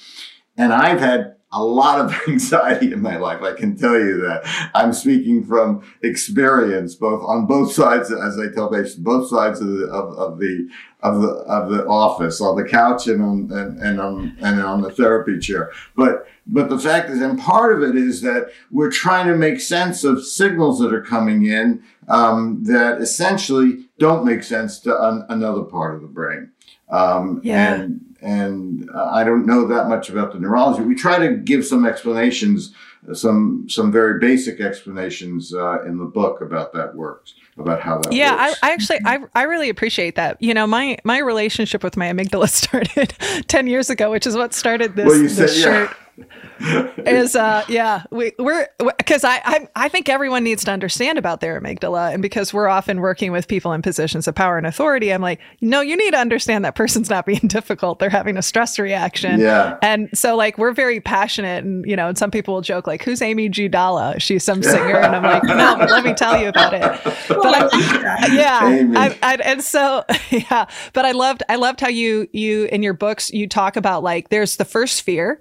and 0.57 0.73
I've 0.73 0.99
had 0.99 1.34
a 1.55 1.63
lot 1.63 1.99
of 1.99 2.13
anxiety 2.27 2.91
in 2.91 3.01
my 3.01 3.17
life. 3.17 3.41
I 3.41 3.53
can 3.53 3.75
tell 3.75 3.97
you 3.97 4.21
that 4.21 4.43
I'm 4.75 4.93
speaking 4.93 5.43
from 5.43 5.81
experience, 6.03 6.95
both 6.95 7.23
on 7.25 7.45
both 7.45 7.71
sides, 7.71 8.11
as 8.11 8.37
I 8.37 8.53
tell 8.53 8.69
patients, 8.69 8.95
both 8.95 9.29
sides 9.29 9.61
of 9.61 9.67
the 9.67 9.87
of, 9.87 10.17
of 10.17 10.39
the 10.39 10.69
of 11.01 11.21
the 11.21 11.27
of 11.27 11.69
the 11.69 11.87
office, 11.87 12.41
on 12.41 12.55
the 12.55 12.67
couch 12.67 13.07
and 13.07 13.21
on 13.21 13.51
and, 13.51 13.79
and 13.79 14.01
on 14.01 14.37
and 14.41 14.61
on 14.61 14.81
the 14.81 14.91
therapy 14.91 15.39
chair. 15.39 15.71
But 15.95 16.27
but 16.45 16.69
the 16.69 16.77
fact 16.77 17.09
is, 17.09 17.21
and 17.21 17.39
part 17.39 17.75
of 17.75 17.89
it 17.89 17.95
is 17.95 18.21
that 18.21 18.51
we're 18.69 18.91
trying 18.91 19.27
to 19.27 19.35
make 19.35 19.59
sense 19.59 20.03
of 20.03 20.23
signals 20.23 20.79
that 20.79 20.93
are 20.93 21.01
coming 21.01 21.45
in 21.45 21.83
um, 22.07 22.63
that 22.65 23.01
essentially 23.01 23.85
don't 23.97 24.25
make 24.25 24.43
sense 24.43 24.79
to 24.81 25.03
an, 25.07 25.25
another 25.29 25.63
part 25.63 25.95
of 25.95 26.01
the 26.01 26.07
brain. 26.07 26.51
Um, 26.89 27.41
yeah. 27.43 27.73
And 27.73 28.04
and 28.25 28.89
uh, 28.89 29.05
I 29.11 29.23
don't 29.23 29.45
know 29.45 29.67
that 29.67 29.87
much 29.87 30.09
about 30.09 30.33
the 30.33 30.39
neurology. 30.39 30.81
We 30.81 30.95
try 30.95 31.19
to 31.19 31.35
give 31.35 31.65
some 31.65 31.85
explanations 31.85 32.73
some 33.13 33.67
some 33.69 33.91
very 33.91 34.19
basic 34.19 34.59
explanations 34.59 35.53
uh, 35.53 35.83
in 35.83 35.99
the 35.99 36.05
book 36.05 36.41
about 36.41 36.73
that 36.73 36.95
works 36.95 37.35
about 37.57 37.79
how 37.81 37.99
that 37.99 38.11
yeah 38.11 38.47
works. 38.47 38.59
I, 38.63 38.69
I 38.69 38.73
actually 38.73 38.99
I, 39.05 39.19
I 39.35 39.43
really 39.43 39.69
appreciate 39.69 40.15
that 40.15 40.41
you 40.41 40.55
know 40.55 40.65
my 40.65 40.97
my 41.03 41.19
relationship 41.19 41.83
with 41.83 41.97
my 41.97 42.11
amygdala 42.11 42.49
started 42.49 43.13
10 43.47 43.67
years 43.67 43.91
ago 43.91 44.09
which 44.09 44.25
is 44.25 44.35
what 44.35 44.55
started 44.55 44.95
this, 44.95 45.07
well, 45.07 45.21
this 45.21 45.35
said, 45.35 45.49
shirt 45.49 45.89
yeah. 45.91 46.04
Is 47.05 47.35
uh 47.35 47.63
yeah 47.67 48.03
we, 48.09 48.31
we're 48.39 48.67
because 48.97 49.23
I, 49.23 49.41
I 49.43 49.67
i 49.75 49.89
think 49.89 50.07
everyone 50.07 50.43
needs 50.43 50.63
to 50.63 50.71
understand 50.71 51.17
about 51.17 51.41
their 51.41 51.59
amygdala. 51.59 52.13
And 52.13 52.21
because 52.21 52.53
we're 52.53 52.69
often 52.69 53.01
working 53.01 53.31
with 53.31 53.47
people 53.47 53.73
in 53.73 53.81
positions 53.81 54.27
of 54.27 54.35
power 54.35 54.57
and 54.57 54.65
authority 54.65 55.11
i'm 55.11 55.21
like 55.21 55.39
no 55.61 55.81
you 55.81 55.97
need 55.97 56.11
to 56.11 56.17
understand 56.17 56.63
that 56.63 56.75
person's 56.75 57.09
not 57.09 57.25
being 57.25 57.39
difficult. 57.47 57.99
They're 57.99 58.09
having 58.09 58.37
a 58.37 58.41
stress 58.41 58.79
reaction. 58.79 59.39
Yeah. 59.39 59.77
and 59.81 60.09
so 60.13 60.35
like 60.35 60.57
we're 60.57 60.71
very 60.71 61.01
passionate 61.01 61.63
and 61.65 61.85
you 61.85 61.95
know 61.95 62.07
and 62.07 62.17
some 62.17 62.31
people 62.31 62.53
will 62.53 62.61
joke 62.61 62.87
like 62.87 63.03
who's 63.03 63.21
amy 63.21 63.49
g. 63.49 63.67
Dalla? 63.67 64.19
She's 64.19 64.43
some 64.43 64.63
singer. 64.63 64.97
And 64.97 65.15
i'm 65.15 65.23
like 65.23 65.43
no 65.43 65.75
but 65.77 65.89
let 65.89 66.05
me 66.05 66.13
tell 66.13 66.39
you 66.39 66.47
about 66.49 66.73
it. 66.73 66.81
But 67.27 67.53
I 67.53 67.67
I, 67.71 68.27
yeah 68.31 68.59
I, 68.99 69.17
I, 69.21 69.35
and 69.43 69.63
so 69.63 70.03
yeah. 70.29 70.65
But 70.93 71.05
i 71.05 71.11
loved 71.11 71.43
i 71.49 71.55
loved 71.55 71.81
how 71.81 71.89
you 71.89 72.27
you 72.31 72.65
in 72.65 72.83
your 72.83 72.93
books 72.93 73.31
you 73.31 73.47
talk 73.47 73.75
about 73.75 74.03
like 74.03 74.29
there's 74.29 74.55
the 74.57 74.65
first 74.65 75.01
fear 75.01 75.39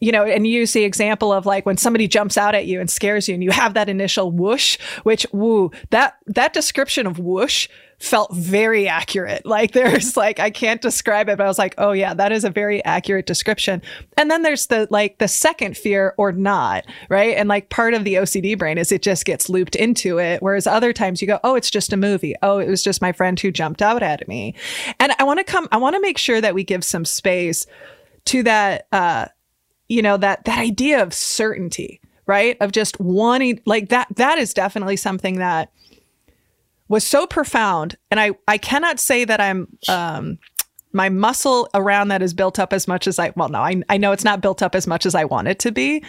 you 0.00 0.12
know, 0.12 0.24
and 0.24 0.46
use 0.46 0.72
the 0.72 0.84
example 0.84 1.32
of 1.32 1.44
like 1.44 1.66
when 1.66 1.76
somebody 1.76 2.08
jumps 2.08 2.38
out 2.38 2.54
at 2.54 2.66
you 2.66 2.80
and 2.80 2.90
scares 2.90 3.28
you 3.28 3.34
and 3.34 3.44
you 3.44 3.50
have 3.50 3.74
that 3.74 3.88
initial 3.88 4.32
whoosh, 4.32 4.78
which 5.02 5.26
woo, 5.30 5.70
that 5.90 6.16
that 6.26 6.54
description 6.54 7.06
of 7.06 7.18
whoosh 7.18 7.68
felt 7.98 8.34
very 8.34 8.88
accurate. 8.88 9.44
Like 9.44 9.72
there's 9.74 10.16
like 10.16 10.40
I 10.40 10.48
can't 10.48 10.80
describe 10.80 11.28
it, 11.28 11.36
but 11.36 11.44
I 11.44 11.48
was 11.48 11.58
like, 11.58 11.74
oh 11.76 11.92
yeah, 11.92 12.14
that 12.14 12.32
is 12.32 12.44
a 12.44 12.50
very 12.50 12.82
accurate 12.84 13.26
description. 13.26 13.82
And 14.16 14.30
then 14.30 14.42
there's 14.42 14.68
the 14.68 14.88
like 14.90 15.18
the 15.18 15.28
second 15.28 15.76
fear 15.76 16.14
or 16.16 16.32
not, 16.32 16.86
right? 17.10 17.36
And 17.36 17.48
like 17.48 17.68
part 17.68 17.92
of 17.92 18.04
the 18.04 18.14
OCD 18.14 18.58
brain 18.58 18.78
is 18.78 18.90
it 18.90 19.02
just 19.02 19.26
gets 19.26 19.50
looped 19.50 19.76
into 19.76 20.18
it. 20.18 20.42
Whereas 20.42 20.66
other 20.66 20.94
times 20.94 21.20
you 21.20 21.28
go, 21.28 21.40
oh, 21.44 21.56
it's 21.56 21.70
just 21.70 21.92
a 21.92 21.98
movie. 21.98 22.34
Oh, 22.42 22.58
it 22.58 22.68
was 22.68 22.82
just 22.82 23.02
my 23.02 23.12
friend 23.12 23.38
who 23.38 23.50
jumped 23.50 23.82
out 23.82 24.02
at 24.02 24.26
me. 24.26 24.54
And 24.98 25.12
I 25.18 25.24
want 25.24 25.38
to 25.40 25.44
come, 25.44 25.68
I 25.70 25.76
want 25.76 25.94
to 25.94 26.00
make 26.00 26.16
sure 26.16 26.40
that 26.40 26.54
we 26.54 26.64
give 26.64 26.84
some 26.84 27.04
space 27.04 27.66
to 28.26 28.42
that 28.42 28.86
uh 28.92 29.26
you 29.90 30.00
know 30.00 30.16
that 30.16 30.44
that 30.46 30.58
idea 30.58 31.02
of 31.02 31.12
certainty 31.12 32.00
right 32.26 32.56
of 32.60 32.72
just 32.72 32.98
wanting 33.00 33.60
like 33.66 33.88
that 33.90 34.06
that 34.16 34.38
is 34.38 34.54
definitely 34.54 34.96
something 34.96 35.36
that 35.38 35.70
was 36.88 37.04
so 37.04 37.26
profound 37.26 37.96
and 38.10 38.18
i 38.20 38.30
i 38.48 38.56
cannot 38.56 38.98
say 39.00 39.24
that 39.24 39.40
i'm 39.40 39.66
um 39.88 40.38
my 40.92 41.08
muscle 41.08 41.68
around 41.74 42.08
that 42.08 42.22
is 42.22 42.32
built 42.34 42.58
up 42.58 42.72
as 42.72 42.86
much 42.88 43.06
as 43.06 43.18
i 43.18 43.32
well 43.36 43.48
no 43.48 43.60
i, 43.60 43.82
I 43.88 43.96
know 43.98 44.12
it's 44.12 44.24
not 44.24 44.40
built 44.40 44.62
up 44.62 44.74
as 44.74 44.86
much 44.86 45.04
as 45.06 45.14
i 45.14 45.24
want 45.24 45.48
it 45.48 45.58
to 45.60 45.72
be 45.72 46.02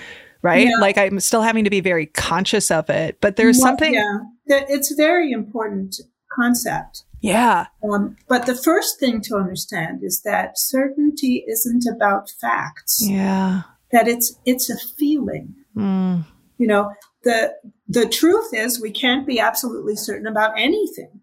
right 0.44 0.68
Yeah. 0.68 0.78
like 0.80 0.98
i'm 0.98 1.20
still 1.20 1.42
having 1.42 1.64
to 1.64 1.70
be 1.70 1.82
very 1.82 2.06
conscious 2.06 2.70
of 2.72 2.90
it 2.90 3.18
but 3.20 3.36
there's 3.36 3.58
Well, 3.58 3.68
something 3.68 3.94
Yeah, 3.96 4.20
That- 4.48 4.70
it's 4.70 4.92
a 4.92 4.96
very 4.96 5.32
important 5.32 5.96
concept. 6.32 7.04
Yeah 7.22 7.68
Um, 7.84 8.18
but 8.28 8.46
the 8.46 8.56
first 8.56 9.00
thing 9.00 9.22
to 9.22 9.36
understand 9.36 10.04
is 10.04 10.22
that 10.22 10.60
certainty 10.60 11.46
isn't 11.48 11.86
about 11.88 12.30
facts. 12.42 13.00
yeah 13.02 13.62
That 13.92 14.08
it's 14.08 14.36
it's 14.46 14.70
a 14.70 14.78
feeling. 14.78 15.56
Mm. 15.76 16.26
You 16.58 16.68
know, 16.68 16.92
the 17.24 17.54
the 17.88 18.08
truth 18.08 18.50
is 18.54 18.82
we 18.82 18.92
can't 18.92 19.26
be 19.26 19.40
absolutely 19.40 19.96
certain 19.96 20.28
about 20.28 20.54
anything. 20.58 21.22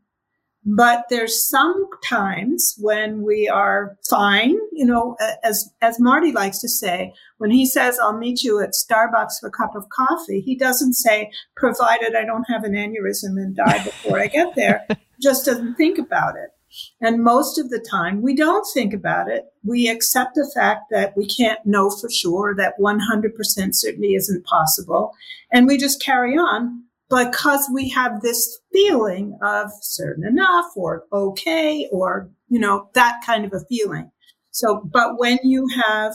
But 0.70 1.06
there's 1.08 1.48
some 1.48 1.88
times 2.04 2.74
when 2.78 3.22
we 3.22 3.48
are 3.48 3.96
fine, 4.08 4.58
you 4.70 4.84
know, 4.84 5.16
as 5.42 5.70
as 5.80 5.98
Marty 5.98 6.30
likes 6.30 6.58
to 6.58 6.68
say, 6.68 7.14
when 7.38 7.50
he 7.50 7.64
says 7.64 7.98
I'll 7.98 8.18
meet 8.18 8.42
you 8.42 8.60
at 8.60 8.74
Starbucks 8.74 9.40
for 9.40 9.48
a 9.48 9.50
cup 9.50 9.74
of 9.74 9.88
coffee, 9.88 10.40
he 10.42 10.54
doesn't 10.54 10.92
say 10.92 11.30
provided 11.56 12.14
I 12.14 12.26
don't 12.26 12.44
have 12.50 12.64
an 12.64 12.74
aneurysm 12.74 13.40
and 13.40 13.56
die 13.56 13.82
before 13.82 14.20
I 14.20 14.26
get 14.26 14.56
there. 14.56 14.86
Just 15.22 15.46
doesn't 15.46 15.76
think 15.76 15.98
about 15.98 16.34
it. 16.36 16.50
And 17.00 17.24
most 17.24 17.58
of 17.58 17.70
the 17.70 17.84
time 17.90 18.20
we 18.20 18.36
don't 18.36 18.66
think 18.74 18.92
about 18.92 19.30
it. 19.30 19.46
We 19.64 19.88
accept 19.88 20.34
the 20.34 20.50
fact 20.54 20.90
that 20.90 21.16
we 21.16 21.26
can't 21.26 21.64
know 21.64 21.88
for 21.88 22.10
sure 22.10 22.54
that 22.56 22.74
100% 22.78 23.74
certainty 23.74 24.14
isn't 24.14 24.44
possible. 24.44 25.14
And 25.50 25.66
we 25.66 25.78
just 25.78 26.00
carry 26.00 26.36
on 26.36 26.84
because 27.10 27.68
we 27.72 27.88
have 27.90 28.20
this 28.22 28.58
feeling 28.72 29.38
of 29.42 29.70
certain 29.80 30.24
enough 30.26 30.66
or 30.76 31.04
okay 31.12 31.88
or, 31.92 32.30
you 32.48 32.58
know, 32.58 32.90
that 32.94 33.20
kind 33.24 33.44
of 33.44 33.52
a 33.52 33.60
feeling. 33.68 34.10
So, 34.50 34.82
but 34.92 35.18
when 35.18 35.38
you 35.42 35.66
have 35.86 36.12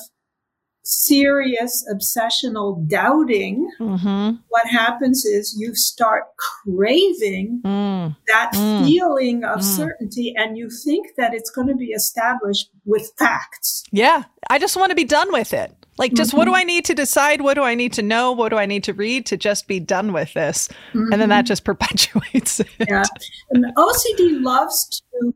serious 0.86 1.86
obsessional 1.92 2.88
doubting, 2.88 3.70
Mm-hmm. 3.80 4.36
what 4.50 4.68
happens 4.68 5.24
is 5.26 5.56
you 5.58 5.74
start 5.76 6.24
craving 6.38 7.62
Mm. 7.64 8.16
that 8.28 8.52
Mm. 8.54 8.84
feeling 8.86 9.44
of 9.46 9.60
Mm. 9.60 9.64
certainty 9.78 10.34
and 10.38 10.58
you 10.58 10.70
think 10.70 11.08
that 11.18 11.34
it's 11.34 11.50
going 11.50 11.68
to 11.70 11.76
be 11.76 11.92
established 11.92 12.70
with 12.86 13.12
facts. 13.18 13.84
Yeah. 13.92 14.24
I 14.50 14.60
just 14.60 14.76
want 14.76 14.90
to 14.90 14.96
be 14.96 15.06
done 15.06 15.32
with 15.32 15.54
it. 15.54 15.74
Like, 15.98 16.14
just 16.14 16.34
what 16.34 16.46
do 16.46 16.52
Mhm. 16.52 16.58
I 16.58 16.64
need 16.64 16.86
to 16.86 16.96
decide? 16.96 17.42
What 17.42 17.54
do 17.54 17.64
I 17.64 17.76
need 17.76 17.94
to 17.94 18.02
know? 18.02 18.32
What 18.32 18.50
do 18.50 18.58
I 18.58 18.66
need 18.66 18.84
to 18.86 18.94
read 18.94 19.26
to 19.28 19.38
just 19.38 19.68
be 19.68 19.80
done 19.80 20.12
with 20.14 20.34
this? 20.34 20.68
And 20.94 21.14
then 21.14 21.30
that 21.30 21.46
just 21.46 21.64
perpetuates 21.66 22.60
it. 22.60 22.68
Yeah. 22.80 23.04
And 23.52 23.66
OCD 23.78 24.40
loves 24.42 25.02
to 25.12 25.34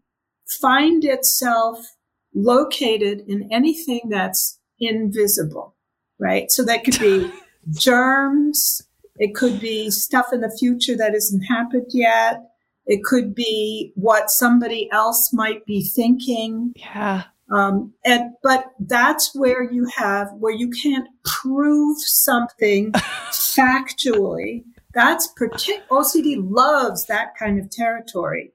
find 0.59 1.03
itself 1.05 1.95
located 2.33 3.21
in 3.27 3.47
anything 3.51 4.01
that's 4.09 4.59
invisible, 4.79 5.75
right? 6.19 6.51
So 6.51 6.63
that 6.65 6.83
could 6.83 6.99
be 6.99 7.31
germs. 7.77 8.81
It 9.17 9.33
could 9.35 9.59
be 9.59 9.89
stuff 9.91 10.27
in 10.31 10.41
the 10.41 10.55
future 10.59 10.95
that 10.97 11.13
hasn't 11.13 11.45
happened 11.47 11.87
yet. 11.89 12.41
It 12.85 13.03
could 13.03 13.35
be 13.35 13.91
what 13.95 14.29
somebody 14.29 14.89
else 14.91 15.31
might 15.33 15.65
be 15.65 15.83
thinking. 15.83 16.73
Yeah. 16.75 17.23
Um, 17.49 17.93
and 18.03 18.31
but 18.43 18.65
that's 18.79 19.33
where 19.33 19.63
you 19.63 19.87
have 19.95 20.29
where 20.33 20.53
you 20.53 20.69
can't 20.69 21.07
prove 21.23 21.97
something 21.99 22.91
factually. 23.31 24.63
That's 24.93 25.31
partic- 25.39 25.87
OCD 25.89 26.37
loves 26.37 27.05
that 27.05 27.35
kind 27.37 27.59
of 27.59 27.69
territory 27.69 28.51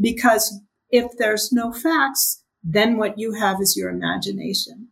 because 0.00 0.60
if 0.90 1.06
there's 1.18 1.52
no 1.52 1.72
facts, 1.72 2.42
then 2.62 2.96
what 2.96 3.18
you 3.18 3.32
have 3.32 3.60
is 3.60 3.76
your 3.76 3.90
imagination. 3.90 4.88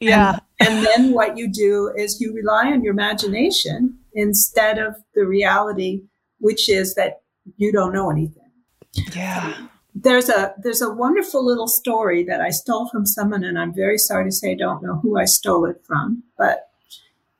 Yeah. 0.00 0.38
And 0.60 0.86
then 0.86 1.12
what 1.12 1.36
you 1.36 1.48
do 1.48 1.92
is 1.96 2.20
you 2.20 2.34
rely 2.34 2.72
on 2.72 2.82
your 2.82 2.92
imagination 2.92 3.98
instead 4.14 4.78
of 4.78 4.96
the 5.14 5.26
reality, 5.26 6.02
which 6.38 6.68
is 6.68 6.94
that 6.94 7.20
you 7.56 7.70
don't 7.72 7.92
know 7.92 8.10
anything 8.10 8.50
Yeah. 9.14 9.68
There's 10.06 10.28
a 10.28 10.54
there's 10.62 10.82
a 10.82 10.94
wonderful 10.94 11.44
little 11.44 11.66
story 11.66 12.22
that 12.22 12.40
I 12.40 12.50
stole 12.50 12.88
from 12.88 13.04
someone, 13.04 13.42
and 13.42 13.58
I'm 13.58 13.74
very 13.74 13.98
sorry 13.98 14.24
to 14.26 14.32
say 14.32 14.52
I 14.52 14.54
don't 14.54 14.82
know 14.82 15.00
who 15.02 15.18
I 15.18 15.24
stole 15.24 15.64
it 15.64 15.82
from, 15.84 16.22
but 16.38 16.68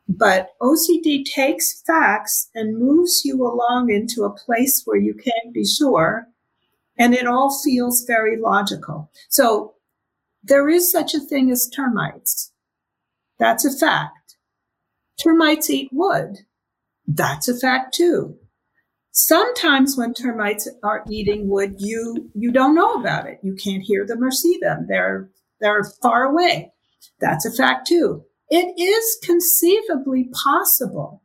but 0.09 0.51
OCD 0.61 1.25
takes 1.25 1.81
facts 1.83 2.51
and 2.57 2.77
moves 2.77 3.25
you 3.25 3.47
along 3.47 3.91
into 3.91 4.25
a 4.25 4.35
place 4.35 4.83
where 4.85 4.97
you 4.97 5.14
can't 5.14 5.55
be 5.55 5.64
sure, 5.64 6.27
and 6.99 7.14
it 7.14 7.29
all 7.29 7.57
feels 7.62 8.05
very 8.05 8.37
logical. 8.37 9.12
So 9.29 9.75
there 10.43 10.69
is 10.69 10.91
such 10.91 11.14
a 11.14 11.21
thing 11.21 11.53
as 11.53 11.69
termites. 11.69 12.51
That's 13.39 13.64
a 13.64 13.71
fact. 13.71 14.35
Termites 15.23 15.71
eat 15.71 15.91
wood. 15.93 16.39
That's 17.07 17.47
a 17.47 17.57
fact 17.57 17.95
too. 17.95 18.37
Sometimes 19.19 19.97
when 19.97 20.12
termites 20.12 20.69
are 20.83 21.03
eating 21.09 21.49
wood, 21.49 21.77
you, 21.79 22.31
you 22.35 22.53
don't 22.53 22.75
know 22.75 22.97
about 22.97 23.27
it. 23.27 23.39
You 23.43 23.55
can't 23.55 23.83
hear 23.83 24.07
them 24.07 24.23
or 24.23 24.31
see 24.31 24.59
them. 24.61 24.85
They're, 24.91 25.31
they're 25.59 25.85
far 26.03 26.25
away. 26.25 26.71
That's 27.19 27.47
a 27.47 27.51
fact 27.51 27.87
too. 27.87 28.25
It 28.51 28.79
is 28.79 29.19
conceivably 29.25 30.29
possible 30.45 31.23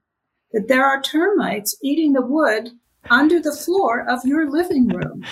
that 0.54 0.70
there 0.70 0.86
are 0.86 1.02
termites 1.02 1.76
eating 1.84 2.14
the 2.14 2.26
wood 2.26 2.70
under 3.10 3.42
the 3.42 3.52
floor 3.54 4.10
of 4.10 4.24
your 4.24 4.50
living 4.50 4.88
room. 4.88 5.26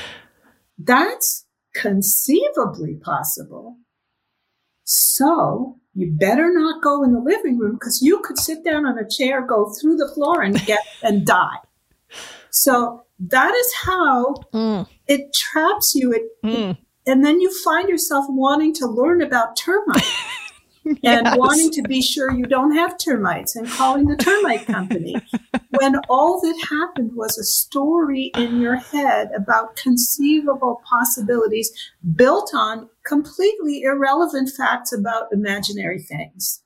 That's 0.77 1.45
conceivably 1.73 2.95
possible. 2.95 3.77
So 4.83 5.77
you 5.93 6.11
better 6.11 6.51
not 6.53 6.83
go 6.83 7.03
in 7.05 7.13
the 7.13 7.21
living 7.21 7.57
room 7.57 7.75
because 7.75 8.01
you 8.01 8.19
could 8.19 8.37
sit 8.37 8.65
down 8.65 8.85
on 8.85 8.97
a 8.97 9.09
chair, 9.09 9.47
go 9.47 9.71
through 9.79 9.95
the 9.95 10.11
floor 10.13 10.41
and 10.41 10.61
get 10.65 10.81
and 11.01 11.25
die. 11.25 11.59
So 12.51 13.03
that 13.19 13.53
is 13.53 13.73
how 13.85 14.35
Mm. 14.53 14.87
it 15.07 15.33
traps 15.33 15.95
you. 15.95 16.13
It, 16.13 16.23
Mm. 16.43 16.77
and 17.05 17.25
then 17.25 17.39
you 17.41 17.51
find 17.63 17.89
yourself 17.89 18.25
wanting 18.29 18.73
to 18.75 18.87
learn 18.87 19.21
about 19.21 19.55
termites 19.57 20.07
and 21.03 21.27
wanting 21.37 21.71
to 21.71 21.81
be 21.83 22.01
sure 22.01 22.31
you 22.31 22.45
don't 22.45 22.73
have 22.75 22.97
termites 22.97 23.55
and 23.55 23.67
calling 23.67 24.05
the 24.07 24.15
termite 24.15 24.65
company 24.65 25.15
when 25.79 25.97
all 26.09 26.39
that 26.41 26.67
happened 26.69 27.11
was 27.15 27.37
a 27.37 27.43
story 27.43 28.31
in 28.35 28.59
your 28.59 28.75
head 28.75 29.29
about 29.35 29.75
conceivable 29.75 30.81
possibilities 30.89 31.71
built 32.15 32.51
on 32.55 32.89
completely 33.05 33.83
irrelevant 33.83 34.49
facts 34.49 34.91
about 34.93 35.31
imaginary 35.31 35.99
things. 35.99 36.61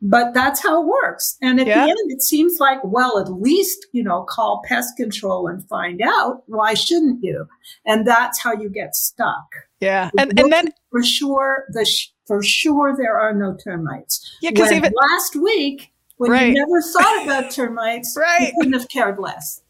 But 0.00 0.32
that's 0.34 0.62
how 0.62 0.82
it 0.82 0.86
works. 0.86 1.36
And 1.42 1.60
at 1.60 1.66
Yeah. 1.66 1.84
the 1.84 1.90
end, 1.90 2.12
it 2.12 2.22
seems 2.22 2.60
like, 2.60 2.78
well, 2.84 3.18
at 3.18 3.30
least, 3.32 3.86
you 3.92 4.02
know, 4.02 4.22
call 4.22 4.62
pest 4.66 4.96
control 4.96 5.48
and 5.48 5.66
find 5.68 6.00
out. 6.02 6.42
Why 6.46 6.74
shouldn't 6.74 7.22
you? 7.22 7.46
And 7.84 8.06
that's 8.06 8.40
how 8.40 8.52
you 8.52 8.68
get 8.68 8.94
stuck. 8.94 9.46
Yeah. 9.80 10.10
And 10.18 10.38
and 10.38 10.52
then 10.52 10.72
For 10.90 11.02
sure, 11.02 11.64
the 11.70 11.84
sh- 11.84 12.10
for 12.26 12.42
sure, 12.42 12.96
there 12.96 13.18
are 13.18 13.34
no 13.34 13.56
termites. 13.56 14.20
yeah, 14.42 14.50
because 14.50 14.70
even 14.72 14.92
last 15.10 15.34
week, 15.36 15.92
when 16.16 16.30
Right. 16.30 16.48
you 16.48 16.54
never 16.54 16.80
thought 16.82 17.24
about 17.24 17.50
termites, 17.58 18.16
Right. 18.16 18.48
you 18.48 18.52
couldn't 18.58 18.72
have 18.74 18.88
cared 18.88 19.18
less. 19.18 19.62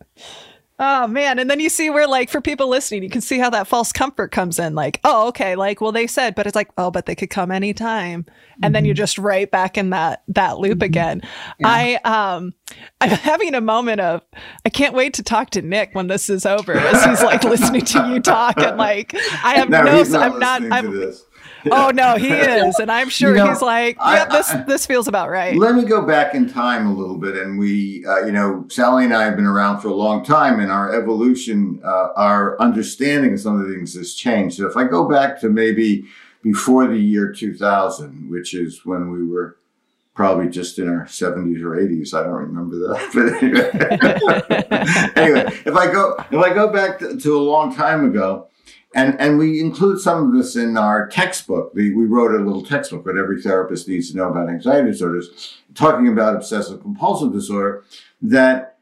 Oh 0.80 1.08
man. 1.08 1.38
And 1.38 1.50
then 1.50 1.58
you 1.58 1.68
see 1.68 1.90
where 1.90 2.06
like 2.06 2.30
for 2.30 2.40
people 2.40 2.68
listening, 2.68 3.02
you 3.02 3.10
can 3.10 3.20
see 3.20 3.38
how 3.38 3.50
that 3.50 3.66
false 3.66 3.90
comfort 3.90 4.30
comes 4.30 4.58
in. 4.60 4.74
Like, 4.74 5.00
oh, 5.02 5.28
okay, 5.28 5.56
like, 5.56 5.80
well, 5.80 5.90
they 5.90 6.06
said, 6.06 6.34
but 6.36 6.46
it's 6.46 6.54
like, 6.54 6.70
oh, 6.78 6.90
but 6.90 7.06
they 7.06 7.16
could 7.16 7.30
come 7.30 7.50
anytime. 7.50 8.26
And 8.62 8.74
then 8.74 8.84
you're 8.84 8.94
just 8.94 9.18
right 9.18 9.50
back 9.50 9.78
in 9.78 9.90
that 9.90 10.22
that 10.28 10.58
loop 10.58 10.82
again. 10.82 11.22
I 11.64 11.96
um 12.04 12.54
I'm 13.00 13.10
having 13.10 13.54
a 13.54 13.60
moment 13.60 14.00
of 14.00 14.22
I 14.64 14.68
can't 14.68 14.94
wait 14.94 15.14
to 15.14 15.22
talk 15.22 15.50
to 15.50 15.62
Nick 15.62 15.94
when 15.94 16.06
this 16.06 16.30
is 16.30 16.46
over 16.46 16.74
as 16.74 17.04
he's 17.04 17.22
like 17.22 17.44
listening 17.44 17.84
to 17.84 18.08
you 18.08 18.20
talk 18.20 18.58
and 18.58 18.76
like 18.76 19.14
I 19.42 19.54
have 19.54 19.68
no, 19.68 19.82
not 19.82 20.14
I'm 20.14 20.38
not 20.38 20.62
I'm. 20.72 21.14
oh 21.72 21.90
no, 21.90 22.16
he 22.16 22.28
is. 22.30 22.78
And 22.78 22.90
I'm 22.90 23.08
sure 23.08 23.30
You 23.30 23.36
know, 23.38 23.48
he's 23.50 23.62
like, 23.62 23.96
I- 24.00 24.16
yeah, 24.16 24.24
this 24.26 24.50
I- 24.50 24.62
this 24.62 24.86
feels 24.86 25.08
about 25.08 25.30
right. 25.30 25.56
Let 25.56 25.74
me 25.74 25.84
go 25.84 26.02
back 26.02 26.34
in 26.34 26.48
time 26.48 26.86
a 26.86 26.94
little 26.94 27.16
bit, 27.16 27.36
and 27.36 27.58
we, 27.58 28.04
uh, 28.06 28.24
you 28.26 28.32
know, 28.32 28.64
Sally 28.68 29.04
and 29.04 29.14
I 29.14 29.24
have 29.24 29.36
been 29.36 29.46
around 29.46 29.80
for 29.80 29.88
a 29.88 29.94
long 29.94 30.24
time, 30.24 30.60
and 30.60 30.70
our 30.72 30.94
evolution, 30.94 31.80
uh, 31.84 32.08
our 32.16 32.60
understanding 32.60 33.34
of 33.34 33.40
some 33.40 33.60
of 33.60 33.66
the 33.66 33.72
things 33.74 33.94
has 33.94 34.14
changed. 34.14 34.56
So 34.56 34.66
if 34.66 34.76
I 34.76 34.84
go 34.84 35.08
back 35.08 35.40
to 35.40 35.48
maybe 35.48 36.04
before 36.42 36.86
the 36.86 36.96
year 36.98 37.32
2000, 37.32 38.30
which 38.30 38.54
is 38.54 38.84
when 38.84 39.10
we 39.10 39.26
were 39.26 39.56
probably 40.14 40.48
just 40.48 40.78
in 40.78 40.88
our 40.88 41.04
70s 41.06 41.62
or 41.62 41.76
80s, 41.76 42.12
I 42.14 42.22
don't 42.24 42.32
remember 42.32 42.76
that, 42.88 43.10
but 43.14 43.42
anyway, 43.42 45.12
anyway, 45.16 45.46
if 45.64 45.74
I 45.76 45.90
go 45.90 46.16
if 46.30 46.38
I 46.40 46.52
go 46.52 46.72
back 46.72 46.98
to, 47.00 47.16
to 47.18 47.36
a 47.36 47.40
long 47.42 47.74
time 47.74 48.04
ago. 48.04 48.46
And, 48.98 49.20
and 49.20 49.38
we 49.38 49.60
include 49.60 50.00
some 50.00 50.26
of 50.26 50.32
this 50.36 50.56
in 50.56 50.76
our 50.76 51.06
textbook. 51.06 51.72
We, 51.72 51.94
we 51.94 52.06
wrote 52.06 52.32
a 52.32 52.44
little 52.44 52.64
textbook, 52.64 53.06
what 53.06 53.16
every 53.16 53.40
therapist 53.40 53.86
needs 53.86 54.10
to 54.10 54.16
know 54.16 54.28
about 54.28 54.48
anxiety 54.48 54.90
disorders, 54.90 55.58
talking 55.74 56.08
about 56.08 56.34
obsessive 56.34 56.82
compulsive 56.82 57.32
disorder. 57.32 57.84
That 58.20 58.78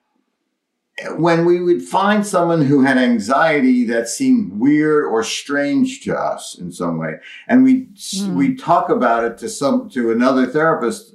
when 1.16 1.44
we 1.44 1.60
would 1.60 1.82
find 1.82 2.26
someone 2.26 2.62
who 2.62 2.82
had 2.82 2.96
anxiety 2.96 3.84
that 3.84 4.08
seemed 4.08 4.58
weird 4.58 5.04
or 5.04 5.22
strange 5.22 6.00
to 6.04 6.18
us 6.18 6.56
in 6.58 6.72
some 6.72 6.96
way, 6.96 7.16
and 7.46 7.62
we 7.62 7.88
Mm. 8.14 8.36
we 8.36 8.54
talk 8.54 8.88
about 8.88 9.22
it 9.24 9.36
to 9.38 9.50
some 9.50 9.90
to 9.90 10.10
another 10.10 10.46
therapist, 10.46 11.14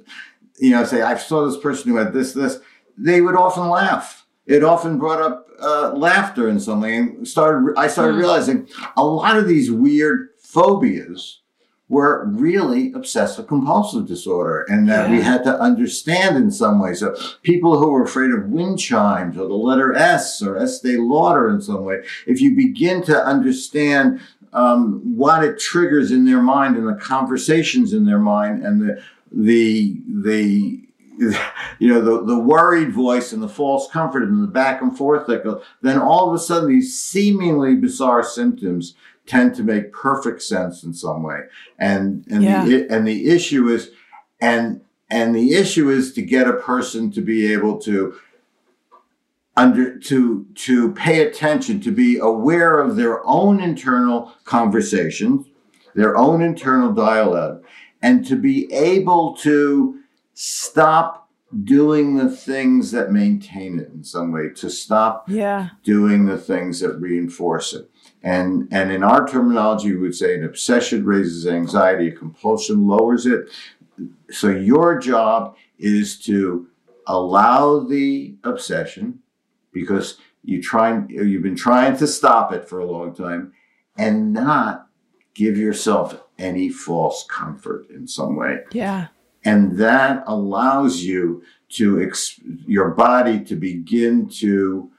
you 0.60 0.70
know, 0.70 0.84
say 0.84 1.02
I 1.02 1.16
saw 1.16 1.44
this 1.44 1.60
person 1.60 1.90
who 1.90 1.96
had 1.96 2.12
this 2.12 2.34
this, 2.34 2.60
they 2.96 3.20
would 3.20 3.34
often 3.34 3.68
laugh. 3.68 4.26
It 4.46 4.62
often 4.62 4.98
brought 4.98 5.20
up 5.20 5.41
uh, 5.62 5.92
laughter 5.94 6.48
in 6.48 6.58
some 6.60 6.80
way, 6.80 6.96
and 6.96 7.26
started. 7.26 7.74
I 7.76 7.86
started 7.88 8.14
Mm. 8.14 8.18
realizing 8.18 8.68
a 8.96 9.04
lot 9.04 9.36
of 9.36 9.46
these 9.48 9.70
weird 9.70 10.28
phobias 10.38 11.38
were 11.88 12.24
really 12.26 12.90
obsessive 12.94 13.46
compulsive 13.46 14.06
disorder 14.06 14.64
and 14.68 14.88
that 14.88 15.10
we 15.10 15.20
had 15.20 15.44
to 15.44 15.60
understand 15.60 16.36
in 16.38 16.50
some 16.50 16.80
way. 16.80 16.94
So 16.94 17.14
people 17.42 17.78
who 17.78 17.90
were 17.90 18.02
afraid 18.02 18.30
of 18.30 18.46
wind 18.46 18.78
chimes 18.78 19.36
or 19.36 19.46
the 19.46 19.54
letter 19.54 19.94
S 19.94 20.40
or 20.40 20.56
Estee 20.56 20.96
Lauder 20.96 21.50
in 21.50 21.60
some 21.60 21.84
way, 21.84 22.02
if 22.26 22.40
you 22.40 22.56
begin 22.56 23.02
to 23.04 23.24
understand 23.24 24.20
um, 24.54 25.00
what 25.16 25.44
it 25.44 25.58
triggers 25.58 26.12
in 26.12 26.24
their 26.24 26.40
mind 26.40 26.76
and 26.76 26.86
the 26.88 26.94
conversations 26.94 27.92
in 27.92 28.06
their 28.06 28.18
mind 28.18 28.64
and 28.64 28.80
the 28.80 29.02
the 29.30 30.00
the 30.22 30.88
you 31.18 31.88
know 31.88 32.00
the, 32.00 32.24
the 32.24 32.38
worried 32.38 32.92
voice 32.92 33.32
and 33.32 33.42
the 33.42 33.48
false 33.48 33.88
comfort 33.90 34.22
and 34.22 34.42
the 34.42 34.46
back 34.46 34.80
and 34.82 34.96
forth 34.96 35.26
that 35.26 35.44
go 35.44 35.62
then 35.82 35.98
all 35.98 36.28
of 36.28 36.34
a 36.34 36.38
sudden 36.38 36.68
these 36.68 36.98
seemingly 36.98 37.74
bizarre 37.76 38.22
symptoms 38.22 38.94
tend 39.26 39.54
to 39.54 39.62
make 39.62 39.92
perfect 39.92 40.42
sense 40.42 40.82
in 40.82 40.92
some 40.94 41.22
way 41.22 41.40
and 41.78 42.24
and 42.30 42.42
Yeah. 42.42 42.64
the 42.64 42.86
and 42.90 43.06
the 43.06 43.26
issue 43.28 43.68
is 43.68 43.90
and 44.40 44.80
and 45.10 45.34
the 45.34 45.52
issue 45.52 45.90
is 45.90 46.12
to 46.14 46.22
get 46.22 46.48
a 46.48 46.54
person 46.54 47.10
to 47.12 47.20
be 47.20 47.52
able 47.52 47.78
to 47.82 48.14
under 49.56 49.98
to 49.98 50.46
to 50.54 50.92
pay 50.94 51.26
attention 51.26 51.78
to 51.80 51.92
be 51.92 52.16
aware 52.18 52.78
of 52.80 52.96
their 52.96 53.24
own 53.26 53.60
internal 53.60 54.32
conversations 54.44 55.46
their 55.94 56.16
own 56.16 56.40
internal 56.40 56.90
dialogue 56.92 57.62
and 58.00 58.26
to 58.26 58.34
be 58.34 58.72
able 58.72 59.34
to 59.36 59.98
stop 60.34 61.28
doing 61.64 62.16
the 62.16 62.30
things 62.30 62.90
that 62.92 63.12
maintain 63.12 63.78
it 63.78 63.90
in 63.92 64.02
some 64.02 64.32
way 64.32 64.48
to 64.48 64.70
stop 64.70 65.28
Yeah. 65.28 65.70
doing 65.84 66.24
the 66.24 66.38
things 66.38 66.80
that 66.80 66.98
reinforce 66.98 67.74
it. 67.74 67.90
And 68.22 68.68
and 68.70 68.90
in 68.90 69.02
our 69.02 69.26
terminology, 69.26 69.92
we 69.92 70.00
would 70.00 70.14
say 70.14 70.34
an 70.34 70.44
obsession 70.44 71.04
raises 71.04 71.46
anxiety, 71.46 72.08
a 72.08 72.12
compulsion 72.12 72.86
lowers 72.86 73.26
it. 73.26 73.50
So 74.30 74.48
your 74.48 74.98
job 74.98 75.56
is 75.78 76.18
to 76.20 76.68
allow 77.06 77.80
the 77.80 78.36
obsession 78.44 79.18
because 79.72 80.18
you 80.44 80.62
try 80.62 81.02
you've 81.08 81.42
been 81.42 81.56
trying 81.56 81.96
to 81.98 82.06
stop 82.06 82.52
it 82.52 82.66
for 82.68 82.78
a 82.78 82.86
long 82.90 83.14
time 83.14 83.52
and 83.98 84.32
not 84.32 84.86
give 85.34 85.58
yourself 85.58 86.22
any 86.38 86.68
false 86.70 87.26
comfort 87.28 87.90
in 87.90 88.06
some 88.06 88.36
way 88.36 88.60
Yeah. 88.72 89.08
And 89.44 89.76
that 89.78 90.24
allows 90.26 91.02
you 91.02 91.42
to 91.70 92.02
ex- 92.02 92.40
your 92.66 92.90
body 92.90 93.42
to 93.44 93.56
begin 93.56 94.28
to 94.28 94.90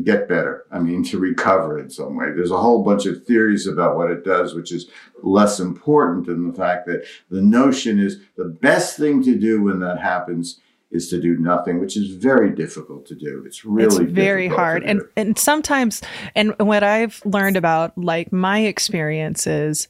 get 0.00 0.28
better. 0.28 0.64
I 0.70 0.78
mean 0.78 1.04
to 1.04 1.18
recover 1.18 1.78
in 1.78 1.90
some 1.90 2.16
way. 2.16 2.26
There's 2.32 2.50
a 2.50 2.56
whole 2.56 2.82
bunch 2.82 3.06
of 3.06 3.24
theories 3.24 3.66
about 3.66 3.96
what 3.96 4.10
it 4.10 4.24
does 4.24 4.54
which 4.54 4.72
is 4.72 4.88
less 5.22 5.60
important 5.60 6.26
than 6.26 6.48
the 6.48 6.54
fact 6.54 6.86
that 6.86 7.04
the 7.30 7.42
notion 7.42 7.98
is 7.98 8.20
the 8.36 8.46
best 8.46 8.96
thing 8.96 9.22
to 9.24 9.38
do 9.38 9.62
when 9.62 9.80
that 9.80 10.00
happens 10.00 10.60
is 10.90 11.08
to 11.08 11.20
do 11.20 11.36
nothing 11.38 11.80
which 11.80 11.96
is 11.96 12.08
very 12.14 12.50
difficult 12.50 13.06
to 13.06 13.14
do. 13.14 13.42
It's 13.46 13.64
really 13.64 14.04
it's 14.04 14.12
very 14.12 14.48
hard. 14.48 14.82
And 14.82 15.02
and 15.16 15.38
sometimes 15.38 16.02
and 16.34 16.54
what 16.58 16.82
i've 16.82 17.20
learned 17.24 17.56
about 17.56 17.96
like 17.98 18.32
my 18.32 18.60
experience 18.60 19.46
is 19.46 19.88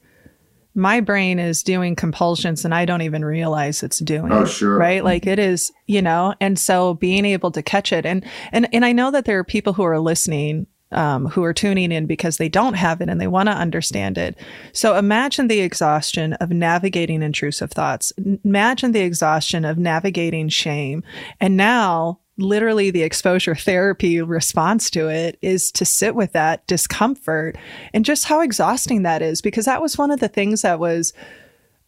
my 0.75 0.99
brain 0.99 1.39
is 1.39 1.63
doing 1.63 1.95
compulsions 1.95 2.65
and 2.65 2.73
i 2.73 2.85
don't 2.85 3.01
even 3.01 3.23
realize 3.23 3.83
it's 3.83 3.99
doing 3.99 4.31
Oh, 4.31 4.45
sure. 4.45 4.77
right 4.77 5.03
like 5.03 5.27
it 5.27 5.39
is 5.39 5.71
you 5.87 6.01
know 6.01 6.33
and 6.39 6.57
so 6.57 6.95
being 6.95 7.25
able 7.25 7.51
to 7.51 7.61
catch 7.61 7.91
it 7.91 8.05
and 8.05 8.25
and 8.51 8.67
and 8.73 8.83
i 8.85 8.91
know 8.91 9.11
that 9.11 9.25
there 9.25 9.37
are 9.39 9.43
people 9.43 9.73
who 9.73 9.83
are 9.83 9.99
listening 9.99 10.67
um, 10.91 11.25
who 11.27 11.43
are 11.43 11.53
tuning 11.53 11.91
in 11.91 12.05
because 12.05 12.37
they 12.37 12.49
don't 12.49 12.75
have 12.75 13.01
it 13.01 13.09
and 13.09 13.19
they 13.19 13.25
want 13.25 13.49
to 13.49 13.53
understand 13.53 14.15
it. 14.15 14.37
So 14.73 14.95
imagine 14.95 15.47
the 15.47 15.61
exhaustion 15.61 16.33
of 16.33 16.51
navigating 16.51 17.23
intrusive 17.23 17.71
thoughts. 17.71 18.13
Imagine 18.45 18.91
the 18.91 18.99
exhaustion 19.01 19.65
of 19.65 19.79
navigating 19.79 20.49
shame. 20.49 21.03
And 21.41 21.57
now, 21.57 22.19
literally, 22.37 22.91
the 22.91 23.03
exposure 23.03 23.55
therapy 23.55 24.21
response 24.21 24.89
to 24.91 25.07
it 25.07 25.37
is 25.41 25.71
to 25.73 25.85
sit 25.85 26.15
with 26.15 26.33
that 26.33 26.65
discomfort 26.67 27.57
and 27.93 28.05
just 28.05 28.25
how 28.25 28.41
exhausting 28.41 29.03
that 29.03 29.21
is. 29.21 29.41
Because 29.41 29.65
that 29.65 29.81
was 29.81 29.97
one 29.97 30.11
of 30.11 30.19
the 30.19 30.27
things 30.27 30.61
that 30.63 30.79
was 30.79 31.13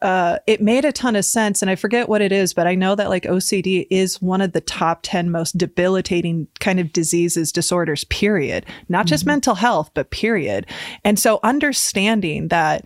uh, 0.02 0.38
it 0.46 0.62
made 0.62 0.86
a 0.86 0.92
ton 0.92 1.16
of 1.16 1.26
sense. 1.26 1.62
And 1.62 1.72
I 1.72 1.76
forget 1.76 2.10
what 2.10 2.22
it 2.22 2.32
is, 2.32 2.54
but 2.54 2.68
I 2.68 2.76
know 2.76 2.96
that 2.96 3.10
like 3.10 3.24
OCD 3.24 3.88
is 3.90 4.22
one 4.22 4.42
of 4.42 4.52
the 4.52 4.62
top 4.62 5.00
10 5.04 5.32
most 5.32 5.58
debilitating 5.58 6.48
kind 6.60 6.80
of 6.80 6.94
diseases, 6.94 7.52
disorders, 7.52 8.04
period. 8.06 8.66
Not 8.90 9.08
just 9.08 9.26
mental 9.26 9.56
health, 9.56 9.90
but 9.94 10.12
period. 10.12 10.68
And 11.04 11.18
so 11.18 11.40
understanding 11.44 12.50
that, 12.50 12.86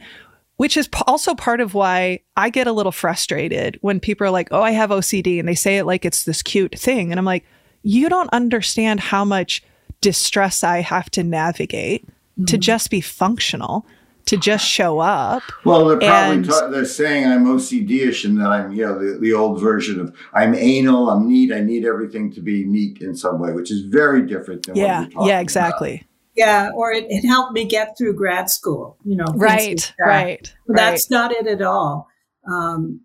which 0.59 0.75
is 0.75 0.89
p- 0.89 1.01
also 1.07 1.33
part 1.33 1.61
of 1.61 1.73
why 1.73 2.19
I 2.35 2.49
get 2.49 2.67
a 2.67 2.73
little 2.73 2.91
frustrated 2.91 3.77
when 3.79 4.01
people 4.01 4.27
are 4.27 4.29
like, 4.29 4.49
oh, 4.51 4.61
I 4.61 4.71
have 4.71 4.89
OCD, 4.89 5.39
and 5.39 5.47
they 5.47 5.55
say 5.55 5.77
it 5.77 5.85
like 5.85 6.03
it's 6.03 6.25
this 6.25 6.43
cute 6.43 6.77
thing. 6.77 7.13
And 7.13 7.17
I'm 7.17 7.23
like, 7.23 7.45
you 7.81 8.09
don't 8.09 8.29
understand 8.33 8.99
how 8.99 9.23
much 9.23 9.63
distress 10.01 10.61
I 10.61 10.81
have 10.81 11.09
to 11.11 11.23
navigate 11.23 12.05
to 12.05 12.11
mm-hmm. 12.43 12.59
just 12.59 12.89
be 12.89 12.99
functional, 12.99 13.85
to 14.25 14.35
just 14.35 14.67
show 14.67 14.99
up. 14.99 15.43
Well, 15.63 15.85
they're 15.85 15.97
probably 15.97 16.35
And- 16.35 16.45
ta- 16.45 16.67
they're 16.67 16.83
saying 16.83 17.25
I'm 17.25 17.45
OCD-ish 17.45 18.25
and 18.25 18.37
that 18.41 18.49
I'm, 18.49 18.73
you 18.73 18.85
know, 18.85 18.99
the, 18.99 19.17
the 19.17 19.31
old 19.31 19.61
version 19.61 20.01
of 20.01 20.13
I'm 20.33 20.53
anal, 20.55 21.09
I'm 21.09 21.25
neat, 21.25 21.53
I 21.53 21.61
need 21.61 21.85
everything 21.85 22.33
to 22.33 22.41
be 22.41 22.65
neat 22.65 23.01
in 23.01 23.15
some 23.15 23.39
way, 23.39 23.53
which 23.53 23.71
is 23.71 23.85
very 23.85 24.23
different 24.27 24.65
than 24.65 24.75
what 24.75 24.81
Yeah, 24.81 25.01
you're 25.03 25.09
talking 25.11 25.27
yeah, 25.29 25.39
about. 25.39 26.08
Yeah, 26.39 26.71
or 26.75 26.91
it, 26.91 27.05
it 27.09 27.27
helped 27.27 27.53
me 27.53 27.65
get 27.65 27.97
through 27.97 28.15
grad 28.15 28.49
school. 28.49 28.97
You 29.03 29.17
know, 29.17 29.27
Right, 29.35 29.93
like 29.99 30.07
right, 30.07 30.53
right. 30.67 30.77
That's 30.77 31.09
not 31.09 31.31
it 31.31 31.47
at 31.47 31.61
all. 31.61 32.07
Um, 32.49 33.01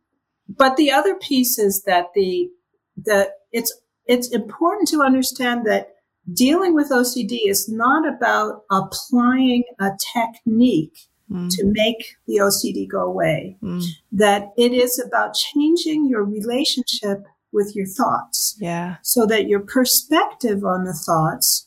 but 0.49 0.77
the 0.77 0.93
other 0.93 1.15
piece 1.17 1.59
is 1.59 1.83
that 1.85 2.07
the 2.15 2.49
that 2.97 3.31
it's 3.53 3.73
it's 4.07 4.29
important 4.33 4.89
to 4.89 5.03
understand 5.03 5.67
that 5.67 5.95
dealing 6.33 6.75
with 6.75 6.91
OCD 6.91 7.41
is 7.47 7.69
not 7.69 8.07
about 8.07 8.63
applying 8.71 9.65
a 9.81 9.91
technique 10.15 11.09
mm. 11.31 11.51
to 11.51 11.65
make 11.65 12.17
the 12.27 12.37
OCD 12.37 12.89
go 12.89 13.01
away. 13.01 13.57
Mm. 13.63 13.85
That 14.13 14.53
it 14.57 14.73
is 14.73 14.99
about 14.99 15.35
changing 15.35 16.09
your 16.09 16.25
relationship 16.25 17.25
with 17.53 17.75
your 17.75 17.87
thoughts. 17.87 18.57
Yeah. 18.61 18.97
So 19.03 19.27
that 19.27 19.49
your 19.49 19.61
perspective 19.61 20.65
on 20.65 20.85
the 20.85 20.93
thoughts 20.93 21.64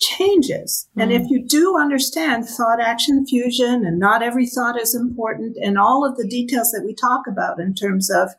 changes. 0.00 0.88
Mm. 0.96 1.02
And 1.02 1.12
if 1.12 1.30
you 1.30 1.42
do 1.42 1.78
understand 1.78 2.48
thought 2.48 2.80
action 2.80 3.26
fusion 3.26 3.84
and 3.84 3.98
not 3.98 4.22
every 4.22 4.46
thought 4.46 4.80
is 4.80 4.94
important 4.94 5.56
and 5.62 5.78
all 5.78 6.04
of 6.04 6.16
the 6.16 6.26
details 6.26 6.70
that 6.72 6.84
we 6.84 6.94
talk 6.94 7.26
about 7.26 7.60
in 7.60 7.74
terms 7.74 8.10
of 8.10 8.30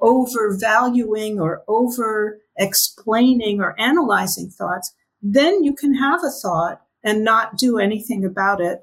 overvaluing 0.00 1.40
or 1.40 1.62
over 1.68 2.38
explaining 2.58 3.60
or 3.60 3.78
analyzing 3.80 4.50
thoughts, 4.50 4.94
then 5.22 5.64
you 5.64 5.74
can 5.74 5.94
have 5.94 6.22
a 6.22 6.30
thought 6.30 6.82
and 7.02 7.24
not 7.24 7.56
do 7.56 7.78
anything 7.78 8.24
about 8.24 8.60
it 8.60 8.80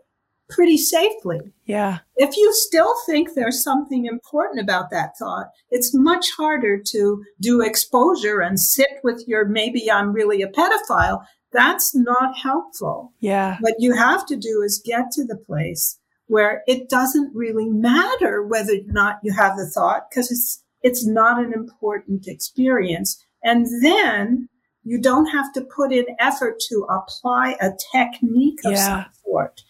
pretty 0.49 0.77
safely. 0.77 1.39
Yeah. 1.65 1.99
If 2.15 2.35
you 2.37 2.53
still 2.53 2.93
think 3.05 3.33
there's 3.33 3.63
something 3.63 4.05
important 4.05 4.59
about 4.59 4.89
that 4.91 5.17
thought, 5.17 5.49
it's 5.69 5.93
much 5.93 6.31
harder 6.31 6.77
to 6.77 7.23
do 7.41 7.61
exposure 7.61 8.39
and 8.41 8.59
sit 8.59 8.99
with 9.03 9.23
your 9.27 9.45
maybe 9.45 9.91
I'm 9.91 10.13
really 10.13 10.41
a 10.41 10.47
pedophile. 10.47 11.23
That's 11.53 11.95
not 11.95 12.37
helpful. 12.37 13.13
Yeah. 13.19 13.57
What 13.61 13.75
you 13.79 13.95
have 13.95 14.25
to 14.27 14.35
do 14.35 14.61
is 14.61 14.81
get 14.83 15.11
to 15.11 15.25
the 15.25 15.37
place 15.37 15.99
where 16.27 16.63
it 16.67 16.89
doesn't 16.89 17.35
really 17.35 17.69
matter 17.69 18.43
whether 18.43 18.73
or 18.73 18.87
not 18.87 19.19
you 19.23 19.33
have 19.33 19.55
the 19.55 19.67
thought 19.67 20.09
because 20.09 20.31
it's 20.31 20.63
it's 20.81 21.05
not 21.05 21.41
an 21.41 21.53
important 21.53 22.27
experience. 22.27 23.23
And 23.43 23.67
then 23.81 24.49
you 24.83 24.99
don't 24.99 25.27
have 25.27 25.53
to 25.53 25.61
put 25.61 25.93
in 25.93 26.05
effort 26.19 26.59
to 26.69 26.85
apply 26.89 27.55
a 27.61 27.71
technique 27.93 28.59
of 28.65 28.73
yeah. 28.73 28.85
some 28.85 29.05
sort. 29.25 29.61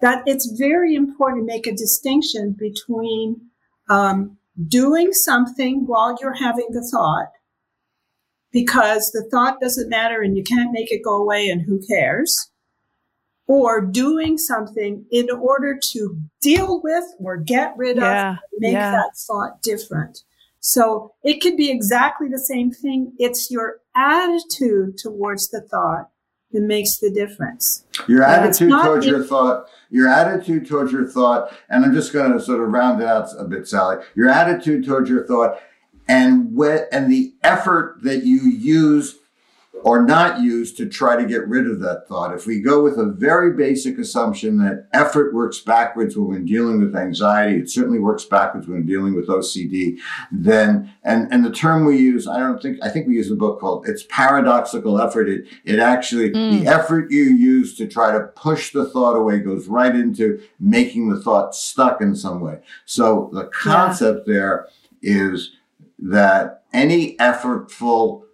That 0.00 0.22
it's 0.26 0.50
very 0.58 0.94
important 0.94 1.42
to 1.42 1.52
make 1.52 1.66
a 1.66 1.76
distinction 1.76 2.56
between 2.58 3.40
um, 3.90 4.38
doing 4.68 5.12
something 5.12 5.86
while 5.86 6.16
you're 6.20 6.34
having 6.34 6.68
the 6.70 6.86
thought, 6.90 7.32
because 8.52 9.10
the 9.10 9.24
thought 9.30 9.60
doesn't 9.60 9.88
matter 9.88 10.22
and 10.22 10.36
you 10.36 10.44
can't 10.44 10.72
make 10.72 10.92
it 10.92 11.02
go 11.02 11.14
away 11.14 11.48
and 11.48 11.62
who 11.62 11.80
cares, 11.86 12.50
or 13.46 13.80
doing 13.80 14.38
something 14.38 15.04
in 15.10 15.28
order 15.30 15.78
to 15.90 16.16
deal 16.40 16.80
with 16.82 17.04
or 17.18 17.36
get 17.36 17.74
rid 17.76 17.96
yeah. 17.96 18.32
of, 18.32 18.36
make 18.58 18.72
yeah. 18.72 18.92
that 18.92 19.10
thought 19.26 19.60
different. 19.62 20.20
So 20.60 21.12
it 21.24 21.40
could 21.40 21.56
be 21.56 21.70
exactly 21.70 22.28
the 22.28 22.38
same 22.38 22.70
thing. 22.70 23.12
It's 23.18 23.50
your 23.50 23.80
attitude 23.96 24.96
towards 24.96 25.50
the 25.50 25.60
thought 25.60 26.10
that 26.52 26.62
makes 26.62 26.98
the 26.98 27.10
difference. 27.10 27.84
Your 28.06 28.22
attitude 28.22 28.70
towards 28.70 29.04
your 29.04 29.24
thought, 29.24 29.66
your 29.90 30.08
attitude 30.08 30.66
towards 30.66 30.92
your 30.92 31.06
thought, 31.06 31.52
and 31.68 31.84
I'm 31.84 31.92
just 31.92 32.12
going 32.12 32.32
to 32.32 32.40
sort 32.40 32.60
of 32.60 32.68
round 32.68 33.02
it 33.02 33.08
out 33.08 33.28
a 33.38 33.44
bit, 33.44 33.66
Sally. 33.66 34.04
Your 34.14 34.28
attitude 34.28 34.84
towards 34.84 35.10
your 35.10 35.26
thought 35.26 35.60
and 36.08 36.54
what 36.54 36.88
and 36.92 37.10
the 37.10 37.34
effort 37.42 37.98
that 38.02 38.24
you 38.24 38.40
use 38.40 39.18
or 39.84 40.02
not 40.04 40.40
use 40.40 40.72
to 40.74 40.88
try 40.88 41.16
to 41.16 41.26
get 41.26 41.46
rid 41.48 41.66
of 41.66 41.80
that 41.80 42.06
thought. 42.06 42.34
If 42.34 42.46
we 42.46 42.60
go 42.60 42.82
with 42.82 42.98
a 42.98 43.06
very 43.06 43.52
basic 43.52 43.98
assumption 43.98 44.58
that 44.58 44.86
effort 44.92 45.34
works 45.34 45.60
backwards 45.60 46.16
when 46.16 46.28
we're 46.28 46.38
dealing 46.40 46.80
with 46.80 46.94
anxiety, 46.94 47.58
it 47.58 47.70
certainly 47.70 47.98
works 47.98 48.24
backwards 48.24 48.68
when 48.68 48.86
dealing 48.86 49.14
with 49.14 49.28
OCD, 49.28 49.98
then, 50.30 50.92
and, 51.02 51.32
and 51.32 51.44
the 51.44 51.50
term 51.50 51.84
we 51.84 51.98
use, 51.98 52.28
I 52.28 52.38
don't 52.38 52.62
think, 52.62 52.78
I 52.82 52.90
think 52.90 53.08
we 53.08 53.14
use 53.14 53.30
a 53.30 53.36
book 53.36 53.60
called, 53.60 53.88
it's 53.88 54.04
paradoxical 54.08 55.00
effort. 55.00 55.28
It, 55.28 55.46
it 55.64 55.78
actually, 55.78 56.30
mm. 56.30 56.60
the 56.60 56.68
effort 56.68 57.10
you 57.10 57.24
use 57.24 57.76
to 57.76 57.86
try 57.86 58.12
to 58.12 58.28
push 58.36 58.72
the 58.72 58.88
thought 58.88 59.16
away 59.16 59.40
goes 59.40 59.66
right 59.66 59.94
into 59.94 60.40
making 60.60 61.08
the 61.08 61.20
thought 61.20 61.54
stuck 61.54 62.00
in 62.00 62.14
some 62.14 62.40
way. 62.40 62.60
So 62.84 63.30
the 63.32 63.46
concept 63.46 64.24
yeah. 64.26 64.32
there 64.32 64.68
is 65.02 65.56
that 66.02 66.64
any 66.72 67.16
effortful 67.16 68.24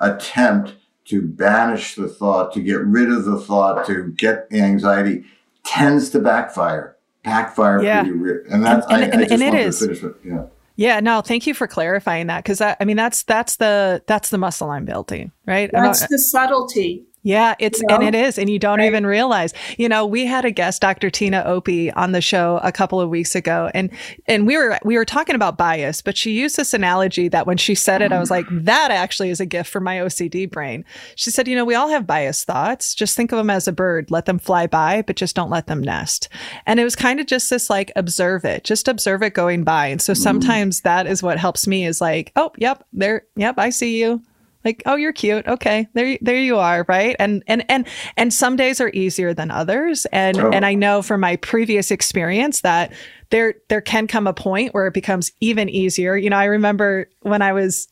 attempt 0.00 0.74
to 1.06 1.22
banish 1.22 1.94
the 1.94 2.08
thought, 2.08 2.52
to 2.54 2.60
get 2.60 2.80
rid 2.84 3.10
of 3.10 3.24
the 3.24 3.38
thought, 3.38 3.86
to 3.86 4.12
get 4.16 4.48
the 4.50 4.60
anxiety 4.60 5.24
tends 5.64 6.10
to 6.10 6.20
backfire. 6.20 6.96
Backfire 7.24 7.82
yeah. 7.82 8.02
pretty 8.02 8.16
real. 8.16 8.40
And 8.50 8.64
that's 8.64 8.86
and, 8.88 9.04
and, 9.04 9.14
I, 9.14 9.18
I 9.18 9.20
just 9.26 9.32
and 9.32 9.42
it 9.42 9.54
is. 9.54 9.80
finish 9.80 10.02
it. 10.02 10.14
Yeah. 10.24 10.44
Yeah, 10.76 11.00
no, 11.00 11.20
thank 11.20 11.46
you 11.46 11.52
for 11.52 11.66
clarifying 11.66 12.28
that 12.28 12.42
because 12.42 12.62
I 12.62 12.76
mean 12.86 12.96
that's 12.96 13.22
that's 13.24 13.56
the 13.56 14.02
that's 14.06 14.30
the 14.30 14.38
muscle 14.38 14.70
I'm 14.70 14.86
building, 14.86 15.30
right? 15.44 15.70
That's 15.70 16.06
the 16.08 16.18
subtlety 16.18 17.04
yeah, 17.22 17.54
it's 17.58 17.80
you 17.80 17.86
know? 17.88 17.96
and 17.96 18.14
it 18.14 18.14
is, 18.14 18.38
and 18.38 18.48
you 18.48 18.58
don't 18.58 18.78
right. 18.78 18.86
even 18.86 19.04
realize. 19.04 19.52
You 19.76 19.88
know, 19.88 20.06
we 20.06 20.24
had 20.24 20.44
a 20.44 20.50
guest, 20.50 20.80
Dr. 20.80 21.10
Tina 21.10 21.42
Opie, 21.44 21.90
on 21.92 22.12
the 22.12 22.20
show 22.22 22.60
a 22.62 22.72
couple 22.72 23.00
of 23.00 23.10
weeks 23.10 23.34
ago, 23.34 23.70
and 23.74 23.90
and 24.26 24.46
we 24.46 24.56
were 24.56 24.78
we 24.84 24.96
were 24.96 25.04
talking 25.04 25.34
about 25.34 25.58
bias, 25.58 26.00
but 26.00 26.16
she 26.16 26.32
used 26.32 26.56
this 26.56 26.72
analogy 26.72 27.28
that 27.28 27.46
when 27.46 27.58
she 27.58 27.74
said 27.74 28.00
it, 28.00 28.10
I 28.10 28.18
was 28.18 28.30
like, 28.30 28.46
mm-hmm. 28.46 28.64
that 28.64 28.90
actually 28.90 29.28
is 29.28 29.40
a 29.40 29.46
gift 29.46 29.68
for 29.70 29.80
my 29.80 29.98
OCD 29.98 30.50
brain. 30.50 30.84
She 31.14 31.30
said, 31.30 31.46
you 31.46 31.56
know, 31.56 31.64
we 31.64 31.74
all 31.74 31.88
have 31.88 32.06
bias 32.06 32.44
thoughts. 32.44 32.94
Just 32.94 33.16
think 33.16 33.32
of 33.32 33.38
them 33.38 33.50
as 33.50 33.68
a 33.68 33.72
bird, 33.72 34.10
let 34.10 34.24
them 34.24 34.38
fly 34.38 34.66
by, 34.66 35.02
but 35.02 35.16
just 35.16 35.36
don't 35.36 35.50
let 35.50 35.66
them 35.66 35.82
nest. 35.82 36.28
And 36.64 36.80
it 36.80 36.84
was 36.84 36.96
kind 36.96 37.20
of 37.20 37.26
just 37.26 37.50
this 37.50 37.68
like 37.68 37.92
observe 37.96 38.46
it, 38.46 38.64
just 38.64 38.88
observe 38.88 39.22
it 39.22 39.34
going 39.34 39.62
by. 39.62 39.88
And 39.88 40.00
so 40.00 40.14
mm-hmm. 40.14 40.22
sometimes 40.22 40.80
that 40.82 41.06
is 41.06 41.22
what 41.22 41.38
helps 41.38 41.66
me 41.66 41.84
is 41.84 42.00
like, 42.00 42.32
oh, 42.36 42.50
yep, 42.56 42.86
there, 42.94 43.24
yep, 43.36 43.58
I 43.58 43.68
see 43.68 44.00
you 44.00 44.22
like 44.64 44.82
oh 44.86 44.96
you're 44.96 45.12
cute. 45.12 45.46
Okay. 45.46 45.88
There 45.94 46.18
there 46.20 46.38
you 46.38 46.58
are. 46.58 46.84
Right? 46.88 47.16
And 47.18 47.42
and 47.46 47.64
and 47.68 47.86
and 48.16 48.32
some 48.32 48.56
days 48.56 48.80
are 48.80 48.90
easier 48.90 49.34
than 49.34 49.50
others. 49.50 50.06
And 50.06 50.38
oh. 50.38 50.50
and 50.50 50.64
i 50.66 50.74
know 50.74 51.02
from 51.02 51.20
my 51.20 51.36
previous 51.36 51.90
experience 51.90 52.60
that 52.62 52.92
there 53.30 53.54
there 53.68 53.80
can 53.80 54.06
come 54.06 54.26
a 54.26 54.34
point 54.34 54.74
where 54.74 54.86
it 54.86 54.94
becomes 54.94 55.32
even 55.40 55.68
easier. 55.68 56.16
You 56.16 56.30
know 56.30 56.38
i 56.38 56.44
remember 56.44 57.08
when 57.20 57.42
i 57.42 57.52
was 57.52 57.88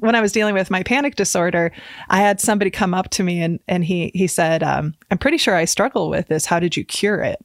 when 0.00 0.14
I 0.14 0.20
was 0.20 0.32
dealing 0.32 0.54
with 0.54 0.70
my 0.70 0.82
panic 0.82 1.16
disorder, 1.16 1.72
I 2.08 2.18
had 2.18 2.40
somebody 2.40 2.70
come 2.70 2.94
up 2.94 3.10
to 3.10 3.22
me 3.22 3.42
and 3.42 3.60
and 3.68 3.84
he 3.84 4.10
he 4.14 4.26
said, 4.26 4.62
um, 4.62 4.94
"I'm 5.10 5.18
pretty 5.18 5.38
sure 5.38 5.54
I 5.54 5.64
struggle 5.64 6.08
with 6.08 6.28
this. 6.28 6.46
How 6.46 6.60
did 6.60 6.76
you 6.76 6.84
cure 6.84 7.20
it?" 7.20 7.44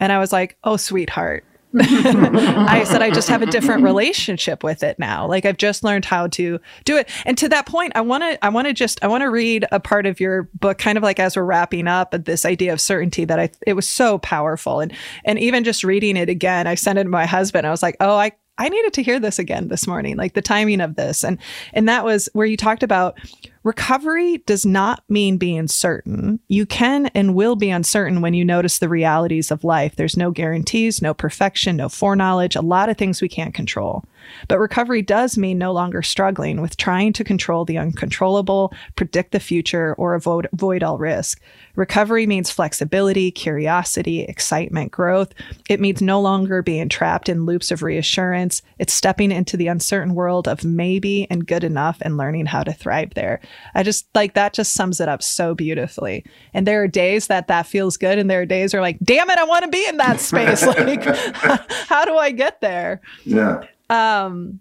And 0.00 0.12
I 0.12 0.18
was 0.18 0.32
like, 0.32 0.56
"Oh, 0.64 0.76
sweetheart, 0.76 1.44
I 2.68 2.84
said 2.84 3.02
I 3.02 3.10
just 3.10 3.28
have 3.28 3.42
a 3.42 3.46
different 3.46 3.82
relationship 3.82 4.62
with 4.62 4.82
it 4.82 4.98
now. 4.98 5.26
Like 5.26 5.44
I've 5.44 5.56
just 5.56 5.84
learned 5.84 6.04
how 6.04 6.26
to 6.28 6.60
do 6.84 6.96
it. 6.96 7.08
And 7.24 7.36
to 7.38 7.48
that 7.48 7.66
point, 7.66 7.92
I 7.94 8.00
want 8.00 8.22
to 8.22 8.44
I 8.44 8.48
want 8.48 8.66
to 8.68 8.74
just 8.74 9.02
I 9.02 9.08
want 9.08 9.22
to 9.22 9.30
read 9.30 9.66
a 9.72 9.80
part 9.80 10.06
of 10.06 10.20
your 10.20 10.44
book 10.54 10.78
kind 10.78 10.96
of 10.98 11.04
like 11.04 11.18
as 11.18 11.36
we're 11.36 11.44
wrapping 11.44 11.86
up 11.86 12.10
this 12.12 12.44
idea 12.44 12.72
of 12.72 12.80
certainty 12.80 13.24
that 13.24 13.38
I 13.38 13.50
it 13.66 13.74
was 13.74 13.88
so 13.88 14.18
powerful 14.18 14.80
and 14.80 14.92
and 15.24 15.38
even 15.38 15.64
just 15.64 15.84
reading 15.84 16.16
it 16.16 16.28
again, 16.28 16.66
I 16.66 16.74
sent 16.74 16.98
it 16.98 17.04
to 17.04 17.08
my 17.08 17.26
husband. 17.26 17.66
I 17.66 17.70
was 17.70 17.82
like, 17.82 17.96
"Oh, 18.00 18.16
I 18.16 18.32
I 18.58 18.68
needed 18.68 18.92
to 18.94 19.02
hear 19.02 19.20
this 19.20 19.38
again 19.38 19.68
this 19.68 19.86
morning, 19.86 20.16
like 20.16 20.34
the 20.34 20.42
timing 20.42 20.80
of 20.80 20.96
this. 20.96 21.24
And 21.24 21.38
and 21.72 21.88
that 21.88 22.04
was 22.04 22.28
where 22.32 22.46
you 22.46 22.56
talked 22.56 22.82
about 22.82 23.18
recovery 23.62 24.38
does 24.46 24.66
not 24.66 25.02
mean 25.08 25.36
being 25.36 25.68
certain. 25.68 26.40
You 26.48 26.66
can 26.66 27.06
and 27.14 27.34
will 27.34 27.54
be 27.56 27.70
uncertain 27.70 28.20
when 28.20 28.34
you 28.34 28.44
notice 28.44 28.78
the 28.78 28.88
realities 28.88 29.50
of 29.50 29.64
life. 29.64 29.96
There's 29.96 30.16
no 30.16 30.30
guarantees, 30.30 31.00
no 31.00 31.14
perfection, 31.14 31.76
no 31.76 31.88
foreknowledge, 31.88 32.56
a 32.56 32.60
lot 32.60 32.88
of 32.88 32.96
things 32.96 33.22
we 33.22 33.28
can't 33.28 33.54
control. 33.54 34.04
But 34.48 34.58
recovery 34.58 35.02
does 35.02 35.36
mean 35.38 35.58
no 35.58 35.72
longer 35.72 36.02
struggling 36.02 36.60
with 36.60 36.76
trying 36.76 37.12
to 37.14 37.24
control 37.24 37.64
the 37.64 37.78
uncontrollable, 37.78 38.72
predict 38.96 39.32
the 39.32 39.40
future, 39.40 39.94
or 39.94 40.14
avoid, 40.14 40.48
avoid 40.52 40.82
all 40.82 40.98
risk. 40.98 41.40
Recovery 41.76 42.26
means 42.26 42.50
flexibility, 42.50 43.30
curiosity, 43.30 44.22
excitement, 44.22 44.90
growth. 44.90 45.32
It 45.68 45.80
means 45.80 46.02
no 46.02 46.20
longer 46.20 46.60
being 46.60 46.88
trapped 46.88 47.28
in 47.28 47.46
loops 47.46 47.70
of 47.70 47.82
reassurance. 47.82 48.62
It's 48.78 48.92
stepping 48.92 49.30
into 49.30 49.56
the 49.56 49.68
uncertain 49.68 50.14
world 50.14 50.48
of 50.48 50.64
maybe 50.64 51.26
and 51.30 51.46
good 51.46 51.62
enough 51.62 51.98
and 52.00 52.16
learning 52.16 52.46
how 52.46 52.64
to 52.64 52.72
thrive 52.72 53.14
there. 53.14 53.40
I 53.74 53.84
just 53.84 54.08
like 54.14 54.34
that 54.34 54.54
just 54.54 54.72
sums 54.72 55.00
it 55.00 55.08
up 55.08 55.22
so 55.22 55.54
beautifully. 55.54 56.24
And 56.52 56.66
there 56.66 56.82
are 56.82 56.88
days 56.88 57.28
that 57.28 57.48
that 57.48 57.66
feels 57.66 57.96
good, 57.96 58.18
and 58.18 58.28
there 58.28 58.42
are 58.42 58.46
days 58.46 58.72
where 58.72 58.82
like, 58.82 58.98
damn 59.02 59.30
it, 59.30 59.38
I 59.38 59.44
want 59.44 59.64
to 59.64 59.70
be 59.70 59.86
in 59.86 59.98
that 59.98 60.20
space. 60.20 60.66
like, 60.66 61.04
how 61.88 62.04
do 62.04 62.16
I 62.16 62.30
get 62.30 62.60
there? 62.60 63.00
Yeah. 63.24 63.64
Um, 63.90 64.60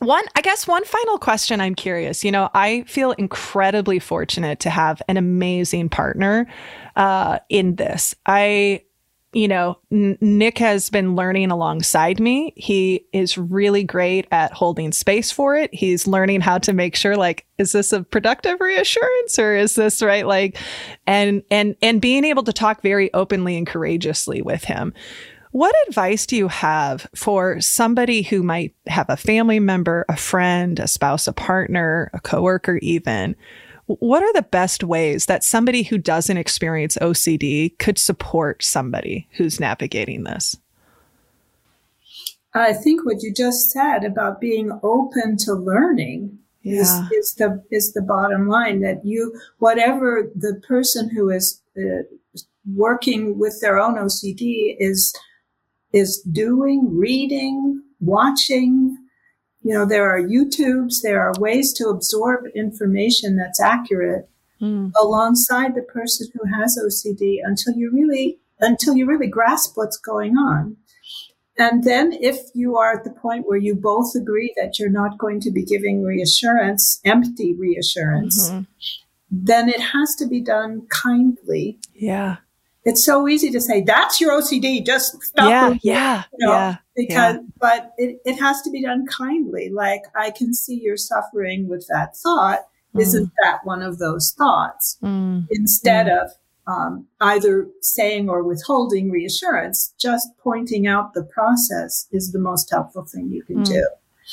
one, 0.00 0.24
I 0.34 0.40
guess 0.40 0.66
one 0.66 0.84
final 0.84 1.18
question 1.18 1.60
I'm 1.60 1.74
curious. 1.74 2.24
You 2.24 2.32
know, 2.32 2.48
I 2.54 2.84
feel 2.84 3.12
incredibly 3.12 3.98
fortunate 3.98 4.60
to 4.60 4.70
have 4.70 5.02
an 5.08 5.18
amazing 5.18 5.90
partner 5.90 6.46
uh, 6.96 7.40
in 7.50 7.76
this. 7.76 8.14
I, 8.24 8.82
you 9.34 9.46
know, 9.46 9.78
N- 9.92 10.16
Nick 10.22 10.56
has 10.58 10.88
been 10.88 11.16
learning 11.16 11.50
alongside 11.50 12.18
me. 12.18 12.54
He 12.56 13.04
is 13.12 13.36
really 13.36 13.84
great 13.84 14.26
at 14.32 14.52
holding 14.54 14.90
space 14.92 15.30
for 15.30 15.54
it. 15.54 15.72
He's 15.74 16.06
learning 16.06 16.40
how 16.40 16.58
to 16.58 16.72
make 16.72 16.96
sure, 16.96 17.16
like, 17.16 17.46
is 17.58 17.72
this 17.72 17.92
a 17.92 18.02
productive 18.02 18.58
reassurance 18.58 19.38
or 19.38 19.54
is 19.54 19.74
this 19.74 20.00
right? 20.00 20.26
Like, 20.26 20.56
and, 21.06 21.42
and, 21.50 21.76
and 21.82 22.00
being 22.00 22.24
able 22.24 22.44
to 22.44 22.52
talk 22.54 22.80
very 22.80 23.12
openly 23.12 23.58
and 23.58 23.66
courageously 23.66 24.40
with 24.40 24.64
him. 24.64 24.94
What 25.52 25.74
advice 25.88 26.26
do 26.26 26.36
you 26.36 26.48
have 26.48 27.08
for 27.14 27.60
somebody 27.60 28.22
who 28.22 28.42
might 28.42 28.74
have 28.86 29.10
a 29.10 29.16
family 29.16 29.58
member, 29.58 30.04
a 30.08 30.16
friend, 30.16 30.78
a 30.78 30.86
spouse, 30.86 31.26
a 31.26 31.32
partner, 31.32 32.10
a 32.14 32.20
coworker, 32.20 32.76
even? 32.82 33.34
what 33.98 34.22
are 34.22 34.32
the 34.32 34.42
best 34.42 34.84
ways 34.84 35.26
that 35.26 35.42
somebody 35.42 35.82
who 35.82 35.98
doesn't 35.98 36.36
experience 36.36 36.96
OCD 37.00 37.76
could 37.78 37.98
support 37.98 38.62
somebody 38.62 39.26
who's 39.32 39.58
navigating 39.58 40.24
this? 40.24 40.56
I 42.54 42.72
think 42.72 43.04
what 43.04 43.22
you 43.22 43.32
just 43.32 43.70
said 43.70 44.04
about 44.04 44.40
being 44.40 44.78
open 44.82 45.36
to 45.38 45.54
learning 45.54 46.38
yeah. 46.62 46.80
is, 46.80 46.90
is 47.12 47.34
the 47.34 47.62
is 47.70 47.92
the 47.92 48.02
bottom 48.02 48.48
line 48.48 48.80
that 48.80 49.04
you 49.04 49.38
whatever 49.58 50.30
the 50.34 50.60
person 50.66 51.10
who 51.10 51.30
is 51.30 51.62
uh, 51.78 52.02
working 52.74 53.38
with 53.38 53.60
their 53.60 53.78
own 53.78 53.94
OCD 53.94 54.76
is 54.78 55.14
is 55.92 56.20
doing, 56.32 56.96
reading, 56.96 57.82
watching. 58.00 58.96
You 59.62 59.74
know, 59.74 59.84
there 59.84 60.08
are 60.10 60.20
YouTubes, 60.20 61.02
there 61.02 61.20
are 61.20 61.32
ways 61.38 61.72
to 61.74 61.88
absorb 61.88 62.46
information 62.54 63.36
that's 63.36 63.60
accurate 63.60 64.28
mm. 64.60 64.90
alongside 65.00 65.74
the 65.74 65.82
person 65.82 66.28
who 66.34 66.48
has 66.58 66.78
OCD 66.78 67.38
until 67.42 67.74
you 67.74 67.90
really 67.92 68.38
until 68.60 68.94
you 68.94 69.06
really 69.06 69.26
grasp 69.26 69.76
what's 69.76 69.96
going 69.96 70.36
on. 70.36 70.76
And 71.58 71.84
then 71.84 72.12
if 72.12 72.38
you 72.54 72.76
are 72.76 72.94
at 72.94 73.04
the 73.04 73.10
point 73.10 73.46
where 73.46 73.58
you 73.58 73.74
both 73.74 74.14
agree 74.14 74.52
that 74.56 74.78
you're 74.78 74.90
not 74.90 75.18
going 75.18 75.40
to 75.40 75.50
be 75.50 75.62
giving 75.62 76.02
reassurance, 76.02 77.00
empty 77.04 77.54
reassurance, 77.54 78.50
mm-hmm. 78.50 78.62
then 79.30 79.68
it 79.68 79.80
has 79.80 80.14
to 80.16 80.26
be 80.26 80.40
done 80.40 80.86
kindly. 80.88 81.78
Yeah. 81.94 82.36
It's 82.90 83.04
so 83.04 83.28
easy 83.28 83.50
to 83.52 83.60
say, 83.60 83.82
that's 83.82 84.20
your 84.20 84.32
OCD, 84.32 84.84
just 84.84 85.22
stop. 85.22 85.48
Yeah, 85.48 85.74
yeah, 85.82 86.24
you 86.36 86.46
know, 86.46 86.52
yeah. 86.52 86.76
Because, 86.96 87.36
yeah. 87.36 87.42
but 87.60 87.92
it, 87.98 88.20
it 88.24 88.36
has 88.40 88.60
to 88.62 88.70
be 88.70 88.82
done 88.82 89.06
kindly. 89.06 89.70
Like, 89.70 90.02
I 90.16 90.32
can 90.32 90.52
see 90.52 90.74
you're 90.74 90.96
suffering 90.96 91.68
with 91.68 91.86
that 91.88 92.16
thought. 92.16 92.60
Mm. 92.96 93.02
Isn't 93.02 93.32
that 93.44 93.60
one 93.62 93.80
of 93.80 93.98
those 93.98 94.34
thoughts? 94.36 94.98
Mm. 95.04 95.46
Instead 95.52 96.06
mm. 96.06 96.20
of, 96.20 96.32
um, 96.66 97.06
either 97.20 97.68
saying 97.80 98.28
or 98.28 98.42
withholding 98.42 99.10
reassurance, 99.12 99.94
just 100.00 100.28
pointing 100.42 100.88
out 100.88 101.14
the 101.14 101.22
process 101.22 102.08
is 102.10 102.32
the 102.32 102.40
most 102.40 102.70
helpful 102.70 103.04
thing 103.04 103.30
you 103.30 103.44
can 103.44 103.58
mm. 103.58 103.66
do. 103.66 103.86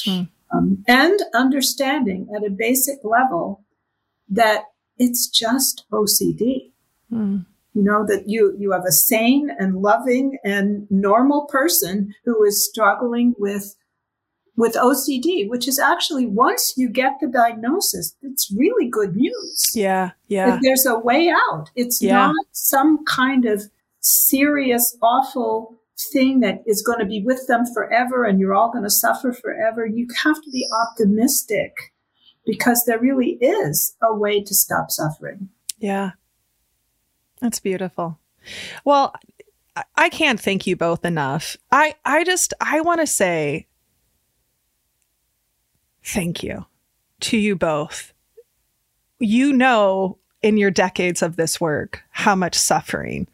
Mm. 0.08 0.30
Um, 0.51 0.84
and 0.88 1.20
understanding 1.36 2.28
at 2.36 2.43
a 2.43 2.49
basic 2.49 3.03
level 3.03 3.64
that 4.30 4.64
it's 4.97 5.28
just 5.28 5.86
OCD. 5.91 6.72
Mm. 7.14 7.45
You 7.78 7.84
know, 7.84 8.06
that 8.08 8.24
you, 8.28 8.56
you 8.58 8.72
have 8.72 8.86
a 8.86 8.92
sane 8.92 9.52
and 9.60 9.82
loving 9.82 10.38
and 10.44 10.88
normal 10.90 11.46
person 11.46 12.14
who 12.26 12.44
is 12.44 12.66
struggling 12.66 13.36
with 13.38 13.76
with 14.56 14.74
OCD, 14.74 15.48
which 15.48 15.68
is 15.68 15.78
actually 15.78 16.26
once 16.26 16.74
you 16.76 16.90
get 16.90 17.14
the 17.22 17.28
diagnosis, 17.28 18.16
it's 18.24 18.52
really 18.58 18.90
good 18.90 19.16
news. 19.16 19.72
Yeah, 19.76 20.12
yeah. 20.28 20.58
There's 20.64 20.88
a 20.88 20.98
way 20.98 21.30
out. 21.30 21.70
It's 21.76 22.02
yeah. 22.02 22.14
not 22.14 22.36
some 22.54 23.06
kind 23.06 23.46
of 23.46 23.62
serious, 24.00 24.98
awful 25.04 25.78
thing 26.12 26.40
that 26.42 26.64
is 26.66 26.82
going 26.82 27.00
to 27.00 27.06
be 27.06 27.22
with 27.22 27.46
them 27.48 27.66
forever 27.74 28.24
and 28.26 28.40
you're 28.40 28.56
all 28.56 28.72
going 28.72 28.84
to 28.84 28.90
suffer 28.90 29.32
forever. 29.32 29.86
You 29.86 30.08
have 30.24 30.42
to 30.42 30.52
be 30.52 30.68
optimistic 30.84 31.74
because 32.46 32.84
there 32.86 33.00
really 33.00 33.38
is 33.42 33.96
a 34.02 34.16
way 34.16 34.42
to 34.42 34.56
stop 34.56 34.90
suffering. 34.90 35.50
Yeah. 35.80 36.12
That's 37.42 37.60
beautiful. 37.60 38.18
Well, 38.86 39.14
I 39.96 40.10
can't 40.10 40.40
thank 40.40 40.66
you 40.66 40.76
both 40.76 41.06
enough. 41.06 41.58
I 41.72 41.96
I 42.06 42.24
just 42.24 42.54
I 42.60 42.82
want 42.82 43.02
to 43.02 43.08
say 43.08 43.68
thank 46.04 46.44
you 46.44 46.66
to 47.22 47.38
you 47.38 47.56
both. 47.56 48.14
You 49.20 49.54
know, 49.54 50.18
in 50.42 50.58
your 50.58 50.72
decades 50.72 51.22
of 51.22 51.36
this 51.36 51.60
work, 51.60 52.04
how 52.12 52.36
much 52.36 52.56
suffering 52.56 53.28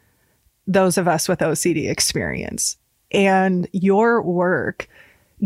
those 0.65 0.97
of 0.97 1.07
us 1.07 1.27
with 1.27 1.39
OCD 1.39 1.89
experience. 1.89 2.77
And 3.11 3.67
your 3.73 4.21
work 4.21 4.87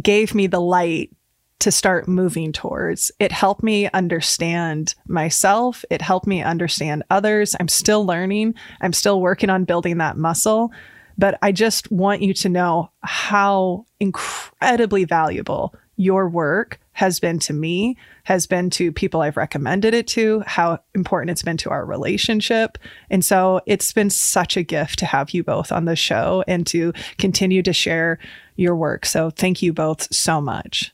gave 0.01 0.33
me 0.35 0.47
the 0.47 0.61
light 0.61 1.11
to 1.59 1.71
start 1.71 2.07
moving 2.07 2.51
towards. 2.51 3.11
It 3.19 3.31
helped 3.31 3.63
me 3.63 3.89
understand 3.89 4.95
myself. 5.07 5.83
It 5.89 6.01
helped 6.01 6.27
me 6.27 6.43
understand 6.43 7.03
others. 7.09 7.55
I'm 7.59 7.67
still 7.67 8.05
learning. 8.05 8.53
I'm 8.81 8.93
still 8.93 9.21
working 9.21 9.49
on 9.49 9.65
building 9.65 9.97
that 9.97 10.17
muscle. 10.17 10.71
But 11.17 11.39
I 11.41 11.51
just 11.51 11.91
want 11.91 12.21
you 12.21 12.33
to 12.35 12.49
know 12.49 12.91
how 13.01 13.85
incredibly 13.99 15.03
valuable 15.03 15.73
your 15.95 16.29
work 16.29 16.79
has 16.91 17.19
been 17.19 17.39
to 17.39 17.53
me, 17.53 17.97
has 18.23 18.45
been 18.45 18.69
to 18.71 18.91
people 18.91 19.21
I've 19.21 19.37
recommended 19.37 19.93
it 19.93 20.07
to, 20.07 20.43
how 20.45 20.79
important 20.93 21.31
it's 21.31 21.43
been 21.43 21.57
to 21.57 21.69
our 21.71 21.85
relationship. 21.85 22.77
And 23.09 23.25
so 23.25 23.61
it's 23.65 23.93
been 23.93 24.11
such 24.11 24.57
a 24.57 24.63
gift 24.63 24.99
to 24.99 25.05
have 25.05 25.31
you 25.31 25.43
both 25.43 25.71
on 25.71 25.85
the 25.85 25.95
show 25.95 26.43
and 26.47 26.65
to 26.67 26.93
continue 27.17 27.63
to 27.63 27.73
share 27.73 28.19
your 28.55 28.75
work. 28.75 29.05
So 29.05 29.31
thank 29.31 29.61
you 29.61 29.73
both 29.73 30.13
so 30.13 30.39
much. 30.39 30.93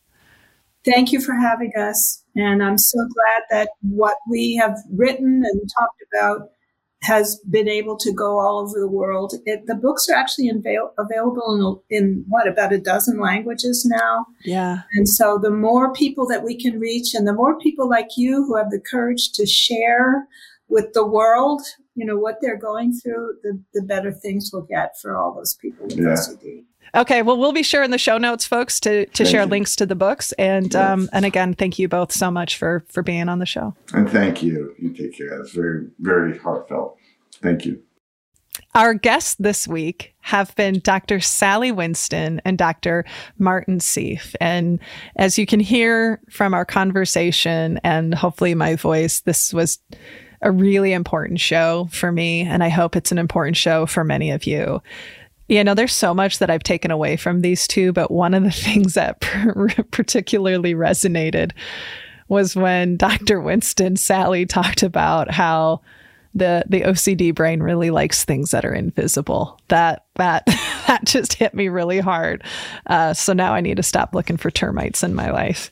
Thank 0.86 1.12
you 1.12 1.22
for 1.22 1.34
having 1.34 1.72
us. 1.78 2.24
And 2.36 2.64
I'm 2.64 2.78
so 2.78 2.98
glad 2.98 3.44
that 3.52 3.70
what 3.82 4.18
we 4.30 4.56
have 4.56 4.78
written 4.92 5.44
and 5.46 5.70
talked 5.78 6.02
about 6.14 6.50
has 7.04 7.40
been 7.50 7.68
able 7.68 7.98
to 7.98 8.14
go 8.14 8.40
all 8.40 8.60
over 8.60 8.80
the 8.80 8.88
world. 8.88 9.34
It, 9.46 9.68
the 9.68 9.76
books 9.76 10.08
are 10.10 10.16
actually 10.16 10.50
avail- 10.50 10.94
available 10.98 11.84
in, 11.90 11.98
in, 11.98 12.26
what 12.30 12.48
about 12.48 12.72
a 12.72 12.78
dozen 12.78 13.20
languages 13.20 13.86
now. 13.86 14.26
Yeah. 14.46 14.80
And 14.94 15.08
so 15.08 15.38
the 15.38 15.52
more 15.52 15.94
people 15.94 16.26
that 16.28 16.44
we 16.44 16.60
can 16.60 16.80
reach, 16.80 17.14
and 17.14 17.28
the 17.28 17.34
more 17.34 17.60
people 17.60 17.90
like 17.90 18.10
you 18.16 18.46
who 18.46 18.56
have 18.56 18.72
the 18.72 18.80
courage 18.80 19.32
to 19.34 19.46
share 19.46 20.28
with 20.70 20.94
the 20.94 21.06
world, 21.06 21.62
you 21.96 22.06
know 22.06 22.18
what 22.18 22.38
they're 22.42 22.58
going 22.58 22.94
through, 22.94 23.36
the 23.44 23.62
the 23.74 23.84
better 23.84 24.12
things 24.12 24.50
we'll 24.52 24.64
get 24.64 24.98
for 25.00 25.18
all 25.18 25.34
those 25.34 25.56
people 25.56 25.86
with 25.86 25.98
yeah. 25.98 26.06
OCD. 26.06 26.64
Okay, 26.96 27.24
well, 27.24 27.38
we'll 27.38 27.54
be 27.54 27.64
sure 27.64 27.82
in 27.82 27.92
the 27.92 27.98
show 27.98 28.18
notes, 28.18 28.46
folks, 28.46 28.80
to 28.82 29.06
to 29.08 29.26
share 29.26 29.44
you. 29.44 29.50
links 29.50 29.76
to 29.78 29.86
the 29.86 29.96
books. 29.96 30.32
And 30.34 30.74
yes. 30.74 30.76
um, 30.76 31.10
and 31.12 31.26
again, 31.26 31.54
thank 31.54 31.80
you 31.80 31.88
both 31.88 32.12
so 32.12 32.30
much 32.30 32.58
for 32.58 32.86
for 32.90 33.02
being 33.02 33.30
on 33.30 33.40
the 33.40 33.46
show. 33.46 33.76
And 33.94 34.10
thank 34.10 34.44
you. 34.44 34.76
You 34.78 34.94
take 34.94 35.18
care. 35.18 35.40
It's 35.40 35.52
very 35.52 35.88
very 36.00 36.38
heartfelt. 36.38 36.98
Thank 37.42 37.66
you. 37.66 37.82
Our 38.76 38.94
guests 38.94 39.36
this 39.40 39.68
week 39.68 40.16
have 40.22 40.56
been 40.56 40.80
Dr. 40.80 41.20
Sally 41.20 41.72
Winston 41.72 42.42
and 42.46 42.58
Dr. 42.58 43.06
Martin 43.38 43.80
Seif. 43.80 44.36
And 44.40 44.80
as 45.16 45.38
you 45.38 45.46
can 45.46 45.60
hear 45.60 46.22
from 46.30 46.54
our 46.54 46.66
conversation 46.66 47.80
and 47.84 48.14
hopefully 48.14 48.56
my 48.56 48.76
voice, 48.76 49.22
this 49.22 49.54
was 49.54 49.80
a 50.42 50.52
really 50.52 50.94
important 50.94 51.40
show 51.40 51.88
for 51.92 52.12
me. 52.12 52.42
And 52.42 52.64
I 52.64 52.70
hope 52.70 52.96
it's 52.96 53.12
an 53.12 53.18
important 53.18 53.58
show 53.58 53.86
for 53.86 54.04
many 54.04 54.32
of 54.32 54.46
you. 54.46 54.82
You 55.48 55.64
know, 55.64 55.74
there's 55.74 55.94
so 55.94 56.14
much 56.14 56.40
that 56.40 56.50
I've 56.50 56.64
taken 56.64 56.92
away 56.92 57.18
from 57.18 57.42
these 57.42 57.68
two, 57.68 57.92
but 57.92 58.12
one 58.12 58.34
of 58.34 58.44
the 58.44 58.52
things 58.52 58.94
that 58.94 59.20
particularly 59.92 60.74
resonated 60.74 61.52
was 62.28 62.56
when 62.56 62.98
Dr. 62.98 63.40
Winston 63.40 63.96
Sally 63.96 64.46
talked 64.46 64.84
about 64.84 65.32
how 65.32 65.82
the 66.36 66.64
the 66.68 66.82
OCD 66.82 67.34
brain 67.34 67.62
really 67.62 67.92
likes 67.92 68.26
things 68.26 68.52
that 68.52 68.66
are 68.66 68.74
invisible. 68.74 69.60
That 69.68 70.06
that 70.16 70.46
that 70.88 71.06
just 71.06 71.34
hit 71.34 71.54
me 71.54 71.70
really 71.70 72.00
hard. 72.00 72.44
Uh, 72.88 73.14
so 73.14 73.34
now 73.34 73.54
I 73.54 73.62
need 73.62 73.78
to 73.78 73.84
stop 73.84 74.14
looking 74.14 74.38
for 74.38 74.52
termites 74.52 75.04
in 75.04 75.16
my 75.16 75.32
life. 75.32 75.72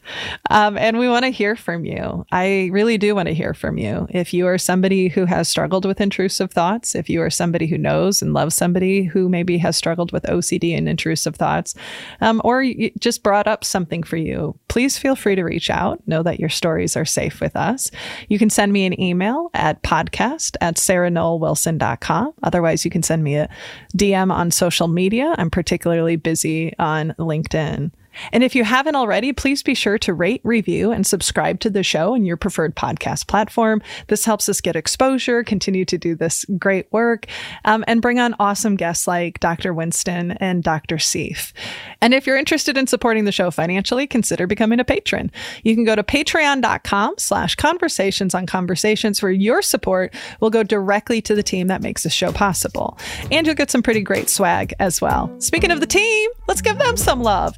Um, 0.50 0.78
and 0.78 0.98
we 0.98 1.10
want 1.10 1.26
to 1.26 1.32
hear 1.32 1.56
from 1.56 1.86
you. 1.86 2.26
I 2.32 2.70
really 2.72 2.98
do 2.98 3.14
want 3.16 3.28
to 3.28 3.34
hear 3.34 3.54
from 3.54 3.78
you. 3.78 4.08
If 4.10 4.34
you 4.34 4.48
are 4.48 4.58
somebody 4.58 5.10
who 5.10 5.26
has 5.26 5.50
struggled 5.50 5.86
with 5.86 6.02
intrusive 6.02 6.52
thoughts, 6.52 6.96
if 6.96 7.10
you 7.10 7.22
are 7.22 7.30
somebody 7.30 7.68
who 7.68 7.78
knows 7.78 8.22
and 8.22 8.34
loves 8.34 8.56
somebody 8.56 9.04
who 9.04 9.30
maybe 9.30 9.58
has 9.60 9.78
struggled 9.78 10.12
with 10.12 10.24
OCD 10.24 10.78
and 10.78 10.88
intrusive 10.88 11.36
thoughts, 11.36 11.76
um, 12.22 12.42
or 12.44 12.66
just 13.00 13.24
brought 13.24 13.48
up 13.48 13.64
something 13.64 14.04
for 14.04 14.18
you, 14.18 14.58
please 14.68 14.98
feel 14.98 15.16
free 15.16 15.36
to 15.36 15.44
reach 15.44 15.70
out. 15.70 16.06
Know 16.08 16.24
that 16.24 16.40
your 16.40 16.50
stories 16.50 16.96
are 16.96 17.06
safe 17.06 17.42
with 17.42 17.56
us. 17.56 17.92
You 18.30 18.40
can 18.40 18.50
send 18.50 18.72
me 18.74 18.86
an 18.86 19.00
email 19.00 19.50
at 19.54 19.84
podcast 19.84 20.56
at 20.62 20.76
sarahnollwilson.com. 20.76 22.34
Otherwise, 22.44 22.86
you 22.86 22.92
can 22.92 23.04
send 23.04 23.24
me 23.24 23.36
a 23.36 23.50
DM 23.96 24.31
on 24.32 24.52
social 24.52 24.88
media. 24.88 25.36
I'm 25.38 25.50
particularly 25.50 26.16
busy 26.16 26.74
on 26.80 27.14
LinkedIn. 27.18 27.92
And 28.32 28.44
if 28.44 28.56
you 28.56 28.64
haven't 28.64 28.96
already, 28.96 29.34
please 29.34 29.64
be 29.64 29.74
sure 29.74 29.98
to 30.00 30.14
rate, 30.14 30.42
review, 30.44 30.92
and 30.92 31.06
subscribe 31.06 31.60
to 31.62 31.70
the 31.70 31.84
show 31.84 32.14
in 32.14 32.26
your 32.26 32.38
preferred 32.38 32.76
podcast 32.76 33.28
platform. 33.28 33.82
This 34.08 34.26
helps 34.26 34.50
us 34.50 34.62
get 34.62 34.76
exposure, 34.76 35.44
continue 35.44 35.86
to 35.86 35.98
do 35.98 36.16
this 36.16 36.46
great 36.58 36.92
work, 36.92 37.26
um, 37.66 37.84
and 37.88 38.02
bring 38.02 38.20
on 38.20 38.36
awesome 38.40 38.76
guests 38.76 39.08
like 39.08 39.40
Dr. 39.40 39.74
Winston 39.74 40.32
and 40.34 40.64
Dr. 40.64 40.98
Seif. 40.98 41.54
And 42.02 42.14
if 42.14 42.26
you're 42.28 42.38
interested 42.38 42.78
in 42.78 42.88
supporting 42.88 43.26
the 43.26 43.32
show 43.32 43.52
financially, 43.52 44.08
consider 44.08 44.48
becoming 44.48 44.80
a 44.80 44.86
patron. 44.86 45.32
You 45.64 45.76
can 45.76 45.84
go 45.84 45.96
to 45.96 46.04
patreon.com 46.04 47.16
slash 47.18 47.56
conversations 47.56 48.36
on 48.36 48.46
conversations 48.46 49.22
where 49.22 49.32
your 49.32 49.62
support 49.62 50.14
will 50.40 50.50
go 50.50 50.64
directly 50.64 51.22
to 51.22 51.36
the 51.36 51.44
team 51.44 51.68
that 51.68 51.82
makes 51.82 52.04
this 52.04 52.14
show 52.14 52.32
possible. 52.32 52.98
And 53.32 53.46
you'll 53.46 53.56
get 53.56 53.72
some 53.72 53.84
pretty 53.84 54.02
great 54.02 54.30
swag 54.30 54.74
as 54.80 55.02
well. 55.02 55.34
Speaking 55.40 55.72
of 55.72 55.80
the 55.80 55.88
team, 55.88 56.30
Let's 56.52 56.62
give 56.62 56.80
them 56.80 56.98
some 56.98 57.22
love. 57.24 57.58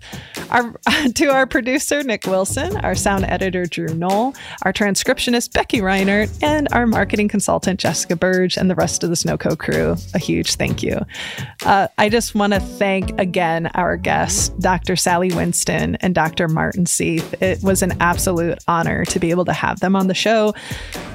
Our, 0.49 0.73
to 1.15 1.25
our 1.27 1.45
producer, 1.45 2.03
Nick 2.03 2.25
Wilson, 2.25 2.77
our 2.77 2.95
sound 2.95 3.25
editor, 3.25 3.65
Drew 3.65 3.93
Knoll, 3.93 4.33
our 4.63 4.73
transcriptionist, 4.73 5.53
Becky 5.53 5.79
Reinert, 5.79 6.31
and 6.41 6.67
our 6.71 6.85
marketing 6.85 7.27
consultant, 7.27 7.79
Jessica 7.79 8.15
Burge, 8.15 8.57
and 8.57 8.69
the 8.69 8.75
rest 8.75 9.03
of 9.03 9.09
the 9.09 9.15
Snowco 9.15 9.57
crew, 9.57 9.95
a 10.13 10.19
huge 10.19 10.55
thank 10.55 10.83
you. 10.83 10.99
Uh, 11.65 11.87
I 11.97 12.09
just 12.09 12.35
want 12.35 12.53
to 12.53 12.59
thank 12.59 13.19
again 13.19 13.67
our 13.73 13.97
guests, 13.97 14.49
Dr. 14.49 14.95
Sally 14.95 15.31
Winston 15.31 15.95
and 15.97 16.15
Dr. 16.15 16.47
Martin 16.47 16.85
Seif. 16.85 17.41
It 17.41 17.63
was 17.63 17.81
an 17.81 17.93
absolute 17.99 18.59
honor 18.67 19.05
to 19.05 19.19
be 19.19 19.31
able 19.31 19.45
to 19.45 19.53
have 19.53 19.79
them 19.79 19.95
on 19.95 20.07
the 20.07 20.13
show, 20.13 20.53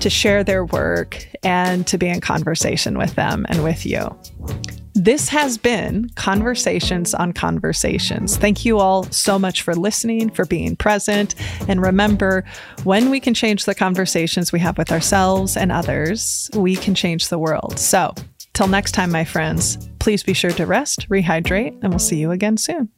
to 0.01 0.11
share 0.11 0.45
their 0.45 0.65
work, 0.65 1.29
and 1.43 1.87
to 1.87 1.99
be 1.99 2.09
in 2.09 2.21
conversation 2.21 2.99
with 2.99 3.15
them 3.15 3.47
and 3.49 3.63
with 3.63 3.87
you. 3.87 4.17
This 4.99 5.29
has 5.29 5.57
been 5.59 6.11
Conversations 6.17 7.15
on 7.15 7.33
Conversations. 7.33 8.37
Thank 8.37 8.65
you 8.65 8.81
all 8.81 9.05
so 9.05 9.39
much 9.39 9.63
for 9.63 9.77
listening, 9.77 10.29
for 10.29 10.45
being 10.45 10.75
present. 10.75 11.37
And 11.69 11.81
remember, 11.81 12.45
when 12.83 13.09
we 13.09 13.21
can 13.21 13.33
change 13.33 13.65
the 13.65 13.77
conversations 13.77 14.51
we 14.51 14.59
have 14.59 14.77
with 14.77 14.91
ourselves 14.91 15.57
and 15.57 15.71
others, 15.71 16.51
we 16.53 16.75
can 16.75 16.97
change 16.97 17.29
the 17.29 17.39
world. 17.39 17.79
So, 17.79 18.13
till 18.55 18.67
next 18.67 18.91
time, 18.91 19.13
my 19.13 19.25
friends, 19.25 19.89
please 20.01 20.25
be 20.25 20.35
sure 20.35 20.51
to 20.51 20.67
rest, 20.67 21.09
rehydrate, 21.09 21.79
and 21.81 21.91
we'll 21.91 22.01
see 22.01 22.17
you 22.17 22.33
again 22.33 22.57
soon. 22.57 22.89